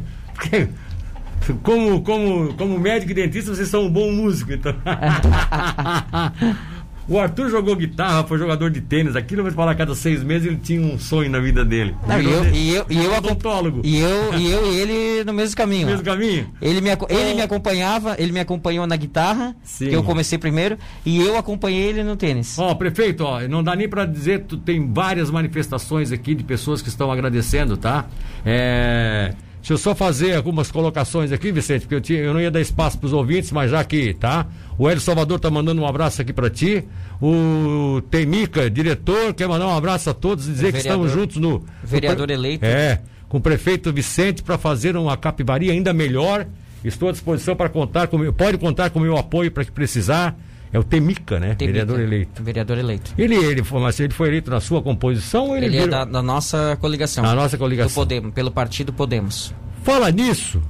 como, 1.62 2.02
como, 2.02 2.54
como 2.54 2.78
médico 2.78 3.12
e 3.12 3.14
dentista, 3.14 3.54
vocês 3.54 3.68
são 3.68 3.84
um 3.84 3.90
bom 3.90 4.10
músico, 4.10 4.52
então. 4.52 4.74
o 7.08 7.18
Arthur 7.18 7.50
jogou 7.50 7.76
guitarra, 7.76 8.24
foi 8.24 8.38
jogador 8.38 8.70
de 8.70 8.80
tênis. 8.80 9.14
Aquilo 9.16 9.40
eu 9.40 9.44
vou 9.44 9.52
te 9.52 9.56
falar, 9.56 9.72
a 9.72 9.74
cada 9.74 9.94
seis 9.94 10.22
meses 10.22 10.46
ele 10.48 10.56
tinha 10.56 10.80
um 10.80 10.98
sonho 10.98 11.30
na 11.30 11.38
vida 11.38 11.64
dele. 11.64 11.94
Não, 12.06 12.20
e 12.20 12.30
eu, 12.32 12.44
de- 12.44 12.58
e 12.58 12.74
eu, 12.74 12.86
e 12.90 13.04
eu, 13.04 13.14
odontólogo. 13.16 13.80
e 13.84 13.98
eu, 13.98 14.34
e 14.34 14.50
eu 14.50 14.72
e 14.72 14.76
ele 14.80 15.24
no 15.24 15.32
mesmo 15.32 15.56
caminho. 15.56 15.86
Mesmo 15.86 16.02
ó. 16.02 16.04
caminho? 16.04 16.50
Ele 16.60 16.80
me, 16.80 16.90
ele 17.08 17.34
me 17.34 17.42
acompanhava, 17.42 18.16
ele 18.18 18.32
me 18.32 18.40
acompanhou 18.40 18.86
na 18.86 18.96
guitarra, 18.96 19.54
Sim. 19.62 19.88
que 19.88 19.94
eu 19.96 20.02
comecei 20.02 20.38
primeiro, 20.38 20.76
e 21.04 21.20
eu 21.24 21.36
acompanhei 21.36 21.82
ele 21.88 22.02
no 22.02 22.16
tênis. 22.16 22.58
Ó, 22.58 22.74
prefeito, 22.74 23.24
ó, 23.24 23.40
não 23.48 23.62
dá 23.62 23.74
nem 23.76 23.88
pra 23.88 24.04
dizer, 24.04 24.44
tu 24.48 24.56
tem 24.56 24.92
várias 24.92 25.30
manifestações 25.30 26.12
aqui 26.12 26.34
de 26.34 26.42
pessoas 26.44 26.82
que 26.82 26.88
estão 26.88 27.10
agradecendo, 27.12 27.76
tá? 27.76 28.06
É, 28.44 29.32
deixa 29.66 29.72
eu 29.72 29.78
só 29.78 29.96
fazer 29.96 30.36
algumas 30.36 30.70
colocações 30.70 31.32
aqui, 31.32 31.50
Vicente, 31.50 31.80
porque 31.80 31.96
eu, 31.96 32.00
tinha, 32.00 32.20
eu 32.20 32.32
não 32.32 32.40
ia 32.40 32.52
dar 32.52 32.60
espaço 32.60 32.96
pros 32.98 33.12
ouvintes, 33.12 33.50
mas 33.50 33.68
já 33.68 33.82
que, 33.82 34.14
tá? 34.14 34.46
O 34.78 34.88
Hélio 34.88 35.00
Salvador 35.00 35.40
tá 35.40 35.50
mandando 35.50 35.82
um 35.82 35.86
abraço 35.86 36.22
aqui 36.22 36.32
pra 36.32 36.48
ti. 36.48 36.84
O 37.20 38.00
Temica, 38.08 38.70
diretor, 38.70 39.34
quer 39.34 39.48
mandar 39.48 39.66
um 39.66 39.76
abraço 39.76 40.08
a 40.08 40.14
todos 40.14 40.46
e 40.46 40.52
dizer 40.52 40.70
que 40.70 40.78
estamos 40.78 41.10
juntos 41.10 41.38
no. 41.38 41.64
vereador 41.82 42.28
no- 42.28 42.32
eleito. 42.32 42.64
É, 42.64 43.00
com 43.28 43.38
o 43.38 43.40
prefeito 43.40 43.92
Vicente 43.92 44.40
para 44.40 44.56
fazer 44.56 44.96
uma 44.96 45.16
capivaria 45.16 45.72
ainda 45.72 45.92
melhor. 45.92 46.46
Estou 46.84 47.08
à 47.08 47.12
disposição 47.12 47.56
para 47.56 47.68
contar 47.68 48.06
com 48.06 48.32
pode 48.32 48.58
contar 48.58 48.90
com 48.90 49.00
o 49.00 49.02
meu 49.02 49.16
apoio 49.16 49.50
para 49.50 49.64
que 49.64 49.72
precisar. 49.72 50.38
É 50.76 50.78
o 50.78 50.84
Temica, 50.84 51.40
né? 51.40 51.54
Temica, 51.54 51.66
Vereador 51.66 52.00
eleito. 52.00 52.42
Vereador 52.42 52.76
eleito. 52.78 53.14
Ele, 53.16 53.34
ele, 53.34 53.64
foi, 53.64 53.80
mas 53.80 53.98
ele 53.98 54.12
foi 54.12 54.28
eleito 54.28 54.50
na 54.50 54.60
sua 54.60 54.82
composição 54.82 55.48
ou 55.48 55.56
ele, 55.56 55.66
Ele 55.66 55.76
é 55.78 55.80
virou- 55.84 55.90
da, 55.98 56.04
da 56.04 56.22
nossa 56.22 56.76
coligação. 56.80 57.24
Na 57.24 57.34
nossa 57.34 57.56
coligação. 57.56 57.94
Podemos, 57.94 58.34
pelo 58.34 58.50
partido 58.50 58.92
Podemos. 58.92 59.54
Fala 59.82 60.10
nisso. 60.10 60.60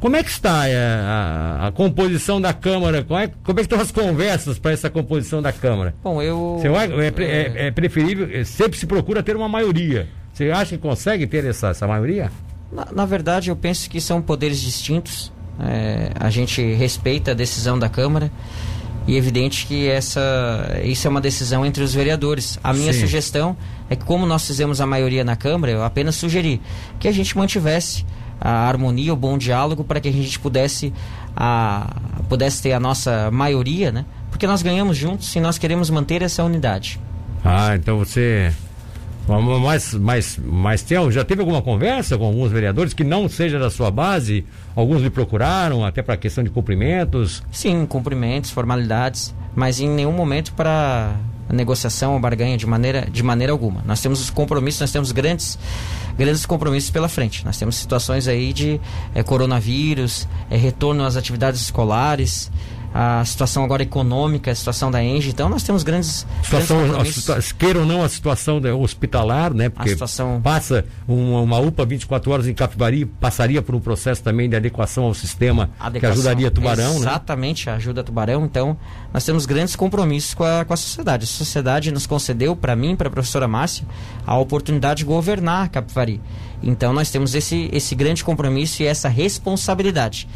Como 0.00 0.16
é 0.16 0.22
que 0.24 0.30
está 0.30 0.68
é, 0.68 0.76
a, 0.76 1.68
a 1.68 1.72
composição 1.72 2.40
da 2.40 2.52
Câmara? 2.52 3.04
Como 3.04 3.18
é, 3.20 3.28
como 3.28 3.60
é 3.60 3.62
que 3.62 3.66
estão 3.66 3.80
as 3.80 3.92
conversas 3.92 4.58
para 4.58 4.72
essa 4.72 4.90
composição 4.90 5.40
da 5.40 5.52
Câmara? 5.52 5.94
Bom, 6.02 6.20
eu. 6.20 6.58
Você 6.60 6.68
vai- 6.68 6.90
é, 7.06 7.10
pre- 7.12 7.24
é- 7.24 7.52
é 7.68 7.70
preferível, 7.70 8.28
é, 8.32 8.42
sempre 8.44 8.76
se 8.78 8.86
procura 8.86 9.22
ter 9.22 9.36
uma 9.36 9.48
maioria. 9.48 10.08
Você 10.32 10.50
acha 10.50 10.76
que 10.76 10.82
consegue 10.82 11.26
ter 11.26 11.44
essa, 11.44 11.68
essa 11.68 11.86
maioria? 11.86 12.30
Na, 12.72 12.88
na 12.92 13.06
verdade, 13.06 13.48
eu 13.48 13.56
penso 13.56 13.88
que 13.88 14.00
são 14.00 14.20
poderes 14.20 14.60
distintos. 14.60 15.32
É, 15.58 16.10
a 16.20 16.28
gente 16.28 16.60
respeita 16.74 17.30
a 17.30 17.34
decisão 17.34 17.78
da 17.78 17.88
Câmara 17.88 18.30
e 19.06 19.14
é 19.14 19.18
evidente 19.18 19.66
que 19.66 19.88
essa, 19.88 20.80
isso 20.82 21.06
é 21.06 21.10
uma 21.10 21.20
decisão 21.20 21.64
entre 21.64 21.82
os 21.82 21.94
vereadores. 21.94 22.58
A 22.62 22.72
minha 22.72 22.92
Sim. 22.92 23.00
sugestão 23.00 23.56
é 23.88 23.94
que, 23.94 24.04
como 24.04 24.26
nós 24.26 24.46
fizemos 24.46 24.80
a 24.80 24.86
maioria 24.86 25.22
na 25.22 25.36
Câmara, 25.36 25.72
eu 25.72 25.84
apenas 25.84 26.16
sugeri 26.16 26.60
que 26.98 27.06
a 27.06 27.12
gente 27.12 27.36
mantivesse 27.36 28.04
a 28.40 28.68
harmonia, 28.68 29.12
o 29.12 29.16
bom 29.16 29.38
diálogo, 29.38 29.84
para 29.84 30.00
que 30.00 30.08
a 30.08 30.12
gente 30.12 30.38
pudesse, 30.40 30.92
a, 31.36 31.94
pudesse 32.28 32.62
ter 32.62 32.72
a 32.72 32.80
nossa 32.80 33.30
maioria, 33.30 33.92
né? 33.92 34.04
Porque 34.30 34.46
nós 34.46 34.60
ganhamos 34.60 34.96
juntos 34.96 35.34
e 35.34 35.40
nós 35.40 35.56
queremos 35.56 35.88
manter 35.88 36.20
essa 36.22 36.42
unidade. 36.42 37.00
Ah, 37.44 37.76
então 37.76 37.96
você. 37.98 38.52
Mas, 39.28 39.92
mas, 39.94 40.38
mas 40.44 40.82
tem, 40.82 41.10
já 41.10 41.24
teve 41.24 41.40
alguma 41.40 41.60
conversa 41.60 42.16
com 42.16 42.24
alguns 42.24 42.52
vereadores 42.52 42.94
que 42.94 43.02
não 43.02 43.28
seja 43.28 43.58
da 43.58 43.68
sua 43.68 43.90
base? 43.90 44.44
Alguns 44.74 45.02
me 45.02 45.10
procuraram 45.10 45.84
até 45.84 46.00
para 46.00 46.16
questão 46.16 46.44
de 46.44 46.50
cumprimentos. 46.50 47.42
Sim, 47.50 47.86
cumprimentos, 47.86 48.50
formalidades, 48.50 49.34
mas 49.54 49.80
em 49.80 49.88
nenhum 49.88 50.12
momento 50.12 50.52
para 50.52 51.16
negociação 51.52 52.14
ou 52.14 52.20
barganha 52.20 52.56
de 52.56 52.66
maneira, 52.66 53.06
de 53.10 53.22
maneira 53.22 53.52
alguma. 53.52 53.82
Nós 53.84 54.00
temos 54.00 54.20
os 54.20 54.30
compromissos, 54.30 54.80
nós 54.80 54.92
temos 54.92 55.12
grandes, 55.12 55.58
grandes 56.16 56.44
compromissos 56.44 56.90
pela 56.90 57.08
frente. 57.08 57.44
Nós 57.44 57.58
temos 57.58 57.76
situações 57.76 58.26
aí 58.28 58.52
de 58.52 58.80
eh, 59.14 59.22
coronavírus, 59.22 60.26
eh, 60.50 60.56
retorno 60.56 61.04
às 61.04 61.16
atividades 61.16 61.60
escolares, 61.60 62.50
a 62.98 63.22
situação 63.26 63.62
agora 63.62 63.82
econômica, 63.82 64.50
a 64.50 64.54
situação 64.54 64.90
da 64.90 65.04
Engie. 65.04 65.28
Então 65.28 65.50
nós 65.50 65.62
temos 65.62 65.82
grandes. 65.82 66.26
Situação, 66.42 66.88
grandes 66.88 67.52
queira 67.52 67.80
ou 67.80 67.84
não 67.84 68.02
a 68.02 68.08
situação 68.08 68.58
hospitalar, 68.80 69.52
né? 69.52 69.68
Porque 69.68 69.90
situação... 69.90 70.40
passa 70.42 70.82
uma, 71.06 71.42
uma, 71.42 71.58
UPA 71.58 71.84
24 71.84 72.30
horas 72.30 72.48
em 72.48 72.54
Capivari, 72.54 73.04
passaria 73.04 73.60
por 73.60 73.74
um 73.74 73.80
processo 73.80 74.22
também 74.22 74.48
de 74.48 74.56
adequação 74.56 75.04
ao 75.04 75.12
sistema 75.12 75.68
adequação, 75.78 76.00
que 76.00 76.06
ajudaria 76.06 76.50
Tubarão, 76.50 76.96
exatamente, 76.96 77.04
né? 77.04 77.10
Exatamente, 77.10 77.70
ajuda 77.70 78.02
Tubarão. 78.02 78.44
Então 78.46 78.78
nós 79.12 79.24
temos 79.26 79.44
grandes 79.44 79.76
compromissos 79.76 80.32
com 80.32 80.44
a, 80.44 80.64
com 80.64 80.72
a 80.72 80.76
sociedade. 80.76 81.24
A 81.24 81.26
sociedade 81.26 81.92
nos 81.92 82.06
concedeu, 82.06 82.56
para 82.56 82.74
mim, 82.74 82.96
para 82.96 83.08
a 83.08 83.10
professora 83.10 83.46
Márcia, 83.46 83.86
a 84.26 84.38
oportunidade 84.38 85.00
de 85.00 85.04
governar 85.04 85.68
Capivari. 85.68 86.18
Então 86.62 86.94
nós 86.94 87.10
temos 87.10 87.34
esse, 87.34 87.68
esse 87.74 87.94
grande 87.94 88.24
compromisso 88.24 88.82
e 88.82 88.86
essa 88.86 89.10
responsabilidade 89.10 90.26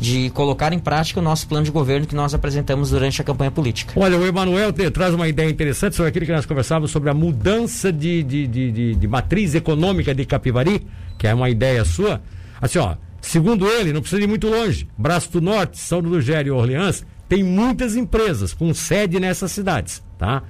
de 0.00 0.30
colocar 0.30 0.72
em 0.72 0.78
prática 0.78 1.20
o 1.20 1.22
nosso 1.22 1.46
plano 1.46 1.62
de 1.62 1.70
governo 1.70 2.06
que 2.06 2.14
nós 2.14 2.32
apresentamos 2.32 2.88
durante 2.88 3.20
a 3.20 3.24
campanha 3.24 3.50
política. 3.50 3.92
Olha, 3.94 4.16
o 4.16 4.26
Emanuel 4.26 4.72
traz 4.72 5.12
uma 5.12 5.28
ideia 5.28 5.50
interessante 5.50 5.94
sobre 5.94 6.08
aquilo 6.08 6.24
que 6.24 6.32
nós 6.32 6.46
conversávamos 6.46 6.90
sobre 6.90 7.10
a 7.10 7.14
mudança 7.14 7.92
de, 7.92 8.22
de, 8.22 8.46
de, 8.46 8.72
de, 8.72 8.94
de 8.94 9.08
matriz 9.08 9.54
econômica 9.54 10.14
de 10.14 10.24
Capivari, 10.24 10.86
que 11.18 11.26
é 11.26 11.34
uma 11.34 11.50
ideia 11.50 11.84
sua. 11.84 12.22
Assim, 12.62 12.78
ó, 12.78 12.94
segundo 13.20 13.68
ele, 13.68 13.92
não 13.92 14.00
precisa 14.00 14.22
ir 14.22 14.26
muito 14.26 14.48
longe. 14.48 14.88
Braço 14.96 15.30
do 15.32 15.40
Norte, 15.42 15.78
São 15.78 16.00
Lugério 16.00 16.48
e 16.48 16.56
Orleans 16.58 17.04
tem 17.28 17.44
muitas 17.44 17.94
empresas 17.94 18.54
com 18.54 18.72
sede 18.72 19.20
nessas 19.20 19.52
cidades, 19.52 20.02
tá? 20.18 20.42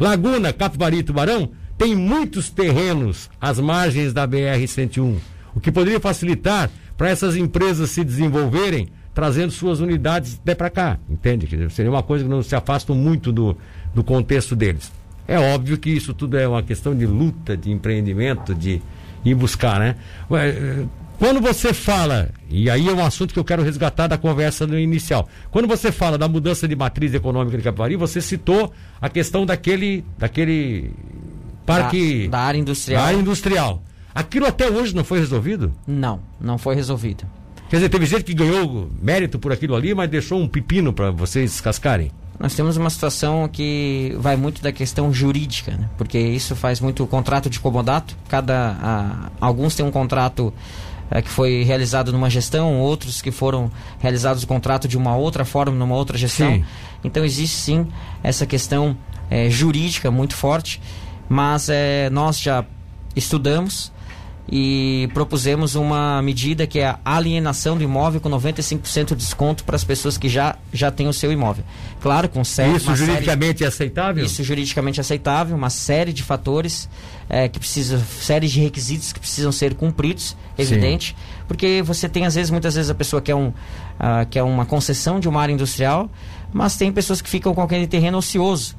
Laguna, 0.00 0.52
Capivari 0.52 0.98
e 0.98 1.02
Tubarão 1.04 1.48
tem 1.78 1.94
muitos 1.94 2.50
terrenos 2.50 3.30
às 3.40 3.60
margens 3.60 4.12
da 4.12 4.26
BR-101, 4.26 5.16
o 5.54 5.60
que 5.60 5.70
poderia 5.70 6.00
facilitar 6.00 6.68
para 6.96 7.10
essas 7.10 7.36
empresas 7.36 7.90
se 7.90 8.02
desenvolverem 8.02 8.88
trazendo 9.14 9.50
suas 9.50 9.80
unidades 9.80 10.38
até 10.42 10.54
para 10.54 10.68
cá, 10.68 10.98
entende? 11.08 11.48
Seria 11.70 11.90
uma 11.90 12.02
coisa 12.02 12.24
que 12.24 12.30
não 12.30 12.42
se 12.42 12.54
afasta 12.54 12.92
muito 12.92 13.32
do, 13.32 13.56
do 13.94 14.04
contexto 14.04 14.54
deles. 14.54 14.92
É 15.26 15.38
óbvio 15.38 15.78
que 15.78 15.90
isso 15.90 16.12
tudo 16.12 16.36
é 16.36 16.46
uma 16.46 16.62
questão 16.62 16.94
de 16.94 17.06
luta, 17.06 17.56
de 17.56 17.70
empreendimento, 17.70 18.54
de 18.54 18.82
ir 19.24 19.34
buscar, 19.34 19.80
né? 19.80 19.96
Quando 21.18 21.40
você 21.40 21.72
fala, 21.72 22.28
e 22.50 22.68
aí 22.68 22.88
é 22.88 22.92
um 22.92 23.04
assunto 23.04 23.32
que 23.32 23.40
eu 23.40 23.44
quero 23.44 23.62
resgatar 23.62 24.06
da 24.06 24.18
conversa 24.18 24.66
no 24.66 24.78
inicial, 24.78 25.26
quando 25.50 25.66
você 25.66 25.90
fala 25.90 26.18
da 26.18 26.28
mudança 26.28 26.68
de 26.68 26.76
matriz 26.76 27.14
econômica 27.14 27.56
de 27.56 27.62
Capivari, 27.62 27.96
você 27.96 28.20
citou 28.20 28.70
a 29.00 29.08
questão 29.08 29.46
daquele, 29.46 30.04
daquele 30.18 30.92
parque... 31.64 32.28
Da, 32.28 32.36
da 32.36 32.44
área 32.44 32.58
industrial. 32.58 33.02
Da 33.02 33.08
área 33.08 33.18
industrial. 33.18 33.82
Aquilo 34.16 34.46
até 34.46 34.70
hoje 34.70 34.96
não 34.96 35.04
foi 35.04 35.18
resolvido? 35.18 35.74
Não, 35.86 36.20
não 36.40 36.56
foi 36.56 36.74
resolvido. 36.74 37.24
Quer 37.68 37.76
dizer, 37.76 37.88
teve 37.90 38.06
gente 38.06 38.24
que 38.24 38.32
ganhou 38.32 38.88
mérito 39.02 39.38
por 39.38 39.52
aquilo 39.52 39.74
ali, 39.74 39.94
mas 39.94 40.08
deixou 40.08 40.40
um 40.40 40.48
pepino 40.48 40.90
para 40.90 41.10
vocês 41.10 41.60
cascarem. 41.60 42.10
Nós 42.40 42.54
temos 42.54 42.78
uma 42.78 42.88
situação 42.88 43.46
que 43.46 44.16
vai 44.18 44.34
muito 44.34 44.62
da 44.62 44.72
questão 44.72 45.12
jurídica, 45.12 45.72
né? 45.72 45.90
porque 45.98 46.18
isso 46.18 46.56
faz 46.56 46.80
muito 46.80 47.06
contrato 47.06 47.50
de 47.50 47.60
comodato. 47.60 48.16
Cada, 48.26 48.78
a, 48.80 49.30
alguns 49.38 49.74
têm 49.74 49.84
um 49.84 49.90
contrato 49.90 50.50
a, 51.10 51.18
eh, 51.18 51.22
que 51.22 51.28
foi 51.28 51.62
realizado 51.62 52.10
numa 52.10 52.30
gestão, 52.30 52.78
outros 52.78 53.20
que 53.20 53.30
foram 53.30 53.70
realizados 53.98 54.44
o 54.44 54.46
contrato 54.46 54.88
de 54.88 54.96
uma 54.96 55.14
outra 55.14 55.44
forma, 55.44 55.76
numa 55.76 55.94
outra 55.94 56.16
gestão. 56.16 56.54
Sim. 56.54 56.64
Então 57.04 57.22
existe 57.22 57.56
sim 57.56 57.86
essa 58.22 58.46
questão 58.46 58.96
é, 59.28 59.50
jurídica 59.50 60.10
muito 60.10 60.34
forte, 60.34 60.80
mas 61.28 61.68
é, 61.68 62.08
nós 62.08 62.40
já 62.40 62.64
estudamos 63.14 63.92
e 64.48 65.08
propusemos 65.12 65.74
uma 65.74 66.22
medida 66.22 66.66
que 66.66 66.78
é 66.78 66.86
a 66.86 66.98
alienação 67.04 67.76
do 67.76 67.82
imóvel 67.82 68.20
com 68.20 68.28
95% 68.30 69.08
de 69.08 69.16
desconto 69.16 69.64
para 69.64 69.74
as 69.74 69.82
pessoas 69.82 70.16
que 70.16 70.28
já, 70.28 70.56
já 70.72 70.90
têm 70.90 71.08
o 71.08 71.12
seu 71.12 71.32
imóvel. 71.32 71.64
Claro, 72.00 72.28
com 72.28 72.44
série, 72.44 72.76
Isso 72.76 72.94
juridicamente 72.94 73.58
série, 73.58 73.64
é 73.64 73.68
aceitável? 73.68 74.24
Isso 74.24 74.44
juridicamente 74.44 75.00
aceitável, 75.00 75.56
uma 75.56 75.70
série 75.70 76.12
de 76.12 76.22
fatores 76.22 76.88
é, 77.28 77.48
que 77.48 77.58
precisa, 77.58 77.98
série 78.20 78.46
de 78.46 78.60
requisitos 78.60 79.12
que 79.12 79.18
precisam 79.18 79.50
ser 79.50 79.74
cumpridos, 79.74 80.36
evidente, 80.56 81.08
Sim. 81.08 81.44
porque 81.48 81.82
você 81.82 82.08
tem 82.08 82.24
às 82.24 82.36
vezes, 82.36 82.50
muitas 82.50 82.76
vezes 82.76 82.88
a 82.88 82.94
pessoa 82.94 83.20
quer, 83.20 83.34
um, 83.34 83.48
uh, 83.48 83.54
quer 84.30 84.44
uma 84.44 84.64
concessão 84.64 85.18
de 85.18 85.28
uma 85.28 85.42
área 85.42 85.52
industrial, 85.52 86.08
mas 86.52 86.76
tem 86.76 86.92
pessoas 86.92 87.20
que 87.20 87.28
ficam 87.28 87.52
com 87.52 87.62
aquele 87.62 87.88
terreno 87.88 88.18
ocioso, 88.18 88.76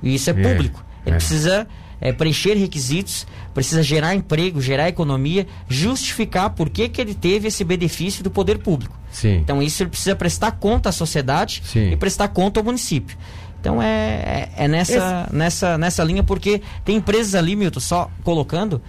e 0.00 0.14
isso 0.14 0.30
é, 0.30 0.32
é 0.32 0.36
público. 0.36 0.84
Ele 1.04 1.16
é. 1.16 1.18
precisa 1.18 1.66
é, 2.00 2.12
preencher 2.12 2.54
requisitos, 2.54 3.26
precisa 3.52 3.82
gerar 3.82 4.14
emprego, 4.14 4.60
gerar 4.60 4.88
economia, 4.88 5.46
justificar 5.68 6.50
por 6.50 6.70
que, 6.70 6.88
que 6.88 7.00
ele 7.00 7.14
teve 7.14 7.48
esse 7.48 7.62
benefício 7.62 8.24
do 8.24 8.30
poder 8.30 8.58
público. 8.58 8.98
Sim. 9.10 9.36
Então 9.36 9.62
isso 9.62 9.82
ele 9.82 9.90
precisa 9.90 10.16
prestar 10.16 10.52
conta 10.52 10.88
à 10.88 10.92
sociedade 10.92 11.62
Sim. 11.64 11.90
e 11.90 11.96
prestar 11.96 12.28
conta 12.28 12.60
ao 12.60 12.64
município. 12.64 13.16
Então 13.60 13.82
é, 13.82 14.48
é, 14.56 14.64
é 14.64 14.68
nessa, 14.68 15.26
Esse... 15.26 15.36
nessa, 15.36 15.78
nessa 15.78 16.02
linha, 16.02 16.22
porque 16.22 16.62
tem 16.84 16.96
empresas 16.96 17.34
ali, 17.34 17.54
Milton, 17.54 17.80
só 17.80 18.10
colocando, 18.24 18.80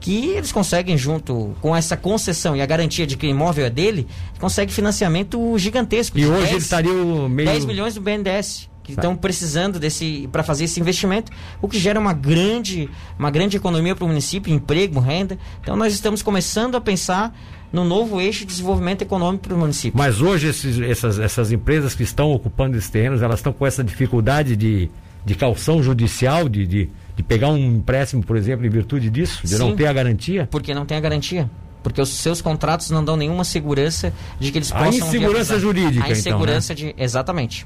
que 0.00 0.28
eles 0.28 0.52
conseguem, 0.52 0.96
junto 0.96 1.54
com 1.60 1.74
essa 1.74 1.96
concessão 1.96 2.56
e 2.56 2.62
a 2.62 2.66
garantia 2.66 3.06
de 3.06 3.16
que 3.16 3.26
o 3.26 3.30
imóvel 3.30 3.66
é 3.66 3.70
dele, 3.70 4.06
consegue 4.38 4.72
financiamento 4.72 5.58
gigantesco. 5.58 6.18
E 6.18 6.26
hoje 6.26 6.40
10, 6.40 6.50
ele 6.50 6.58
estaria 6.58 6.92
meio... 7.28 7.48
10 7.48 7.64
milhões 7.64 7.94
do 7.94 8.00
BNDES 8.00 8.70
que 8.86 8.92
estão 8.92 9.16
precisando 9.16 9.80
desse 9.80 10.28
para 10.30 10.44
fazer 10.44 10.64
esse 10.64 10.78
investimento, 10.78 11.32
o 11.60 11.68
que 11.68 11.76
gera 11.78 11.98
uma 11.98 12.12
grande, 12.12 12.88
uma 13.18 13.30
grande 13.30 13.56
economia 13.56 13.96
para 13.96 14.04
o 14.04 14.08
município, 14.08 14.54
emprego, 14.54 15.00
renda. 15.00 15.36
Então 15.60 15.76
nós 15.76 15.92
estamos 15.92 16.22
começando 16.22 16.76
a 16.76 16.80
pensar 16.80 17.36
no 17.72 17.84
novo 17.84 18.20
eixo 18.20 18.40
de 18.40 18.46
desenvolvimento 18.46 19.02
econômico 19.02 19.48
para 19.48 19.56
o 19.56 19.58
município. 19.58 19.98
Mas 19.98 20.20
hoje 20.22 20.46
esses, 20.46 20.80
essas, 20.80 21.18
essas 21.18 21.50
empresas 21.50 21.96
que 21.96 22.04
estão 22.04 22.30
ocupando 22.30 22.76
esses 22.76 22.88
terrenos, 22.88 23.22
elas 23.22 23.40
estão 23.40 23.52
com 23.52 23.66
essa 23.66 23.82
dificuldade 23.82 24.54
de, 24.54 24.88
de 25.24 25.34
calção 25.34 25.82
judicial, 25.82 26.48
de, 26.48 26.64
de, 26.64 26.88
de 27.16 27.22
pegar 27.24 27.48
um 27.48 27.58
empréstimo, 27.58 28.22
por 28.22 28.36
exemplo, 28.36 28.64
em 28.64 28.70
virtude 28.70 29.10
disso, 29.10 29.40
de 29.42 29.48
Sim, 29.48 29.58
não 29.58 29.74
ter 29.74 29.86
a 29.86 29.92
garantia? 29.92 30.46
Porque 30.48 30.72
não 30.72 30.86
tem 30.86 30.96
a 30.96 31.00
garantia 31.00 31.50
porque 31.86 32.00
os 32.00 32.08
seus 32.08 32.42
contratos 32.42 32.90
não 32.90 33.04
dão 33.04 33.16
nenhuma 33.16 33.44
segurança 33.44 34.12
de 34.40 34.50
que 34.50 34.58
eles 34.58 34.72
possam. 34.72 34.86
A 34.86 34.88
insegurança 34.88 35.56
jurídica, 35.56 36.04
a 36.04 36.10
insegurança 36.10 36.72
então, 36.72 36.86
né? 36.86 36.94
de 36.96 37.00
exatamente. 37.00 37.64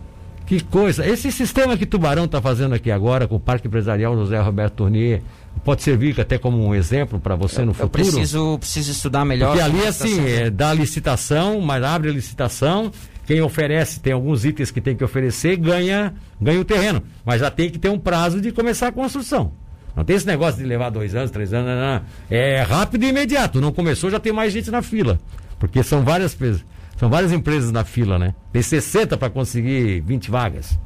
Que 0.50 0.64
coisa. 0.64 1.06
Esse 1.06 1.30
sistema 1.30 1.76
que 1.76 1.86
Tubarão 1.86 2.24
está 2.24 2.42
fazendo 2.42 2.74
aqui 2.74 2.90
agora 2.90 3.28
com 3.28 3.36
o 3.36 3.40
Parque 3.40 3.68
Empresarial 3.68 4.16
José 4.16 4.36
Roberto 4.40 4.74
Tournier 4.74 5.22
pode 5.64 5.80
servir 5.80 6.20
até 6.20 6.38
como 6.38 6.66
um 6.66 6.74
exemplo 6.74 7.20
para 7.20 7.36
você 7.36 7.64
no 7.64 7.72
futuro? 7.72 8.02
Eu 8.02 8.10
preciso, 8.10 8.58
preciso 8.58 8.90
estudar 8.90 9.24
melhor. 9.24 9.50
Porque 9.50 9.62
ali, 9.62 9.86
assim, 9.86 10.26
é, 10.26 10.50
dá 10.50 10.74
licitação, 10.74 11.60
mas 11.60 11.84
abre 11.84 12.10
a 12.10 12.12
licitação. 12.12 12.90
Quem 13.28 13.40
oferece, 13.40 14.00
tem 14.00 14.12
alguns 14.12 14.44
itens 14.44 14.72
que 14.72 14.80
tem 14.80 14.96
que 14.96 15.04
oferecer, 15.04 15.56
ganha, 15.56 16.12
ganha 16.40 16.60
o 16.60 16.64
terreno. 16.64 17.00
Mas 17.24 17.38
já 17.38 17.48
tem 17.48 17.70
que 17.70 17.78
ter 17.78 17.88
um 17.88 17.98
prazo 18.00 18.40
de 18.40 18.50
começar 18.50 18.88
a 18.88 18.92
construção. 18.92 19.52
Não 19.94 20.04
tem 20.04 20.16
esse 20.16 20.26
negócio 20.26 20.60
de 20.60 20.66
levar 20.66 20.90
dois 20.90 21.14
anos, 21.14 21.30
três 21.30 21.54
anos, 21.54 21.68
não, 21.68 21.76
não. 21.76 22.02
É 22.28 22.62
rápido 22.62 23.04
e 23.04 23.08
imediato. 23.10 23.60
Não 23.60 23.70
começou, 23.70 24.10
já 24.10 24.18
tem 24.18 24.32
mais 24.32 24.52
gente 24.52 24.68
na 24.68 24.82
fila. 24.82 25.16
Porque 25.60 25.80
são 25.84 26.02
várias 26.02 26.34
pessoas. 26.34 26.64
São 27.00 27.08
várias 27.08 27.32
empresas 27.32 27.72
na 27.72 27.82
fila, 27.82 28.18
né? 28.18 28.34
Tem 28.52 28.60
60 28.60 29.16
para 29.16 29.30
conseguir 29.30 30.02
20 30.02 30.30
vagas. 30.30 30.78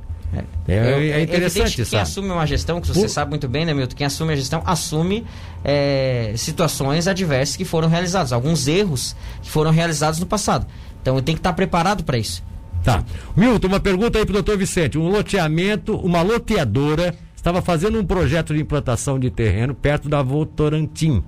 É, 0.68 0.72
é, 0.72 1.10
é, 1.10 1.22
interessante 1.22 1.82
isso. 1.82 1.90
Quem 1.90 1.98
assume 1.98 2.28
uma 2.30 2.46
gestão, 2.46 2.80
que 2.80 2.86
você 2.86 3.00
Por... 3.00 3.08
sabe 3.08 3.30
muito 3.30 3.48
bem, 3.48 3.66
né, 3.66 3.74
Milton? 3.74 3.96
Quem 3.96 4.06
assume 4.06 4.32
a 4.32 4.36
gestão 4.36 4.62
assume 4.64 5.26
é, 5.64 6.32
situações 6.36 7.08
adversas 7.08 7.56
que 7.56 7.64
foram 7.64 7.88
realizadas, 7.88 8.32
alguns 8.32 8.68
erros 8.68 9.16
que 9.42 9.50
foram 9.50 9.72
realizados 9.72 10.20
no 10.20 10.26
passado. 10.26 10.68
Então 11.02 11.20
tenho 11.20 11.34
que 11.34 11.40
estar 11.40 11.52
preparado 11.52 12.04
para 12.04 12.16
isso. 12.16 12.44
Tá. 12.84 13.02
Milton, 13.34 13.66
uma 13.66 13.80
pergunta 13.80 14.16
aí 14.16 14.24
para 14.24 14.30
o 14.30 14.34
doutor 14.34 14.56
Vicente. 14.56 14.96
Um 14.96 15.08
loteamento, 15.08 15.96
uma 15.96 16.22
loteadora 16.22 17.12
estava 17.34 17.60
fazendo 17.60 17.98
um 17.98 18.04
projeto 18.04 18.54
de 18.54 18.60
implantação 18.60 19.18
de 19.18 19.30
terreno 19.30 19.74
perto 19.74 20.08
da 20.08 20.22
Votorantim. 20.22 21.24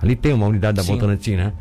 Ali 0.00 0.16
tem 0.16 0.32
uma 0.32 0.46
unidade 0.46 0.78
da 0.78 0.82
Sim. 0.82 0.94
Votorantim, 0.94 1.36
né? 1.36 1.52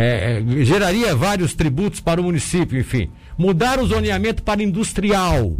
É, 0.00 0.40
é, 0.40 0.64
geraria 0.64 1.12
vários 1.16 1.54
tributos 1.54 1.98
para 1.98 2.20
o 2.20 2.24
município, 2.24 2.78
enfim. 2.78 3.10
Mudar 3.36 3.80
o 3.80 3.86
zoneamento 3.86 4.44
para 4.44 4.62
industrial. 4.62 5.56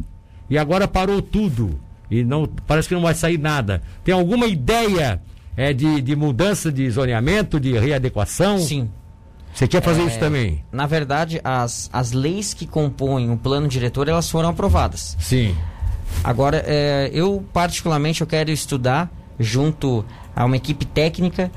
E 0.49 0.57
agora 0.57 0.87
parou 0.87 1.21
tudo. 1.21 1.81
E 2.09 2.23
não 2.23 2.47
parece 2.47 2.87
que 2.87 2.95
não 2.95 3.03
vai 3.03 3.15
sair 3.15 3.37
nada. 3.37 3.83
Tem 4.05 4.15
alguma 4.15 4.47
ideia 4.47 5.21
é, 5.57 5.73
de, 5.73 6.01
de 6.01 6.15
mudança 6.15 6.71
de 6.71 6.89
zoneamento, 6.89 7.59
de 7.59 7.77
readequação? 7.77 8.61
Sim. 8.61 8.89
Você 9.53 9.67
quer 9.67 9.83
fazer 9.83 10.03
é, 10.03 10.05
isso 10.05 10.21
também? 10.21 10.65
Na 10.71 10.87
verdade, 10.87 11.41
as, 11.43 11.91
as 11.93 12.13
leis 12.13 12.55
que 12.55 12.65
compõem 12.65 13.33
o 13.33 13.37
plano 13.37 13.67
diretor, 13.67 14.07
elas 14.07 14.31
foram 14.31 14.51
aprovadas. 14.51 15.17
Sim. 15.19 15.57
Agora, 16.23 16.63
é, 16.65 17.11
eu 17.13 17.45
particularmente 17.53 18.21
eu 18.21 18.27
quero 18.27 18.53
estudar 18.53 19.11
junto 19.39 20.05
a 20.35 20.45
uma 20.45 20.57
equipe 20.57 20.85
técnica 20.87 21.51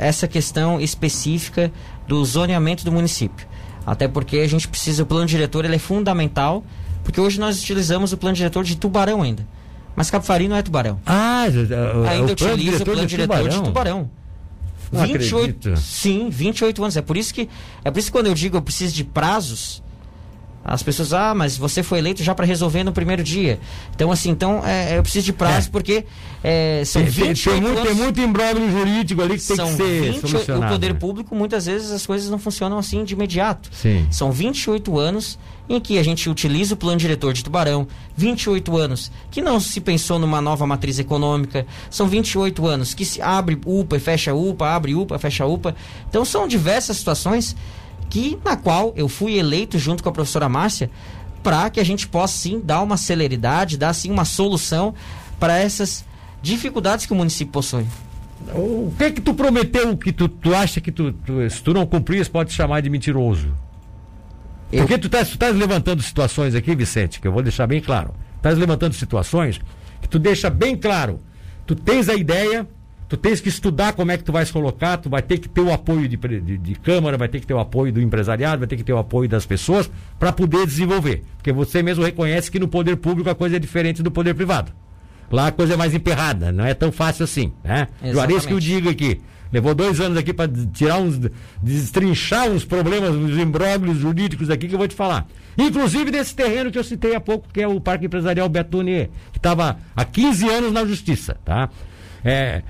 essa 0.00 0.28
questão 0.28 0.80
específica 0.80 1.72
do 2.06 2.24
zoneamento 2.24 2.84
do 2.84 2.92
município. 2.92 3.46
Até 3.84 4.08
porque 4.08 4.38
a 4.38 4.48
gente 4.48 4.66
precisa, 4.66 5.02
o 5.02 5.06
plano 5.06 5.26
diretor 5.26 5.64
ele 5.64 5.76
é 5.76 5.78
fundamental, 5.78 6.64
porque 7.04 7.20
hoje 7.20 7.38
nós 7.38 7.60
utilizamos 7.60 8.12
o 8.12 8.16
plano 8.16 8.34
diretor 8.34 8.64
de 8.64 8.76
Tubarão 8.76 9.22
ainda. 9.22 9.46
Mas 9.94 10.10
Capivari 10.10 10.48
não 10.48 10.56
é 10.56 10.62
Tubarão. 10.62 11.00
Ah, 11.06 11.46
ainda 12.10 12.32
utiliza 12.32 12.82
o 12.82 12.84
plano 12.84 13.06
diretor 13.06 13.36
de 13.36 13.42
Tubarão. 13.42 13.62
De 13.62 13.68
tubarão. 13.68 14.10
Não 14.92 15.02
28, 15.02 15.44
acredito. 15.44 15.76
sim, 15.80 16.28
28 16.30 16.82
anos. 16.82 16.96
É 16.96 17.02
por 17.02 17.16
isso 17.16 17.34
que 17.34 17.48
é 17.84 17.90
por 17.90 17.98
isso 17.98 18.08
que 18.08 18.12
quando 18.12 18.26
eu 18.26 18.34
digo 18.34 18.56
eu 18.56 18.62
preciso 18.62 18.94
de 18.94 19.02
prazos, 19.04 19.82
As 20.68 20.82
pessoas, 20.82 21.12
ah, 21.12 21.32
mas 21.32 21.56
você 21.56 21.80
foi 21.82 21.98
eleito 22.00 22.22
já 22.24 22.34
para 22.34 22.44
resolver 22.44 22.82
no 22.82 22.92
primeiro 22.92 23.22
dia. 23.22 23.60
Então, 23.94 24.10
assim, 24.10 24.30
então 24.30 24.62
é, 24.66 24.98
eu 24.98 25.02
preciso 25.02 25.26
de 25.26 25.32
prazo 25.32 25.68
É. 25.68 25.70
porque 25.70 26.04
é, 26.42 26.82
são 26.84 27.02
Tem, 27.02 27.12
tem, 27.12 27.24
28 27.28 27.44
tem 27.52 27.60
muito, 27.62 27.82
tem 27.82 27.90
anos- 27.92 28.02
muito 28.02 28.20
imbróglio 28.20 28.70
jurídico 28.70 29.22
ali 29.22 29.38
que 29.38 29.46
tem 29.46 29.56
são 29.56 29.66
que 29.68 29.76
ser 29.76 30.00
28 30.12 30.28
solucionado. 30.28 30.66
O 30.66 30.68
poder 30.74 30.92
né? 30.92 30.98
público, 30.98 31.34
muitas 31.36 31.66
vezes, 31.66 31.90
as 31.92 32.04
coisas 32.04 32.28
não 32.28 32.38
funcionam 32.38 32.78
assim 32.78 33.04
de 33.04 33.14
imediato. 33.14 33.68
Sim. 33.72 34.06
São 34.10 34.32
28 34.32 34.98
anos 34.98 35.38
em 35.68 35.80
que 35.80 35.98
a 35.98 36.02
gente 36.02 36.28
utiliza 36.30 36.74
o 36.74 36.76
plano 36.76 36.96
diretor 36.96 37.32
de 37.32 37.42
Tubarão, 37.42 37.88
28 38.16 38.76
anos 38.76 39.10
que 39.30 39.42
não 39.42 39.58
se 39.58 39.80
pensou 39.80 40.18
numa 40.18 40.40
nova 40.40 40.64
matriz 40.66 40.98
econômica, 40.98 41.66
são 41.90 42.06
28 42.06 42.66
anos 42.66 42.94
que 42.94 43.04
se 43.04 43.20
abre 43.20 43.58
UPA 43.66 43.96
e 43.96 44.00
fecha 44.00 44.32
UPA, 44.34 44.68
abre 44.74 44.94
UPA, 44.94 45.18
fecha 45.18 45.44
UPA. 45.44 45.74
Então 46.08 46.24
são 46.24 46.46
diversas 46.46 46.96
situações 46.98 47.56
que 48.08 48.38
na 48.44 48.56
qual 48.56 48.92
eu 48.96 49.08
fui 49.08 49.38
eleito 49.38 49.78
junto 49.78 50.02
com 50.02 50.08
a 50.08 50.12
professora 50.12 50.48
Márcia 50.48 50.90
para 51.42 51.68
que 51.70 51.78
a 51.80 51.84
gente 51.84 52.06
possa 52.08 52.36
sim 52.36 52.60
dar 52.62 52.82
uma 52.82 52.96
celeridade, 52.96 53.76
dar 53.76 53.92
sim 53.92 54.10
uma 54.10 54.24
solução 54.24 54.94
para 55.38 55.58
essas 55.58 56.04
dificuldades 56.42 57.06
que 57.06 57.12
o 57.12 57.16
município 57.16 57.52
possui. 57.52 57.86
O 58.54 58.92
que 58.98 59.12
que 59.12 59.20
tu 59.20 59.32
prometeu 59.34 59.96
que 59.96 60.12
tu, 60.12 60.28
tu 60.28 60.54
acha 60.54 60.80
que 60.80 60.92
tu, 60.92 61.12
tu- 61.12 61.48
se 61.50 61.62
tu 61.62 61.72
não 61.72 61.86
cumprias 61.86 62.28
pode 62.28 62.52
chamar 62.52 62.80
de 62.82 62.90
mentiroso? 62.90 63.48
Eu- 64.72 64.80
Porque 64.80 64.98
tu 64.98 65.06
estás 65.06 65.34
tás 65.36 65.54
levantando 65.56 66.02
situações 66.02 66.54
aqui, 66.54 66.74
Vicente, 66.74 67.20
que 67.20 67.26
eu 67.28 67.32
vou 67.32 67.42
deixar 67.42 67.66
bem 67.66 67.80
claro. 67.80 68.14
Estás 68.36 68.58
levantando 68.58 68.94
situações 68.94 69.60
que 70.02 70.08
tu 70.08 70.18
deixa 70.18 70.50
bem 70.50 70.76
claro. 70.76 71.20
Tu 71.66 71.74
tens 71.74 72.08
a 72.08 72.14
ideia, 72.14 72.66
tu 73.08 73.16
tens 73.16 73.40
que 73.40 73.48
estudar 73.48 73.92
como 73.92 74.10
é 74.10 74.16
que 74.16 74.24
tu 74.24 74.32
vais 74.32 74.50
colocar, 74.50 74.96
tu 74.96 75.08
vai 75.08 75.22
ter 75.22 75.38
que 75.38 75.48
ter 75.48 75.60
o 75.60 75.72
apoio 75.72 76.08
de, 76.08 76.16
de, 76.16 76.58
de 76.58 76.74
Câmara, 76.76 77.16
vai 77.16 77.28
ter 77.28 77.40
que 77.40 77.46
ter 77.46 77.54
o 77.54 77.58
apoio 77.58 77.92
do 77.92 78.00
empresariado, 78.00 78.58
vai 78.58 78.68
ter 78.68 78.76
que 78.76 78.84
ter 78.84 78.92
o 78.92 78.98
apoio 78.98 79.28
das 79.28 79.46
pessoas 79.46 79.90
para 80.18 80.32
poder 80.32 80.66
desenvolver. 80.66 81.24
Porque 81.36 81.52
você 81.52 81.82
mesmo 81.82 82.04
reconhece 82.04 82.50
que 82.50 82.58
no 82.58 82.68
poder 82.68 82.96
público 82.96 83.30
a 83.30 83.34
coisa 83.34 83.56
é 83.56 83.58
diferente 83.58 84.02
do 84.02 84.10
poder 84.10 84.34
privado. 84.34 84.72
Lá 85.30 85.48
a 85.48 85.52
coisa 85.52 85.74
é 85.74 85.76
mais 85.76 85.94
emperrada, 85.94 86.52
não 86.52 86.64
é 86.64 86.74
tão 86.74 86.92
fácil 86.92 87.24
assim, 87.24 87.52
né? 87.64 87.88
Juarez 88.12 88.46
que 88.46 88.52
eu 88.52 88.60
digo 88.60 88.88
aqui. 88.88 89.20
Levou 89.52 89.74
dois 89.74 90.00
anos 90.00 90.18
aqui 90.18 90.32
para 90.32 90.50
tirar 90.72 90.98
uns. 90.98 91.18
destrinchar 91.62 92.48
uns 92.48 92.64
problemas, 92.64 93.10
uns 93.10 93.36
imbróglios 93.38 93.98
jurídicos 93.98 94.50
aqui 94.50 94.68
que 94.68 94.74
eu 94.74 94.78
vou 94.78 94.88
te 94.88 94.94
falar. 94.94 95.26
Inclusive 95.56 96.10
desse 96.10 96.34
terreno 96.34 96.70
que 96.70 96.78
eu 96.78 96.84
citei 96.84 97.14
há 97.14 97.20
pouco, 97.20 97.48
que 97.52 97.62
é 97.62 97.68
o 97.68 97.80
Parque 97.80 98.06
Empresarial 98.06 98.48
Betonier, 98.48 99.08
que 99.32 99.38
estava 99.38 99.78
há 99.94 100.04
15 100.04 100.48
anos 100.48 100.72
na 100.72 100.84
justiça, 100.84 101.36
tá? 101.44 101.70
É. 102.24 102.62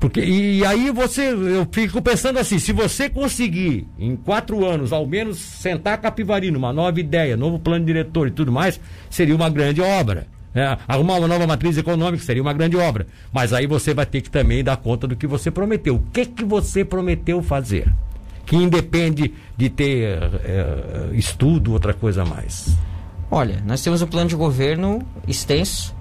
Porque, 0.00 0.20
e 0.22 0.64
aí 0.64 0.90
você, 0.90 1.28
eu 1.30 1.68
fico 1.70 2.00
pensando 2.00 2.38
assim, 2.38 2.58
se 2.58 2.72
você 2.72 3.10
conseguir 3.10 3.86
em 3.98 4.16
quatro 4.16 4.64
anos, 4.64 4.94
ao 4.94 5.06
menos, 5.06 5.38
sentar 5.38 6.00
Capivari 6.00 6.50
numa 6.50 6.72
nova 6.72 6.98
ideia, 6.98 7.36
novo 7.36 7.58
plano 7.58 7.84
diretor 7.84 8.26
e 8.26 8.30
tudo 8.30 8.50
mais, 8.50 8.80
seria 9.10 9.36
uma 9.36 9.50
grande 9.50 9.82
obra. 9.82 10.26
É, 10.54 10.78
arrumar 10.88 11.18
uma 11.18 11.28
nova 11.28 11.46
matriz 11.46 11.76
econômica 11.76 12.24
seria 12.24 12.40
uma 12.40 12.54
grande 12.54 12.78
obra. 12.78 13.06
Mas 13.30 13.52
aí 13.52 13.66
você 13.66 13.92
vai 13.92 14.06
ter 14.06 14.22
que 14.22 14.30
também 14.30 14.64
dar 14.64 14.78
conta 14.78 15.06
do 15.06 15.14
que 15.14 15.26
você 15.26 15.50
prometeu. 15.50 15.96
O 15.96 16.02
que 16.10 16.24
que 16.24 16.44
você 16.44 16.82
prometeu 16.82 17.42
fazer? 17.42 17.92
Que 18.46 18.56
independe 18.56 19.34
de 19.54 19.68
ter 19.68 20.18
eh, 20.44 21.10
estudo, 21.12 21.72
outra 21.72 21.92
coisa 21.92 22.22
a 22.22 22.24
mais. 22.24 22.74
Olha, 23.30 23.62
nós 23.66 23.82
temos 23.82 24.00
um 24.00 24.06
plano 24.06 24.28
de 24.30 24.34
governo 24.34 25.06
extenso 25.28 25.94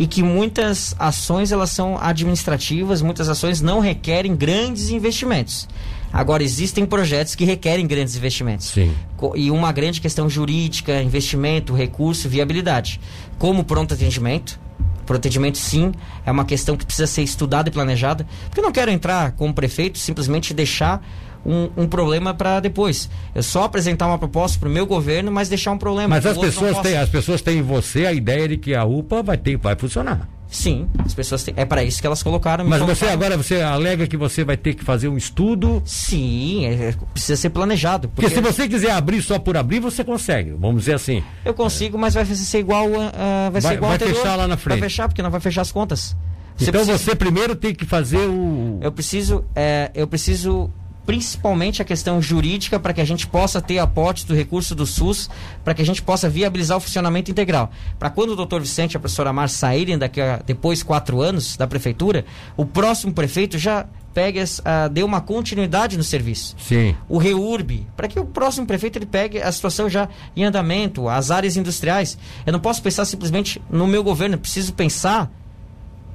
e 0.00 0.06
que 0.06 0.22
muitas 0.22 0.96
ações 0.98 1.52
elas 1.52 1.68
são 1.68 1.98
administrativas, 2.00 3.02
muitas 3.02 3.28
ações 3.28 3.60
não 3.60 3.80
requerem 3.80 4.34
grandes 4.34 4.88
investimentos. 4.88 5.68
Agora 6.10 6.42
existem 6.42 6.86
projetos 6.86 7.34
que 7.34 7.44
requerem 7.44 7.86
grandes 7.86 8.16
investimentos. 8.16 8.68
Sim. 8.68 8.94
E 9.36 9.50
uma 9.50 9.70
grande 9.70 10.00
questão 10.00 10.26
jurídica, 10.26 11.02
investimento, 11.02 11.74
recurso, 11.74 12.30
viabilidade. 12.30 12.98
Como 13.38 13.62
pronto 13.62 13.92
atendimento. 13.92 14.58
Pronto 15.04 15.18
atendimento, 15.18 15.58
sim, 15.58 15.92
é 16.24 16.30
uma 16.30 16.46
questão 16.46 16.78
que 16.78 16.86
precisa 16.86 17.06
ser 17.06 17.22
estudada 17.22 17.68
e 17.68 17.72
planejada. 17.72 18.26
Porque 18.44 18.60
eu 18.60 18.64
não 18.64 18.72
quero 18.72 18.90
entrar 18.90 19.32
como 19.32 19.52
prefeito 19.52 19.98
simplesmente 19.98 20.54
deixar 20.54 21.04
um, 21.44 21.70
um 21.76 21.86
problema 21.86 22.34
para 22.34 22.60
depois. 22.60 23.08
Eu 23.34 23.42
só 23.42 23.64
apresentar 23.64 24.06
uma 24.06 24.18
proposta 24.18 24.58
para 24.58 24.68
o 24.68 24.72
meu 24.72 24.86
governo, 24.86 25.30
mas 25.32 25.48
deixar 25.48 25.72
um 25.72 25.78
problema. 25.78 26.08
Mas 26.08 26.26
as 26.26 26.36
pessoas, 26.36 26.78
têm, 26.80 26.96
as 26.96 27.08
pessoas 27.08 27.40
têm 27.42 27.58
em 27.58 27.62
você 27.62 28.06
a 28.06 28.12
ideia 28.12 28.48
de 28.48 28.56
que 28.56 28.74
a 28.74 28.84
UPA 28.84 29.22
vai, 29.22 29.36
ter, 29.36 29.56
vai 29.56 29.76
funcionar. 29.76 30.28
Sim, 30.52 30.88
as 31.06 31.14
pessoas 31.14 31.44
têm. 31.44 31.54
É 31.56 31.64
para 31.64 31.84
isso 31.84 32.00
que 32.00 32.06
elas 32.08 32.24
colocaram. 32.24 32.64
Mas 32.64 32.80
você 32.80 33.06
colocaram. 33.06 33.12
agora 33.12 33.36
você 33.36 33.60
alega 33.60 34.08
que 34.08 34.16
você 34.16 34.42
vai 34.42 34.56
ter 34.56 34.74
que 34.74 34.82
fazer 34.84 35.06
um 35.06 35.16
estudo. 35.16 35.80
Sim, 35.86 36.66
é- 36.66 36.88
é- 36.88 36.94
precisa 37.12 37.36
ser 37.36 37.50
planejado. 37.50 38.08
Porque 38.08 38.28
se 38.30 38.40
você 38.40 38.68
quiser 38.68 38.90
abrir 38.90 39.22
só 39.22 39.38
por 39.38 39.56
abrir, 39.56 39.78
você 39.78 40.02
consegue. 40.02 40.50
Vamos 40.58 40.80
dizer 40.80 40.94
assim. 40.94 41.22
Eu 41.44 41.54
consigo, 41.54 41.96
mas 41.96 42.14
vai 42.14 42.24
ser 42.24 42.58
igual, 42.58 42.86
a- 43.00 43.12
a- 43.46 43.50
vai, 43.50 43.60
Vai- 43.60 43.70
ser 43.70 43.76
igual 43.76 43.88
vai 43.90 43.96
anterior. 43.96 44.16
fechar 44.16 44.34
lá 44.36 44.48
na 44.48 44.56
frente. 44.56 44.80
Vai 44.80 44.88
fechar, 44.88 45.06
porque 45.08 45.22
não 45.22 45.30
vai 45.30 45.40
fechar 45.40 45.60
as 45.62 45.70
contas. 45.70 46.16
Você 46.56 46.68
então 46.70 46.84
precisa- 46.84 46.98
você 46.98 47.14
primeiro 47.14 47.54
tem 47.54 47.72
que 47.72 47.86
fazer 47.86 48.26
o. 48.28 48.78
Eu 48.82 48.90
preciso, 48.90 49.44
é, 49.54 49.90
eu 49.94 50.08
preciso 50.08 50.68
principalmente 51.10 51.82
a 51.82 51.84
questão 51.84 52.22
jurídica 52.22 52.78
para 52.78 52.92
que 52.92 53.00
a 53.00 53.04
gente 53.04 53.26
possa 53.26 53.60
ter 53.60 53.80
aporte 53.80 54.24
do 54.24 54.32
recurso 54.32 54.76
do 54.76 54.86
SUS, 54.86 55.28
para 55.64 55.74
que 55.74 55.82
a 55.82 55.84
gente 55.84 56.00
possa 56.00 56.28
viabilizar 56.28 56.76
o 56.76 56.80
funcionamento 56.80 57.32
integral. 57.32 57.72
Para 57.98 58.10
quando 58.10 58.30
o 58.30 58.36
doutor 58.36 58.60
Vicente 58.60 58.92
e 58.92 58.96
a 58.96 59.00
professora 59.00 59.32
Mar 59.32 59.48
saírem 59.48 59.98
daqui 59.98 60.20
a 60.20 60.36
depois 60.36 60.84
quatro 60.84 61.20
anos 61.20 61.56
da 61.56 61.66
prefeitura, 61.66 62.24
o 62.56 62.64
próximo 62.64 63.12
prefeito 63.12 63.58
já 63.58 63.86
pegue, 64.14 64.38
as- 64.38 64.62
ah, 64.64 64.86
dê 64.86 65.02
uma 65.02 65.20
continuidade 65.20 65.96
no 65.96 66.04
serviço 66.04 66.54
Sim. 66.58 66.94
o 67.08 67.18
REURB, 67.18 67.88
para 67.96 68.06
que 68.06 68.20
o 68.20 68.24
próximo 68.24 68.64
prefeito 68.64 68.96
ele 68.96 69.06
pegue 69.06 69.42
a 69.42 69.50
situação 69.50 69.88
já 69.90 70.08
em 70.36 70.44
andamento, 70.44 71.08
as 71.08 71.32
áreas 71.32 71.56
industriais. 71.56 72.16
Eu 72.46 72.52
não 72.52 72.60
posso 72.60 72.80
pensar 72.82 73.04
simplesmente 73.04 73.60
no 73.68 73.88
meu 73.88 74.04
governo, 74.04 74.36
eu 74.36 74.38
preciso 74.40 74.72
pensar 74.74 75.28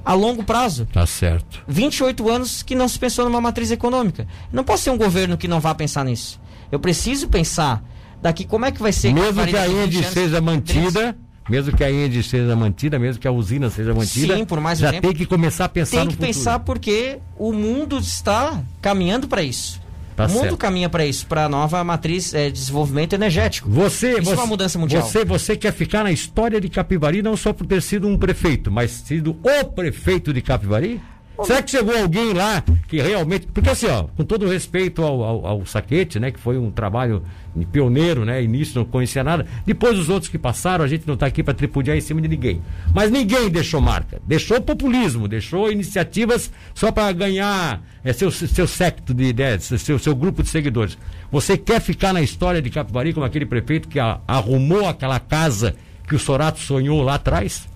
a 0.06 0.14
longo 0.14 0.44
prazo. 0.44 0.86
Tá 0.94 1.06
certo. 1.06 1.64
28 1.68 2.30
anos 2.30 2.62
que 2.64 2.76
não 2.76 2.88
se 2.88 3.00
pensou 3.00 3.26
numa 3.26 3.42
matriz 3.42 3.72
econômica. 3.72 4.28
Não 4.54 4.64
posso 4.64 4.84
ser 4.84 4.92
um 4.92 4.98
governo 4.98 5.38
que 5.38 5.48
não 5.48 5.60
vá 5.60 5.74
pensar 5.74 6.06
nisso. 6.06 6.40
Eu 6.72 6.80
preciso 6.80 7.28
pensar 7.28 7.84
daqui 8.22 8.46
como 8.46 8.66
é 8.66 8.72
que 8.72 8.82
vai 8.82 8.92
ser 8.94 9.12
Mesmo 9.14 9.28
Capivari 9.42 9.52
que 9.52 9.58
a 9.58 9.62
daqui 9.62 9.74
20 9.74 9.86
Indy 9.88 9.98
anos, 9.98 10.10
seja 10.14 10.30
30. 10.38 10.42
mantida, 10.42 11.18
mesmo 11.50 11.78
que 11.78 11.84
a 11.84 11.92
Indy 11.92 12.24
seja 12.24 12.56
mantida, 12.56 12.98
mesmo 13.00 13.22
que 13.22 13.28
a 13.28 13.32
usina 13.32 13.70
seja 13.70 13.94
mantida, 13.94 14.36
Sim, 14.36 14.46
por 14.46 14.60
mais 14.60 14.80
já 14.80 14.92
tempo. 14.92 15.08
tem 15.08 15.16
que 15.16 15.26
começar 15.26 15.66
a 15.66 15.70
pensar 15.70 15.92
Tem 15.98 16.06
no 16.06 16.12
que 16.12 16.16
futuro. 16.16 16.34
pensar 16.34 16.60
porque 16.60 17.20
o 17.38 17.52
mundo 17.54 17.98
está 18.00 18.62
caminhando 18.82 19.28
para 19.28 19.44
isso. 19.44 19.80
Tá 20.16 20.28
o 20.28 20.32
mundo 20.32 20.56
caminha 20.56 20.88
para 20.88 21.06
isso, 21.06 21.28
para 21.28 21.46
a 21.46 21.50
nova 21.50 21.84
matriz 21.84 22.34
eh, 22.34 22.46
de 22.46 22.54
desenvolvimento 22.54 23.14
energético. 23.14 23.70
Você, 23.70 24.12
Isso 24.12 24.20
é 24.20 24.24
você, 24.24 24.34
uma 24.36 24.46
mudança 24.46 24.80
mundial. 24.80 25.04
Você, 25.04 25.26
você 25.26 25.58
quer 25.58 25.74
ficar 25.74 26.04
na 26.04 26.12
história 26.12 26.62
de 26.62 26.70
Capivari 26.70 27.22
não 27.22 27.36
só 27.36 27.52
por 27.52 27.68
ter 27.68 27.82
sido 27.82 28.08
um 28.08 28.18
prefeito, 28.18 28.72
mas 28.72 28.92
sido 28.92 29.38
o 29.44 29.66
prefeito 29.66 30.34
de 30.34 30.42
Capivari? 30.42 31.02
Será 31.44 31.62
que 31.62 31.72
chegou 31.72 31.96
alguém 31.98 32.34
lá 32.34 32.64
que 32.88 33.02
realmente. 33.02 33.48
Porque 33.48 33.70
assim, 33.70 33.88
ó, 33.88 34.04
com 34.16 34.24
todo 34.24 34.48
respeito 34.48 35.02
ao, 35.04 35.24
ao, 35.24 35.46
ao 35.48 35.66
Saquete, 35.66 36.20
né? 36.20 36.32
Que 36.32 36.40
foi 36.40 36.58
um 36.58 36.72
trabalho 36.72 37.24
pioneiro, 37.72 38.26
né? 38.26 38.42
Início 38.44 38.78
não 38.78 38.86
conhecia 38.86 39.24
nada. 39.24 39.46
Depois 39.66 39.98
os 39.98 40.10
outros 40.10 40.30
que 40.30 40.38
passaram, 40.38 40.84
a 40.84 40.88
gente 40.88 41.08
não 41.08 41.14
está 41.16 41.26
aqui 41.26 41.42
para 41.44 41.54
tripudiar 41.54 41.98
em 41.98 42.02
cima 42.02 42.22
de 42.22 42.28
ninguém. 42.28 42.62
Mas 42.94 43.12
ninguém 43.12 43.50
deixou 43.50 43.82
marca. 43.82 44.22
Deixou 44.26 44.62
populismo, 44.62 45.28
deixou 45.28 45.72
iniciativas 45.72 46.52
só 46.74 46.92
para 46.92 47.12
ganhar 47.12 47.82
é, 48.04 48.14
seu, 48.14 48.30
seu 48.32 48.68
secto 48.68 49.14
de 49.14 49.24
ideias, 49.26 49.64
seu, 49.64 49.98
seu 50.00 50.16
grupo 50.16 50.44
de 50.44 50.50
seguidores. 50.50 50.98
Você 51.32 51.58
quer 51.58 51.82
ficar 51.82 52.14
na 52.14 52.22
história 52.22 52.62
de 52.62 52.70
Capivari 52.70 53.14
como 53.14 53.26
aquele 53.26 53.46
prefeito 53.46 53.88
que 53.88 54.00
a- 54.00 54.20
arrumou 54.28 54.88
aquela 54.88 55.20
casa 55.20 55.76
que 56.08 56.16
o 56.16 56.20
Sorato 56.20 56.60
sonhou 56.60 57.02
lá 57.02 57.16
atrás? 57.16 57.68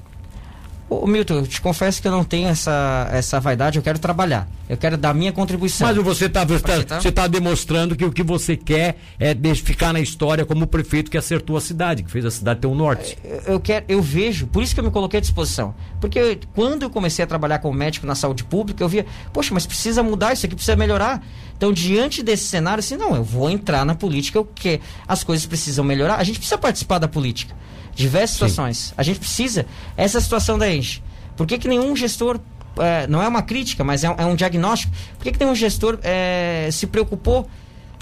Ô, 0.89 1.05
Milton, 1.05 1.35
eu 1.35 1.47
te 1.47 1.61
confesso 1.61 2.01
que 2.01 2.07
eu 2.07 2.11
não 2.11 2.23
tenho 2.23 2.47
essa, 2.47 3.07
essa 3.11 3.39
vaidade, 3.39 3.77
eu 3.77 3.83
quero 3.83 3.99
trabalhar. 3.99 4.47
Eu 4.67 4.75
quero 4.75 4.97
dar 4.97 5.13
minha 5.13 5.31
contribuição. 5.31 5.87
Mas 5.87 5.95
você 5.97 6.25
está 6.25 6.43
você 6.43 6.59
tá, 6.83 6.99
você 6.99 7.11
tá 7.11 7.27
demonstrando 7.27 7.95
que 7.95 8.03
o 8.03 8.11
que 8.11 8.23
você 8.23 8.57
quer 8.57 8.97
é 9.19 9.35
ficar 9.53 9.93
na 9.93 9.99
história 9.99 10.45
como 10.45 10.63
o 10.63 10.67
prefeito 10.67 11.11
que 11.11 11.17
acertou 11.17 11.55
a 11.57 11.61
cidade, 11.61 12.01
que 12.01 12.09
fez 12.09 12.25
a 12.25 12.31
cidade 12.31 12.61
ter 12.61 12.67
um 12.67 12.73
norte. 12.73 13.17
eu, 13.23 13.41
eu 13.53 13.59
quero, 13.59 13.85
eu 13.87 14.01
vejo, 14.01 14.47
por 14.47 14.63
isso 14.63 14.73
que 14.73 14.79
eu 14.79 14.83
me 14.83 14.89
coloquei 14.89 15.19
à 15.19 15.21
disposição. 15.21 15.75
Porque 16.01 16.17
eu- 16.17 16.37
quando 16.55 16.81
eu 16.83 16.89
comecei 16.89 17.23
a 17.23 17.27
trabalhar 17.27 17.59
como 17.59 17.77
médico 17.77 18.07
na 18.07 18.15
saúde 18.15 18.43
pública, 18.43 18.83
eu 18.83 18.89
via, 18.89 19.05
poxa, 19.31 19.53
mas 19.53 19.67
precisa 19.67 20.01
mudar, 20.01 20.33
isso 20.33 20.45
aqui 20.47 20.55
precisa 20.55 20.75
melhorar. 20.75 21.23
Então, 21.55 21.71
diante 21.71 22.23
desse 22.23 22.45
cenário, 22.45 22.79
assim, 22.79 22.95
não, 22.97 23.15
eu 23.15 23.23
vou 23.23 23.47
entrar 23.49 23.85
na 23.85 23.93
política, 23.93 24.43
porque 24.43 24.79
as 25.07 25.23
coisas 25.23 25.45
precisam 25.45 25.85
melhorar. 25.85 26.15
A 26.15 26.23
gente 26.23 26.39
precisa 26.39 26.57
participar 26.57 26.97
da 26.97 27.07
política. 27.07 27.53
Diversas 27.95 28.35
situações. 28.35 28.93
A 28.97 29.03
gente 29.03 29.19
precisa. 29.19 29.65
Essa 29.97 30.19
situação 30.21 30.57
da 30.57 30.69
Enche. 30.71 31.01
Por 31.35 31.45
que, 31.47 31.57
que 31.57 31.67
nenhum 31.67 31.95
gestor. 31.95 32.39
eh, 32.79 33.07
não 33.07 33.21
é 33.21 33.27
uma 33.27 33.41
crítica, 33.41 33.83
mas 33.83 34.03
é 34.03 34.09
um, 34.09 34.15
é 34.17 34.25
um 34.25 34.35
diagnóstico. 34.35 34.93
Por 35.17 35.23
que, 35.23 35.31
que 35.31 35.39
nenhum 35.39 35.55
gestor 35.55 35.99
eh, 36.03 36.69
se 36.71 36.87
preocupou 36.87 37.49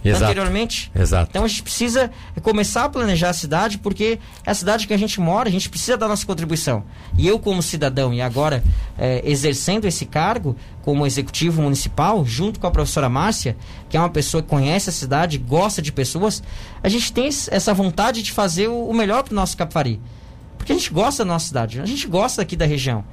Exato. 0.10 0.26
anteriormente. 0.26 0.92
Exato. 0.96 1.30
Então 1.30 1.44
a 1.44 1.48
gente 1.48 1.64
precisa 1.64 2.12
começar 2.42 2.86
a 2.86 2.90
planejar 2.90 3.30
a 3.30 3.34
cidade, 3.34 3.78
porque 3.78 4.20
é 4.46 4.52
a 4.52 4.54
cidade 4.54 4.88
que 4.88 4.94
a 4.94 4.98
gente 4.98 5.20
mora, 5.20 5.50
a 5.50 5.52
gente 5.52 5.70
precisa 5.70 5.98
da 5.98 6.08
nossa 6.08 6.26
contribuição. 6.26 6.84
E 7.18 7.28
eu, 7.28 7.40
como 7.40 7.62
cidadão, 7.62 8.14
e 8.14 8.22
agora 8.22 8.64
é, 8.98 9.22
exercendo 9.26 9.86
esse 9.86 10.06
cargo 10.06 10.56
como 10.82 11.06
executivo 11.06 11.62
municipal, 11.62 12.26
junto 12.26 12.60
com 12.60 12.68
a 12.68 12.72
professora 12.72 13.10
Márcia, 13.10 13.58
que 13.90 13.98
é 13.98 14.00
uma 14.00 14.10
pessoa 14.10 14.42
que 14.42 14.50
conhece 14.50 14.90
a 14.90 14.94
cidade, 14.94 15.38
gosta 15.38 15.82
de 15.82 15.92
pessoas, 15.92 16.42
a 16.82 16.90
gente 16.90 17.12
tem 17.12 17.28
essa 17.28 17.74
vontade 17.74 18.22
de 18.22 18.32
fazer 18.32 18.68
o, 18.68 18.88
o 18.88 18.94
melhor 18.94 19.24
para 19.24 19.34
o 19.34 19.36
nosso 19.36 19.58
Capivari. 19.58 20.00
Porque 20.58 20.72
a 20.72 20.76
gente 20.76 20.92
gosta 20.92 21.24
da 21.24 21.34
nossa 21.34 21.48
cidade, 21.48 21.80
a 21.80 21.86
gente 21.86 22.08
gosta 22.08 22.42
aqui 22.42 22.56
da 22.56 22.66
região. 22.66 23.04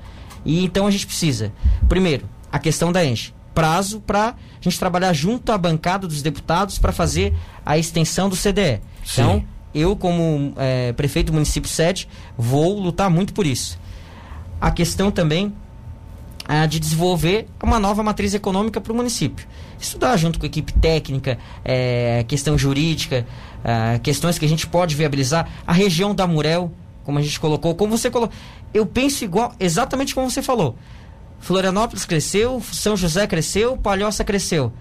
E 0.45 0.65
então 0.65 0.87
a 0.87 0.91
gente 0.91 1.07
precisa, 1.07 1.53
primeiro, 1.89 2.29
a 2.51 2.59
questão 2.59 2.93
da 2.93 3.05
enche 3.05 3.33
prazo 3.55 4.01
para 4.01 4.31
a 4.31 4.35
gente 4.61 4.79
trabalhar 4.79 5.13
junto 5.13 5.53
à 5.53 5.59
bancada 5.59 6.07
dos 6.07 6.21
deputados 6.21 6.79
para 6.79 6.93
fazer 6.93 7.33
a 7.65 7.79
extensão 7.79 8.29
do 8.29 8.37
CDE. 8.37 8.81
Sim. 9.05 9.23
Então, 9.23 9.45
eu, 9.75 9.97
como 9.97 10.53
é, 10.57 10.93
prefeito 10.93 11.27
do 11.29 11.33
município 11.33 11.69
sede, 11.69 12.09
vou 12.37 12.79
lutar 12.79 13.11
muito 13.11 13.33
por 13.33 13.47
isso. 13.47 13.79
A 14.61 14.71
questão 14.71 15.11
também 15.11 15.53
é 16.49 16.67
de 16.67 16.79
desenvolver 16.79 17.47
uma 17.63 17.81
nova 17.81 18.03
matriz 18.03 18.35
econômica 18.35 18.81
para 18.81 18.93
o 18.93 18.97
município. 18.97 19.47
Estudar 19.81 20.17
junto 20.17 20.39
com 20.39 20.45
a 20.45 20.49
equipe 20.49 20.73
técnica, 20.75 21.39
é, 21.65 22.25
questão 22.29 22.57
jurídica, 22.57 23.27
é, 23.65 23.99
questões 23.99 24.39
que 24.39 24.45
a 24.45 24.49
gente 24.49 24.67
pode 24.67 24.95
viabilizar. 24.95 25.49
A 25.67 25.73
região 25.73 26.15
da 26.15 26.27
Murel, 26.27 26.71
como 27.03 27.19
a 27.19 27.23
gente 27.23 27.41
colocou, 27.41 27.75
como 27.75 27.97
você 27.97 28.11
colocou. 28.11 28.35
Eu 28.73 28.87
penso 28.87 29.25
igual, 29.25 29.55
exatamente 29.59 30.15
como 30.15 30.31
você 30.31 30.43
falou. 30.43 30.77
Florianópolis 31.45 32.07
cresceu, 32.07 32.63
São 32.73 32.97
José 32.97 33.27
cresceu, 33.27 33.77
Palhoça 33.77 34.25
cresceu. 34.25 34.73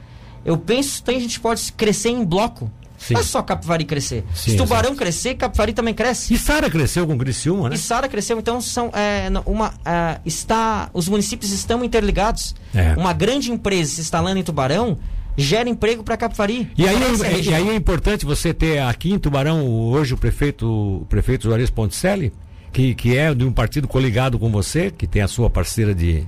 Eu 0.45 0.57
penso 0.57 1.03
que 1.03 1.11
a 1.11 1.19
gente 1.19 1.39
pode 1.39 1.71
crescer 1.73 2.09
em 2.09 2.23
bloco. 2.23 2.71
Sim. 2.97 3.15
Não 3.15 3.21
é 3.21 3.23
só 3.23 3.41
Capivari 3.41 3.83
crescer. 3.83 4.23
Sim, 4.33 4.51
Se 4.51 4.57
Tubarão 4.57 4.91
exatamente. 4.91 4.99
crescer, 4.99 5.35
Capivari 5.35 5.73
também 5.73 5.93
cresce. 5.93 6.33
E 6.33 6.37
Sara 6.37 6.69
cresceu 6.69 7.05
com 7.05 7.17
Criciúma, 7.17 7.67
né? 7.67 7.75
E 7.75 7.77
Sara 7.77 8.07
cresceu, 8.07 8.39
então 8.39 8.61
são 8.61 8.89
é, 8.93 9.29
uma 9.45 9.73
é, 9.83 10.21
está 10.25 10.89
os 10.93 11.09
municípios 11.09 11.51
estão 11.51 11.83
interligados. 11.83 12.55
É. 12.73 12.93
Uma 12.95 13.11
grande 13.11 13.51
empresa 13.51 13.95
se 13.95 14.01
instalando 14.01 14.39
em 14.39 14.43
Tubarão 14.43 14.97
gera 15.35 15.67
emprego 15.67 16.01
para 16.01 16.15
Capivari. 16.15 16.71
E 16.77 16.87
aí, 16.87 16.95
é, 16.95 17.39
e 17.41 17.53
aí 17.53 17.69
é 17.69 17.75
importante 17.75 18.25
você 18.25 18.53
ter 18.53 18.79
aqui 18.79 19.11
em 19.11 19.19
Tubarão 19.19 19.67
hoje 19.67 20.13
o 20.13 20.17
prefeito 20.17 20.65
o 20.65 21.05
prefeito 21.09 21.43
Juarez 21.43 21.69
Ponticelli, 21.69 22.31
que 22.71 22.95
que 22.95 23.17
é 23.17 23.33
de 23.33 23.43
um 23.43 23.51
partido 23.51 23.85
coligado 23.85 24.39
com 24.39 24.49
você, 24.49 24.89
que 24.89 25.05
tem 25.05 25.21
a 25.21 25.27
sua 25.27 25.49
parceira 25.49 25.93
de 25.93 26.23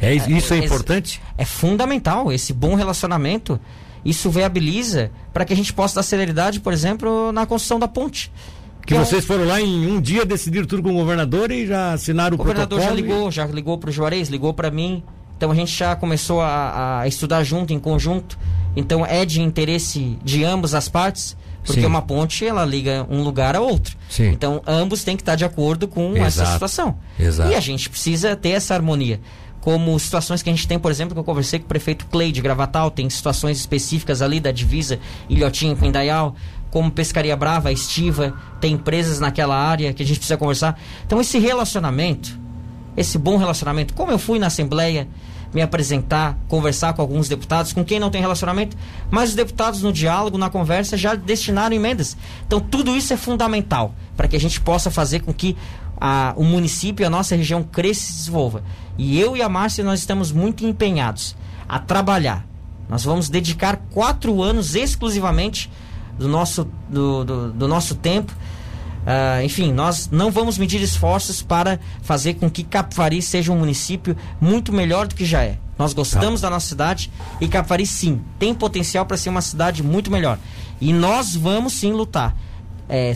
é, 0.00 0.14
isso 0.14 0.54
é, 0.54 0.58
é 0.58 0.64
importante? 0.64 1.20
É, 1.36 1.44
fundamental. 1.44 2.32
Esse 2.32 2.52
bom 2.52 2.74
relacionamento, 2.74 3.58
isso 4.04 4.30
viabiliza 4.30 5.10
para 5.32 5.44
que 5.44 5.52
a 5.52 5.56
gente 5.56 5.72
possa 5.72 5.96
dar 5.96 6.02
celeridade, 6.02 6.60
por 6.60 6.72
exemplo, 6.72 7.32
na 7.32 7.46
construção 7.46 7.78
da 7.78 7.88
ponte. 7.88 8.30
Que 8.86 8.94
então, 8.94 9.04
vocês 9.04 9.24
foram 9.24 9.44
lá 9.44 9.60
em 9.60 9.86
um 9.86 10.00
dia 10.00 10.24
decidir 10.24 10.64
tudo 10.64 10.82
com 10.82 10.90
o 10.90 10.94
governador 10.94 11.50
e 11.50 11.66
já 11.66 11.92
assinaram 11.94 12.36
o, 12.36 12.40
o 12.40 12.44
governador 12.44 12.80
já 12.80 12.90
ligou, 12.90 13.28
e... 13.28 13.32
já 13.32 13.44
ligou 13.46 13.76
para 13.78 13.90
o 13.90 13.92
Juarez, 13.92 14.28
ligou 14.28 14.54
para 14.54 14.70
mim. 14.70 15.02
Então 15.36 15.50
a 15.50 15.54
gente 15.54 15.76
já 15.76 15.96
começou 15.96 16.40
a, 16.40 17.00
a, 17.00 17.08
estudar 17.08 17.42
junto, 17.42 17.72
em 17.72 17.80
conjunto. 17.80 18.38
Então 18.76 19.04
é 19.04 19.24
de 19.24 19.42
interesse 19.42 20.16
de 20.22 20.44
ambas 20.44 20.72
as 20.72 20.88
partes, 20.88 21.36
porque 21.64 21.80
Sim. 21.80 21.86
uma 21.86 22.00
ponte 22.00 22.46
ela 22.46 22.64
liga 22.64 23.04
um 23.10 23.22
lugar 23.22 23.56
a 23.56 23.60
outro. 23.60 23.96
Sim. 24.08 24.28
Então 24.28 24.62
ambos 24.66 25.02
têm 25.02 25.16
que 25.16 25.22
estar 25.22 25.34
de 25.34 25.44
acordo 25.44 25.88
com 25.88 26.12
Exato. 26.12 26.26
essa 26.26 26.46
situação. 26.46 26.96
Exato. 27.18 27.50
E 27.50 27.56
a 27.56 27.60
gente 27.60 27.90
precisa 27.90 28.36
ter 28.36 28.50
essa 28.50 28.72
harmonia 28.72 29.20
como 29.66 29.98
situações 29.98 30.44
que 30.44 30.48
a 30.48 30.52
gente 30.52 30.68
tem, 30.68 30.78
por 30.78 30.92
exemplo, 30.92 31.12
que 31.12 31.18
eu 31.18 31.24
conversei 31.24 31.58
com 31.58 31.64
o 31.64 31.68
prefeito 31.68 32.06
Clay 32.06 32.30
de 32.30 32.40
Gravatal, 32.40 32.88
tem 32.88 33.10
situações 33.10 33.58
específicas 33.58 34.22
ali 34.22 34.38
da 34.38 34.52
divisa 34.52 35.00
Ilhotinho 35.28 35.76
com 35.76 35.84
Indaial, 35.84 36.36
como 36.70 36.88
Pescaria 36.88 37.36
Brava, 37.36 37.72
Estiva, 37.72 38.32
tem 38.60 38.74
empresas 38.74 39.18
naquela 39.18 39.56
área 39.56 39.92
que 39.92 40.04
a 40.04 40.06
gente 40.06 40.18
precisa 40.18 40.36
conversar. 40.36 40.78
Então 41.04 41.20
esse 41.20 41.40
relacionamento, 41.40 42.38
esse 42.96 43.18
bom 43.18 43.36
relacionamento, 43.36 43.92
como 43.92 44.12
eu 44.12 44.20
fui 44.20 44.38
na 44.38 44.46
Assembleia 44.46 45.08
me 45.52 45.60
apresentar, 45.60 46.38
conversar 46.46 46.92
com 46.92 47.02
alguns 47.02 47.28
deputados, 47.28 47.72
com 47.72 47.84
quem 47.84 47.98
não 47.98 48.08
tem 48.08 48.20
relacionamento, 48.20 48.76
mas 49.10 49.30
os 49.30 49.34
deputados 49.34 49.82
no 49.82 49.92
diálogo, 49.92 50.38
na 50.38 50.48
conversa, 50.48 50.96
já 50.96 51.16
destinaram 51.16 51.74
emendas. 51.74 52.16
Então 52.46 52.60
tudo 52.60 52.96
isso 52.96 53.12
é 53.12 53.16
fundamental 53.16 53.92
para 54.16 54.28
que 54.28 54.36
a 54.36 54.40
gente 54.40 54.60
possa 54.60 54.92
fazer 54.92 55.22
com 55.22 55.34
que 55.34 55.56
a, 56.00 56.34
o 56.36 56.44
município, 56.44 57.06
a 57.06 57.10
nossa 57.10 57.34
região 57.36 57.62
cresça 57.62 58.00
e 58.00 58.06
se 58.06 58.16
desenvolva. 58.18 58.62
E 58.98 59.18
eu 59.18 59.36
e 59.36 59.42
a 59.42 59.48
Márcia, 59.48 59.84
nós 59.84 60.00
estamos 60.00 60.32
muito 60.32 60.64
empenhados 60.64 61.36
a 61.68 61.78
trabalhar. 61.78 62.46
Nós 62.88 63.04
vamos 63.04 63.28
dedicar 63.28 63.76
quatro 63.90 64.42
anos 64.42 64.74
exclusivamente 64.74 65.70
do 66.18 66.28
nosso, 66.28 66.68
do, 66.88 67.24
do, 67.24 67.52
do 67.52 67.68
nosso 67.68 67.94
tempo. 67.94 68.32
Uh, 69.06 69.44
enfim, 69.44 69.72
nós 69.72 70.08
não 70.10 70.32
vamos 70.32 70.58
medir 70.58 70.82
esforços 70.82 71.40
para 71.40 71.78
fazer 72.02 72.34
com 72.34 72.50
que 72.50 72.64
Capivari 72.64 73.22
seja 73.22 73.52
um 73.52 73.58
município 73.58 74.16
muito 74.40 74.72
melhor 74.72 75.06
do 75.06 75.14
que 75.14 75.24
já 75.24 75.42
é. 75.42 75.58
Nós 75.78 75.92
gostamos 75.92 76.40
tá. 76.40 76.48
da 76.48 76.54
nossa 76.54 76.66
cidade 76.66 77.12
e 77.40 77.46
Capivari, 77.46 77.86
sim, 77.86 78.20
tem 78.38 78.54
potencial 78.54 79.06
para 79.06 79.16
ser 79.16 79.28
uma 79.28 79.42
cidade 79.42 79.82
muito 79.82 80.10
melhor. 80.10 80.38
E 80.80 80.92
nós 80.92 81.36
vamos 81.36 81.74
sim 81.74 81.92
lutar. 81.92 82.36
É, 82.88 83.12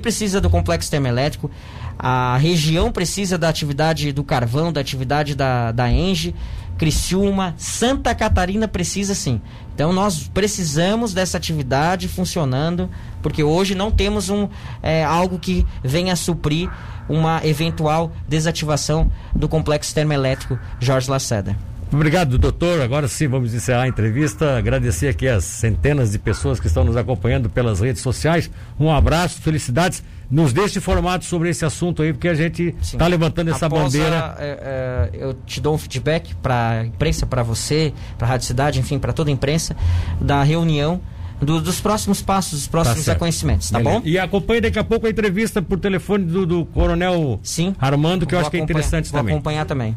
precisa 0.00 0.40
do 0.40 0.50
complexo 0.50 0.90
termoelétrico, 0.90 1.50
a 1.98 2.36
região 2.36 2.92
precisa 2.92 3.36
da 3.36 3.48
atividade 3.48 4.12
do 4.12 4.22
carvão, 4.22 4.72
da 4.72 4.80
atividade 4.80 5.34
da, 5.34 5.72
da 5.72 5.90
Enge, 5.90 6.34
Criciúma, 6.78 7.54
Santa 7.58 8.14
Catarina 8.14 8.68
precisa 8.68 9.14
sim. 9.14 9.40
Então 9.74 9.92
nós 9.92 10.28
precisamos 10.28 11.12
dessa 11.12 11.36
atividade 11.36 12.06
funcionando, 12.06 12.88
porque 13.20 13.42
hoje 13.42 13.74
não 13.74 13.90
temos 13.90 14.30
um, 14.30 14.48
é, 14.80 15.04
algo 15.04 15.38
que 15.38 15.66
venha 15.82 16.14
suprir 16.14 16.70
uma 17.08 17.44
eventual 17.44 18.12
desativação 18.28 19.10
do 19.34 19.48
complexo 19.48 19.92
termoelétrico 19.92 20.58
Jorge 20.78 21.10
Lacerda. 21.10 21.67
Obrigado, 21.92 22.38
doutor. 22.38 22.80
Agora 22.82 23.08
sim, 23.08 23.26
vamos 23.26 23.54
encerrar 23.54 23.82
a 23.82 23.88
entrevista. 23.88 24.58
Agradecer 24.58 25.08
aqui 25.08 25.26
as 25.26 25.44
centenas 25.44 26.12
de 26.12 26.18
pessoas 26.18 26.60
que 26.60 26.66
estão 26.66 26.84
nos 26.84 26.96
acompanhando 26.96 27.48
pelas 27.48 27.80
redes 27.80 28.02
sociais. 28.02 28.50
Um 28.78 28.90
abraço, 28.90 29.40
felicidades 29.40 30.02
nos 30.30 30.52
deixe 30.52 30.78
informados 30.78 31.26
sobre 31.26 31.48
esse 31.48 31.64
assunto 31.64 32.02
aí, 32.02 32.12
porque 32.12 32.28
a 32.28 32.34
gente 32.34 32.74
está 32.82 33.06
levantando 33.06 33.50
essa 33.50 33.66
Após 33.66 33.84
bandeira. 33.84 34.36
A, 34.38 34.42
é, 34.42 35.10
é, 35.14 35.24
eu 35.24 35.34
te 35.46 35.60
dou 35.60 35.74
um 35.74 35.78
feedback 35.78 36.34
para 36.36 36.70
a 36.70 36.84
imprensa, 36.84 37.26
para 37.26 37.42
você, 37.42 37.92
para 38.18 38.26
a 38.26 38.30
Rádio 38.30 38.46
Cidade, 38.46 38.78
enfim, 38.78 38.98
para 38.98 39.12
toda 39.12 39.30
a 39.30 39.32
imprensa, 39.32 39.74
da 40.20 40.42
reunião. 40.42 41.00
Do, 41.40 41.60
dos 41.60 41.80
próximos 41.80 42.20
passos, 42.20 42.58
dos 42.58 42.66
próximos 42.66 43.04
tá 43.04 43.12
reconhecimentos, 43.12 43.70
tá 43.70 43.78
Beleza. 43.78 44.00
bom? 44.00 44.04
E 44.04 44.18
acompanhe 44.18 44.60
daqui 44.60 44.76
a 44.76 44.82
pouco 44.82 45.06
a 45.06 45.10
entrevista 45.10 45.62
por 45.62 45.78
telefone 45.78 46.24
do, 46.24 46.44
do 46.44 46.66
Coronel 46.66 47.38
Sim, 47.44 47.76
Armando, 47.78 48.26
que 48.26 48.34
eu 48.34 48.40
acho 48.40 48.50
que 48.50 48.56
é 48.56 48.60
interessante 48.60 49.08
vou 49.12 49.20
também. 49.20 49.36
Acompanhar 49.36 49.64
também. 49.64 49.96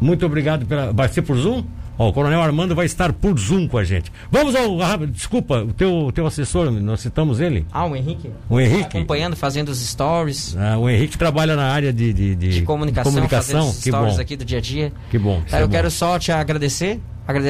Muito 0.00 0.24
obrigado 0.26 0.66
pela. 0.66 0.92
Vai 0.92 1.08
ser 1.08 1.22
por 1.22 1.36
Zoom? 1.36 1.64
Ó, 1.98 2.08
o 2.08 2.12
Coronel 2.12 2.42
Armando 2.42 2.74
vai 2.74 2.84
estar 2.84 3.12
por 3.12 3.38
Zoom 3.38 3.66
com 3.66 3.78
a 3.78 3.84
gente. 3.84 4.12
Vamos 4.30 4.54
ao. 4.54 5.06
Desculpa, 5.06 5.62
o 5.62 5.72
teu, 5.72 6.10
teu 6.14 6.26
assessor, 6.26 6.70
nós 6.70 7.00
citamos 7.00 7.40
ele? 7.40 7.66
Ah, 7.72 7.86
o 7.86 7.96
Henrique. 7.96 8.30
O 8.48 8.60
Henrique. 8.60 8.82
Tá 8.82 8.98
acompanhando, 8.98 9.34
fazendo 9.34 9.70
os 9.70 9.78
stories. 9.78 10.56
Ah, 10.58 10.76
o 10.76 10.90
Henrique 10.90 11.16
trabalha 11.16 11.56
na 11.56 11.70
área 11.70 11.92
de, 11.92 12.12
de, 12.12 12.34
de, 12.34 12.48
de 12.50 12.62
comunicação, 12.62 13.10
comunicação. 13.10 13.60
Fazendo 13.60 13.70
os 13.70 13.82
que 13.82 13.90
stories 13.90 14.14
bom. 14.16 14.20
aqui 14.20 14.36
do 14.36 14.44
dia 14.44 14.58
a 14.58 14.60
dia. 14.60 14.92
Que 15.10 15.18
bom. 15.18 15.42
Cara, 15.48 15.62
eu 15.62 15.68
bom. 15.68 15.72
quero 15.72 15.90
só 15.90 16.18
te 16.18 16.30
agradecer. 16.30 17.00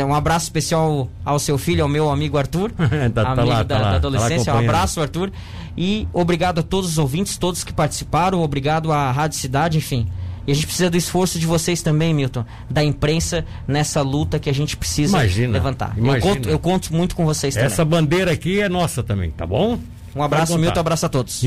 Um 0.09 0.15
abraço 0.15 0.47
especial 0.47 1.11
ao 1.23 1.39
seu 1.39 1.59
filho, 1.59 1.83
ao 1.83 1.89
meu 1.89 2.09
amigo 2.09 2.39
Arthur, 2.39 2.73
tá, 3.13 3.25
tá 3.25 3.33
amigo 3.33 3.49
lá, 3.49 3.63
da, 3.63 3.79
tá 3.79 3.91
da, 3.91 3.97
adolescência. 3.97 4.51
Tá 4.51 4.59
um 4.59 4.63
abraço, 4.63 5.03
Arthur. 5.03 5.31
E 5.77 6.09
obrigado 6.15 6.61
a 6.61 6.63
todos 6.63 6.93
os 6.93 6.99
ouvintes, 6.99 7.37
todos 7.37 7.63
que 7.63 7.75
participaram. 7.75 8.41
Obrigado 8.41 8.91
à 8.91 9.11
Rádio 9.11 9.39
Cidade, 9.39 9.77
enfim. 9.77 10.07
E 10.47 10.53
a 10.53 10.55
gente 10.55 10.67
precisa 10.67 10.89
do 10.89 10.97
esforço 10.97 11.39
de 11.39 11.47
vocês 11.47 11.83
também, 11.83 12.15
Milton, 12.15 12.45
da 12.71 12.83
imprensa 12.83 13.45
nessa 13.67 14.01
luta 14.01 14.39
que 14.39 14.49
a 14.49 14.55
gente 14.55 14.77
precisa 14.77 15.17
imagina, 15.19 15.53
levantar. 15.53 15.95
Imagina. 15.97 16.17
Eu, 16.17 16.35
conto, 16.35 16.49
eu 16.51 16.59
conto 16.59 16.95
muito 16.95 17.17
com 17.17 17.25
vocês 17.25 17.55
também. 17.55 17.67
Essa 17.67 17.85
bandeira 17.85 18.31
aqui 18.33 18.61
é 18.61 18.69
nossa 18.69 19.03
também, 19.03 19.31
tá 19.31 19.47
bom? 19.47 19.79
Um 20.15 20.23
abraço, 20.23 20.59
Milton, 20.59 20.79
um 20.79 20.81
abraço 20.81 21.05
a 21.05 21.09
todos. 21.11 21.43